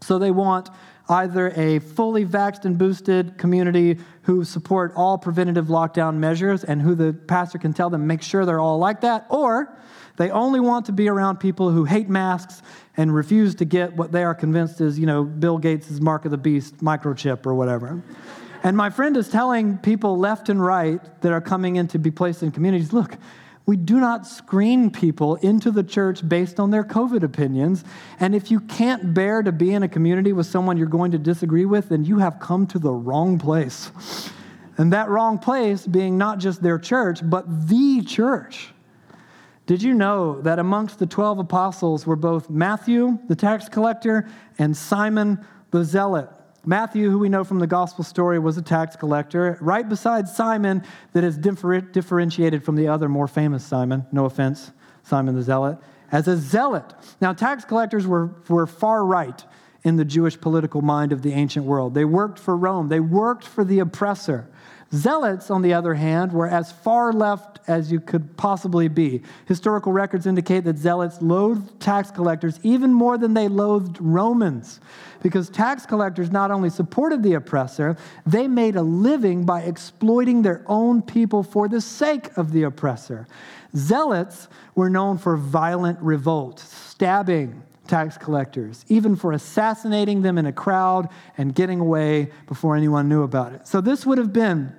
So 0.00 0.18
they 0.18 0.32
want 0.32 0.70
either 1.08 1.50
a 1.56 1.78
fully 1.80 2.24
vaxxed 2.24 2.64
and 2.64 2.78
boosted 2.78 3.36
community 3.36 3.98
who 4.22 4.44
support 4.44 4.92
all 4.96 5.18
preventative 5.18 5.66
lockdown 5.66 6.16
measures 6.16 6.64
and 6.64 6.80
who 6.80 6.94
the 6.94 7.12
pastor 7.12 7.58
can 7.58 7.72
tell 7.72 7.90
them 7.90 8.06
make 8.06 8.22
sure 8.22 8.46
they're 8.46 8.60
all 8.60 8.78
like 8.78 9.02
that, 9.02 9.26
or 9.28 9.76
they 10.16 10.30
only 10.30 10.60
want 10.60 10.86
to 10.86 10.92
be 10.92 11.08
around 11.08 11.38
people 11.38 11.70
who 11.70 11.84
hate 11.84 12.08
masks 12.08 12.62
and 12.96 13.14
refuse 13.14 13.54
to 13.56 13.64
get 13.64 13.94
what 13.96 14.12
they 14.12 14.24
are 14.24 14.34
convinced 14.34 14.80
is, 14.80 14.98
you 14.98 15.06
know, 15.06 15.24
Bill 15.24 15.58
Gates' 15.58 16.00
mark 16.00 16.24
of 16.24 16.30
the 16.30 16.38
beast 16.38 16.78
microchip 16.78 17.44
or 17.44 17.54
whatever. 17.54 18.02
and 18.62 18.76
my 18.76 18.88
friend 18.88 19.16
is 19.16 19.28
telling 19.28 19.76
people 19.78 20.16
left 20.16 20.48
and 20.48 20.64
right 20.64 21.00
that 21.20 21.32
are 21.32 21.40
coming 21.40 21.76
in 21.76 21.86
to 21.88 21.98
be 21.98 22.10
placed 22.10 22.42
in 22.42 22.50
communities, 22.50 22.92
look, 22.92 23.16
we 23.66 23.76
do 23.76 23.98
not 23.98 24.26
screen 24.26 24.90
people 24.90 25.36
into 25.36 25.70
the 25.70 25.82
church 25.82 26.26
based 26.28 26.60
on 26.60 26.70
their 26.70 26.84
COVID 26.84 27.22
opinions. 27.22 27.82
And 28.20 28.34
if 28.34 28.50
you 28.50 28.60
can't 28.60 29.14
bear 29.14 29.42
to 29.42 29.52
be 29.52 29.72
in 29.72 29.82
a 29.82 29.88
community 29.88 30.32
with 30.32 30.46
someone 30.46 30.76
you're 30.76 30.86
going 30.86 31.12
to 31.12 31.18
disagree 31.18 31.64
with, 31.64 31.88
then 31.88 32.04
you 32.04 32.18
have 32.18 32.38
come 32.40 32.66
to 32.68 32.78
the 32.78 32.92
wrong 32.92 33.38
place. 33.38 33.90
And 34.76 34.92
that 34.92 35.08
wrong 35.08 35.38
place 35.38 35.86
being 35.86 36.18
not 36.18 36.38
just 36.38 36.62
their 36.62 36.78
church, 36.78 37.20
but 37.22 37.68
the 37.68 38.02
church. 38.02 38.68
Did 39.66 39.82
you 39.82 39.94
know 39.94 40.42
that 40.42 40.58
amongst 40.58 40.98
the 40.98 41.06
12 41.06 41.38
apostles 41.38 42.06
were 42.06 42.16
both 42.16 42.50
Matthew, 42.50 43.18
the 43.28 43.36
tax 43.36 43.68
collector, 43.68 44.28
and 44.58 44.76
Simon 44.76 45.42
the 45.70 45.84
zealot? 45.84 46.28
Matthew, 46.66 47.10
who 47.10 47.18
we 47.18 47.28
know 47.28 47.44
from 47.44 47.58
the 47.58 47.66
gospel 47.66 48.04
story, 48.04 48.38
was 48.38 48.56
a 48.56 48.62
tax 48.62 48.96
collector, 48.96 49.58
right 49.60 49.86
beside 49.88 50.28
Simon, 50.28 50.82
that 51.12 51.24
is 51.24 51.36
differentiated 51.36 52.64
from 52.64 52.76
the 52.76 52.88
other 52.88 53.08
more 53.08 53.28
famous 53.28 53.64
Simon, 53.64 54.06
no 54.12 54.24
offense, 54.24 54.72
Simon 55.02 55.34
the 55.34 55.42
zealot, 55.42 55.78
as 56.10 56.28
a 56.28 56.36
zealot. 56.36 56.94
Now, 57.20 57.32
tax 57.32 57.64
collectors 57.64 58.06
were, 58.06 58.30
were 58.48 58.66
far 58.66 59.04
right 59.04 59.44
in 59.82 59.96
the 59.96 60.04
Jewish 60.04 60.40
political 60.40 60.80
mind 60.80 61.12
of 61.12 61.22
the 61.22 61.32
ancient 61.32 61.66
world. 61.66 61.94
They 61.94 62.06
worked 62.06 62.38
for 62.38 62.56
Rome, 62.56 62.88
they 62.88 63.00
worked 63.00 63.44
for 63.44 63.64
the 63.64 63.80
oppressor. 63.80 64.48
Zealots, 64.94 65.50
on 65.50 65.62
the 65.62 65.74
other 65.74 65.94
hand, 65.94 66.32
were 66.32 66.46
as 66.46 66.70
far 66.70 67.12
left 67.12 67.58
as 67.66 67.90
you 67.90 67.98
could 67.98 68.36
possibly 68.36 68.86
be. 68.86 69.22
Historical 69.46 69.92
records 69.92 70.26
indicate 70.26 70.62
that 70.64 70.78
zealots 70.78 71.20
loathed 71.20 71.80
tax 71.80 72.12
collectors 72.12 72.60
even 72.62 72.92
more 72.92 73.18
than 73.18 73.34
they 73.34 73.48
loathed 73.48 73.96
Romans, 74.00 74.78
because 75.20 75.50
tax 75.50 75.84
collectors 75.84 76.30
not 76.30 76.52
only 76.52 76.70
supported 76.70 77.22
the 77.22 77.34
oppressor, 77.34 77.96
they 78.24 78.46
made 78.46 78.76
a 78.76 78.82
living 78.82 79.44
by 79.44 79.62
exploiting 79.62 80.42
their 80.42 80.62
own 80.66 81.02
people 81.02 81.42
for 81.42 81.66
the 81.66 81.80
sake 81.80 82.36
of 82.36 82.52
the 82.52 82.62
oppressor. 82.62 83.26
Zealots 83.74 84.46
were 84.76 84.90
known 84.90 85.18
for 85.18 85.36
violent 85.36 85.98
revolt, 86.00 86.60
stabbing, 86.60 87.62
tax 87.88 88.16
collectors, 88.16 88.84
even 88.88 89.16
for 89.16 89.32
assassinating 89.32 90.22
them 90.22 90.38
in 90.38 90.46
a 90.46 90.52
crowd 90.52 91.08
and 91.36 91.54
getting 91.54 91.80
away 91.80 92.30
before 92.46 92.76
anyone 92.76 93.08
knew 93.08 93.22
about 93.22 93.52
it. 93.52 93.66
So 93.66 93.80
this 93.80 94.06
would 94.06 94.18
have 94.18 94.32
been 94.32 94.72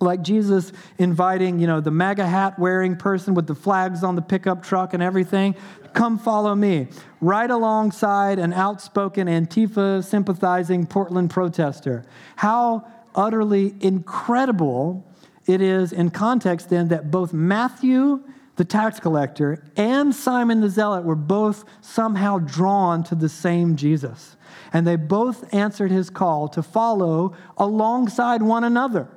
like 0.00 0.22
Jesus 0.22 0.72
inviting, 0.98 1.58
you 1.58 1.66
know, 1.66 1.80
the 1.80 1.90
MAGA 1.90 2.26
hat 2.26 2.58
wearing 2.58 2.96
person 2.96 3.34
with 3.34 3.46
the 3.46 3.54
flags 3.54 4.04
on 4.04 4.14
the 4.14 4.22
pickup 4.22 4.62
truck 4.62 4.94
and 4.94 5.02
everything, 5.02 5.56
come 5.92 6.18
follow 6.18 6.54
me. 6.54 6.86
Right 7.20 7.50
alongside 7.50 8.38
an 8.38 8.52
outspoken 8.52 9.26
Antifa 9.26 10.04
sympathizing 10.04 10.86
Portland 10.86 11.30
protester. 11.30 12.04
How 12.36 12.86
utterly 13.14 13.74
incredible 13.80 15.04
it 15.46 15.60
is 15.60 15.92
in 15.92 16.10
context 16.10 16.70
then 16.70 16.88
that 16.88 17.10
both 17.10 17.32
Matthew, 17.32 18.22
the 18.54 18.64
tax 18.64 19.00
collector, 19.00 19.64
and 19.76 20.14
Simon 20.14 20.60
the 20.60 20.68
zealot 20.68 21.04
were 21.04 21.16
both 21.16 21.64
somehow 21.80 22.38
drawn 22.38 23.02
to 23.04 23.16
the 23.16 23.28
same 23.28 23.74
Jesus. 23.74 24.36
And 24.72 24.86
they 24.86 24.96
both 24.96 25.52
answered 25.52 25.90
his 25.90 26.10
call 26.10 26.46
to 26.48 26.62
follow 26.62 27.34
alongside 27.56 28.42
one 28.42 28.62
another 28.62 29.08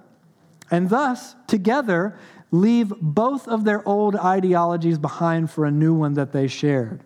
and 0.71 0.89
thus, 0.89 1.35
together, 1.47 2.17
leave 2.49 2.93
both 3.01 3.47
of 3.47 3.65
their 3.65 3.87
old 3.87 4.15
ideologies 4.15 4.97
behind 4.97 5.51
for 5.51 5.65
a 5.65 5.71
new 5.71 5.93
one 5.93 6.13
that 6.15 6.31
they 6.31 6.47
shared. 6.47 7.03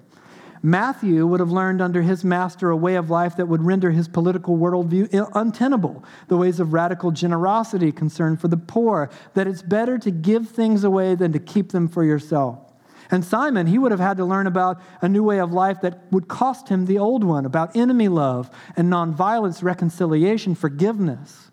Matthew 0.66 1.28
would 1.28 1.40
have 1.40 1.52
learned 1.52 1.80
under 1.80 2.02
his 2.02 2.24
master 2.24 2.72
a 2.72 2.76
way 2.76 2.96
of 2.96 3.12
life 3.12 3.36
that 3.36 3.48
would 3.48 3.62
render 3.62 3.92
his 3.92 4.08
political 4.08 4.58
worldview 4.58 5.30
untenable. 5.36 6.04
The 6.28 6.38
ways 6.38 6.60
of 6.60 6.74
radical 6.74 7.12
generosity, 7.12 7.92
concern 7.92 8.38
for 8.38 8.48
the 8.48 8.58
poor, 8.58 9.12
that 9.36 9.46
it's 9.46 9.62
better 9.62 10.00
to 10.00 10.10
give 10.10 10.50
things 10.50 10.84
away 10.84 11.14
than 11.14 11.34
to 11.34 11.40
keep 11.40 11.72
them 11.72 11.88
for 11.88 12.04
yourself. 12.04 12.74
And 13.12 13.24
Simon, 13.24 13.68
he 13.68 13.78
would 13.78 13.92
have 13.92 14.00
had 14.00 14.18
to 14.18 14.26
learn 14.26 14.48
about 14.48 14.82
a 15.04 15.08
new 15.08 15.22
way 15.24 15.40
of 15.40 15.54
life 15.54 15.82
that 15.82 16.12
would 16.12 16.28
cost 16.28 16.70
him 16.70 16.88
the 16.88 16.98
old 16.98 17.24
one, 17.24 17.46
about 17.46 17.76
enemy 17.76 18.08
love 18.08 18.50
and 18.76 18.92
nonviolence, 18.92 19.62
reconciliation, 19.62 20.56
forgiveness. 20.56 21.45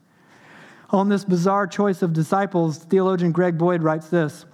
On 0.92 1.08
this 1.08 1.24
bizarre 1.24 1.66
choice 1.66 2.02
of 2.02 2.12
disciples, 2.12 2.76
theologian 2.76 3.32
Greg 3.32 3.56
Boyd 3.56 3.82
writes 3.82 4.08
this 4.08 4.44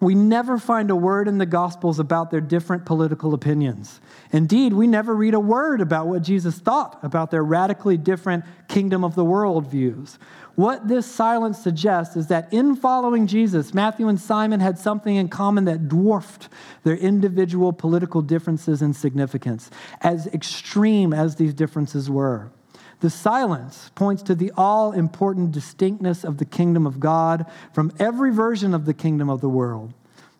We 0.00 0.14
never 0.14 0.58
find 0.58 0.90
a 0.90 0.96
word 0.96 1.28
in 1.28 1.38
the 1.38 1.46
Gospels 1.46 1.98
about 1.98 2.30
their 2.30 2.42
different 2.42 2.84
political 2.84 3.32
opinions. 3.32 3.98
Indeed, 4.32 4.74
we 4.74 4.86
never 4.86 5.14
read 5.14 5.32
a 5.32 5.40
word 5.40 5.80
about 5.80 6.08
what 6.08 6.22
Jesus 6.22 6.58
thought 6.58 6.98
about 7.02 7.30
their 7.30 7.42
radically 7.42 7.96
different 7.96 8.44
kingdom 8.68 9.02
of 9.02 9.14
the 9.14 9.24
world 9.24 9.66
views. 9.66 10.18
What 10.56 10.88
this 10.88 11.06
silence 11.06 11.58
suggests 11.58 12.16
is 12.16 12.26
that 12.26 12.52
in 12.52 12.76
following 12.76 13.26
Jesus, 13.26 13.72
Matthew 13.72 14.08
and 14.08 14.20
Simon 14.20 14.60
had 14.60 14.78
something 14.78 15.16
in 15.16 15.30
common 15.30 15.64
that 15.64 15.88
dwarfed 15.88 16.50
their 16.82 16.96
individual 16.96 17.72
political 17.72 18.20
differences 18.20 18.82
in 18.82 18.92
significance, 18.92 19.70
as 20.02 20.26
extreme 20.26 21.14
as 21.14 21.36
these 21.36 21.54
differences 21.54 22.10
were. 22.10 22.50
The 23.02 23.10
silence 23.10 23.90
points 23.96 24.22
to 24.22 24.34
the 24.36 24.52
all 24.56 24.92
important 24.92 25.50
distinctness 25.50 26.22
of 26.22 26.38
the 26.38 26.44
kingdom 26.44 26.86
of 26.86 27.00
God 27.00 27.46
from 27.72 27.92
every 27.98 28.32
version 28.32 28.72
of 28.72 28.84
the 28.84 28.94
kingdom 28.94 29.28
of 29.28 29.40
the 29.40 29.48
world. 29.48 29.92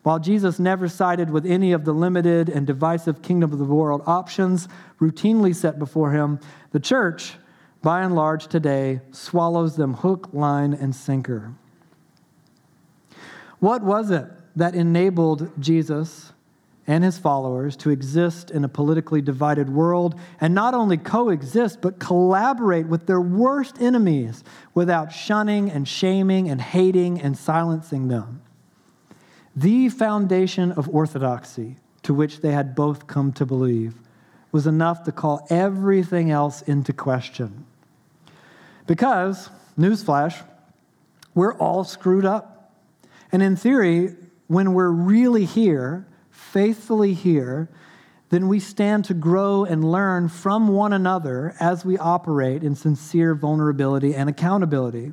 While 0.04 0.20
Jesus 0.20 0.60
never 0.60 0.86
sided 0.86 1.28
with 1.28 1.44
any 1.44 1.72
of 1.72 1.84
the 1.84 1.92
limited 1.92 2.48
and 2.48 2.64
divisive 2.64 3.20
kingdom 3.20 3.52
of 3.52 3.58
the 3.58 3.64
world 3.64 4.02
options 4.06 4.68
routinely 5.00 5.52
set 5.56 5.80
before 5.80 6.12
him, 6.12 6.38
the 6.70 6.78
church, 6.78 7.34
by 7.82 8.02
and 8.02 8.14
large 8.14 8.46
today, 8.46 9.00
swallows 9.10 9.74
them 9.74 9.94
hook, 9.94 10.28
line, 10.32 10.72
and 10.72 10.94
sinker. 10.94 11.54
What 13.58 13.82
was 13.82 14.12
it 14.12 14.26
that 14.54 14.76
enabled 14.76 15.50
Jesus 15.58 16.31
and 16.86 17.04
his 17.04 17.18
followers 17.18 17.76
to 17.76 17.90
exist 17.90 18.50
in 18.50 18.64
a 18.64 18.68
politically 18.68 19.22
divided 19.22 19.70
world 19.70 20.18
and 20.40 20.54
not 20.54 20.74
only 20.74 20.96
coexist, 20.96 21.80
but 21.80 22.00
collaborate 22.00 22.86
with 22.86 23.06
their 23.06 23.20
worst 23.20 23.80
enemies 23.80 24.42
without 24.74 25.12
shunning 25.12 25.70
and 25.70 25.86
shaming 25.86 26.48
and 26.50 26.60
hating 26.60 27.20
and 27.20 27.38
silencing 27.38 28.08
them. 28.08 28.42
The 29.54 29.90
foundation 29.90 30.72
of 30.72 30.88
orthodoxy, 30.88 31.76
to 32.02 32.14
which 32.14 32.40
they 32.40 32.52
had 32.52 32.74
both 32.74 33.06
come 33.06 33.32
to 33.34 33.46
believe, 33.46 33.94
was 34.50 34.66
enough 34.66 35.04
to 35.04 35.12
call 35.12 35.46
everything 35.50 36.30
else 36.30 36.62
into 36.62 36.92
question. 36.92 37.64
Because, 38.86 39.50
newsflash, 39.78 40.42
we're 41.34 41.54
all 41.54 41.84
screwed 41.84 42.24
up. 42.24 42.72
And 43.30 43.42
in 43.42 43.56
theory, 43.56 44.14
when 44.48 44.74
we're 44.74 44.90
really 44.90 45.44
here, 45.44 46.06
faithfully 46.52 47.14
here, 47.14 47.68
then 48.28 48.48
we 48.48 48.60
stand 48.60 49.06
to 49.06 49.14
grow 49.14 49.64
and 49.64 49.84
learn 49.84 50.28
from 50.28 50.68
one 50.68 50.92
another 50.92 51.54
as 51.58 51.84
we 51.84 51.98
operate 51.98 52.62
in 52.62 52.74
sincere 52.74 53.34
vulnerability 53.34 54.14
and 54.14 54.28
accountability. 54.28 55.12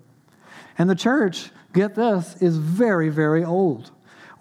And 0.78 0.90
the 0.90 0.96
church, 0.96 1.52
get 1.74 1.96
this, 1.96 2.36
is 2.42 2.58
very, 2.58 3.10
very 3.10 3.44
old. 3.44 3.92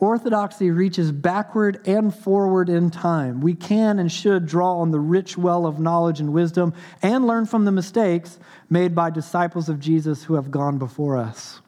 Orthodoxy 0.00 0.70
reaches 0.70 1.10
backward 1.10 1.80
and 1.86 2.14
forward 2.14 2.68
in 2.68 2.90
time. 2.90 3.40
We 3.40 3.54
can 3.54 3.98
and 3.98 4.10
should 4.10 4.46
draw 4.46 4.78
on 4.78 4.92
the 4.92 5.00
rich 5.00 5.36
well 5.36 5.66
of 5.66 5.80
knowledge 5.80 6.20
and 6.20 6.32
wisdom 6.32 6.72
and 7.02 7.26
learn 7.26 7.46
from 7.46 7.64
the 7.64 7.72
mistakes 7.72 8.38
made 8.70 8.94
by 8.94 9.10
disciples 9.10 9.68
of 9.68 9.80
Jesus 9.80 10.22
who 10.22 10.34
have 10.34 10.52
gone 10.52 10.78
before 10.78 11.16
us. 11.16 11.60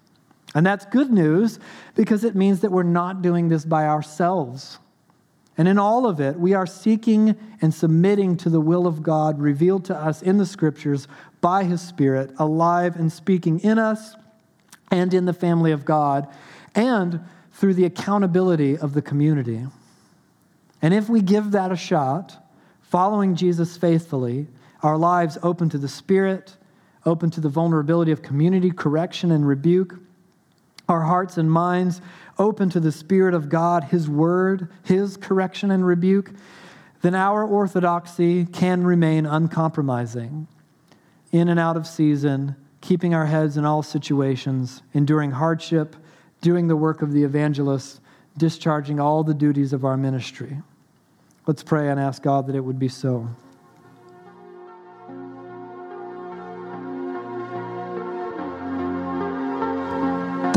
And 0.55 0.64
that's 0.64 0.85
good 0.87 1.11
news 1.12 1.59
because 1.95 2.22
it 2.22 2.37
means 2.37 2.61
that 2.61 2.70
we're 2.70 2.83
not 2.85 3.22
doing 3.22 3.49
this 3.49 3.64
by 3.64 3.87
ourselves. 3.87 4.78
And 5.61 5.69
in 5.69 5.79
all 5.79 6.07
of 6.07 6.21
it, 6.21 6.41
we 6.41 6.55
are 6.55 6.65
seeking 6.65 7.37
and 7.61 7.75
submitting 7.75 8.39
to 8.39 8.49
the 8.49 8.63
will 8.63 8.87
of 8.87 9.03
God 9.03 9.39
revealed 9.39 9.85
to 9.85 9.95
us 9.95 10.23
in 10.23 10.39
the 10.39 10.47
scriptures 10.47 11.07
by 11.43 11.65
his 11.65 11.83
Spirit, 11.83 12.33
alive 12.39 12.97
and 12.97 13.13
speaking 13.13 13.61
in 13.61 13.79
us 13.79 14.17
and 14.91 15.13
in 15.13 15.27
the 15.27 15.35
family 15.35 15.71
of 15.71 15.85
God, 15.85 16.27
and 16.75 17.21
through 17.53 17.75
the 17.75 17.85
accountability 17.85 18.79
of 18.79 18.95
the 18.95 19.03
community. 19.03 19.67
And 20.81 20.95
if 20.95 21.11
we 21.11 21.21
give 21.21 21.51
that 21.51 21.71
a 21.71 21.77
shot, 21.77 22.43
following 22.81 23.37
Jesus 23.37 23.77
faithfully, 23.77 24.47
our 24.83 24.97
lives 24.97 25.37
open 25.43 25.69
to 25.69 25.79
the 25.79 25.89
Spirit, 25.89 26.57
open 27.05 27.29
to 27.33 27.41
the 27.43 27.51
vulnerability 27.51 28.13
of 28.13 28.23
community, 28.23 28.71
correction, 28.71 29.31
and 29.31 29.47
rebuke, 29.47 29.99
our 30.89 31.03
hearts 31.03 31.37
and 31.37 31.53
minds 31.53 32.01
open 32.41 32.70
to 32.70 32.80
the 32.80 32.91
Spirit 32.91 33.34
of 33.34 33.49
God, 33.49 33.84
His 33.84 34.09
Word, 34.09 34.68
His 34.82 35.16
correction 35.16 35.70
and 35.70 35.86
rebuke, 35.86 36.32
then 37.03 37.14
our 37.14 37.45
orthodoxy 37.45 38.47
can 38.47 38.82
remain 38.82 39.26
uncompromising, 39.26 40.49
in 41.32 41.49
and 41.49 41.61
out 41.61 41.76
of 41.76 41.86
season, 41.86 42.57
keeping 42.80 43.14
our 43.14 43.26
heads 43.26 43.57
in 43.57 43.64
all 43.64 43.82
situations, 43.82 44.82
enduring 44.95 45.32
hardship, 45.32 45.95
doing 46.41 46.66
the 46.66 46.76
work 46.76 47.03
of 47.03 47.12
the 47.12 47.22
evangelist, 47.22 48.01
discharging 48.36 48.99
all 48.99 49.22
the 49.22 49.34
duties 49.34 49.72
of 49.72 49.84
our 49.84 49.97
ministry. 49.97 50.57
Let's 51.47 51.62
pray 51.62 51.91
and 51.91 52.01
ask 52.01 52.22
God 52.22 52.47
that 52.47 52.57
it 52.57 52.64
would 52.64 52.78
be 52.78 52.88
so. 52.88 53.28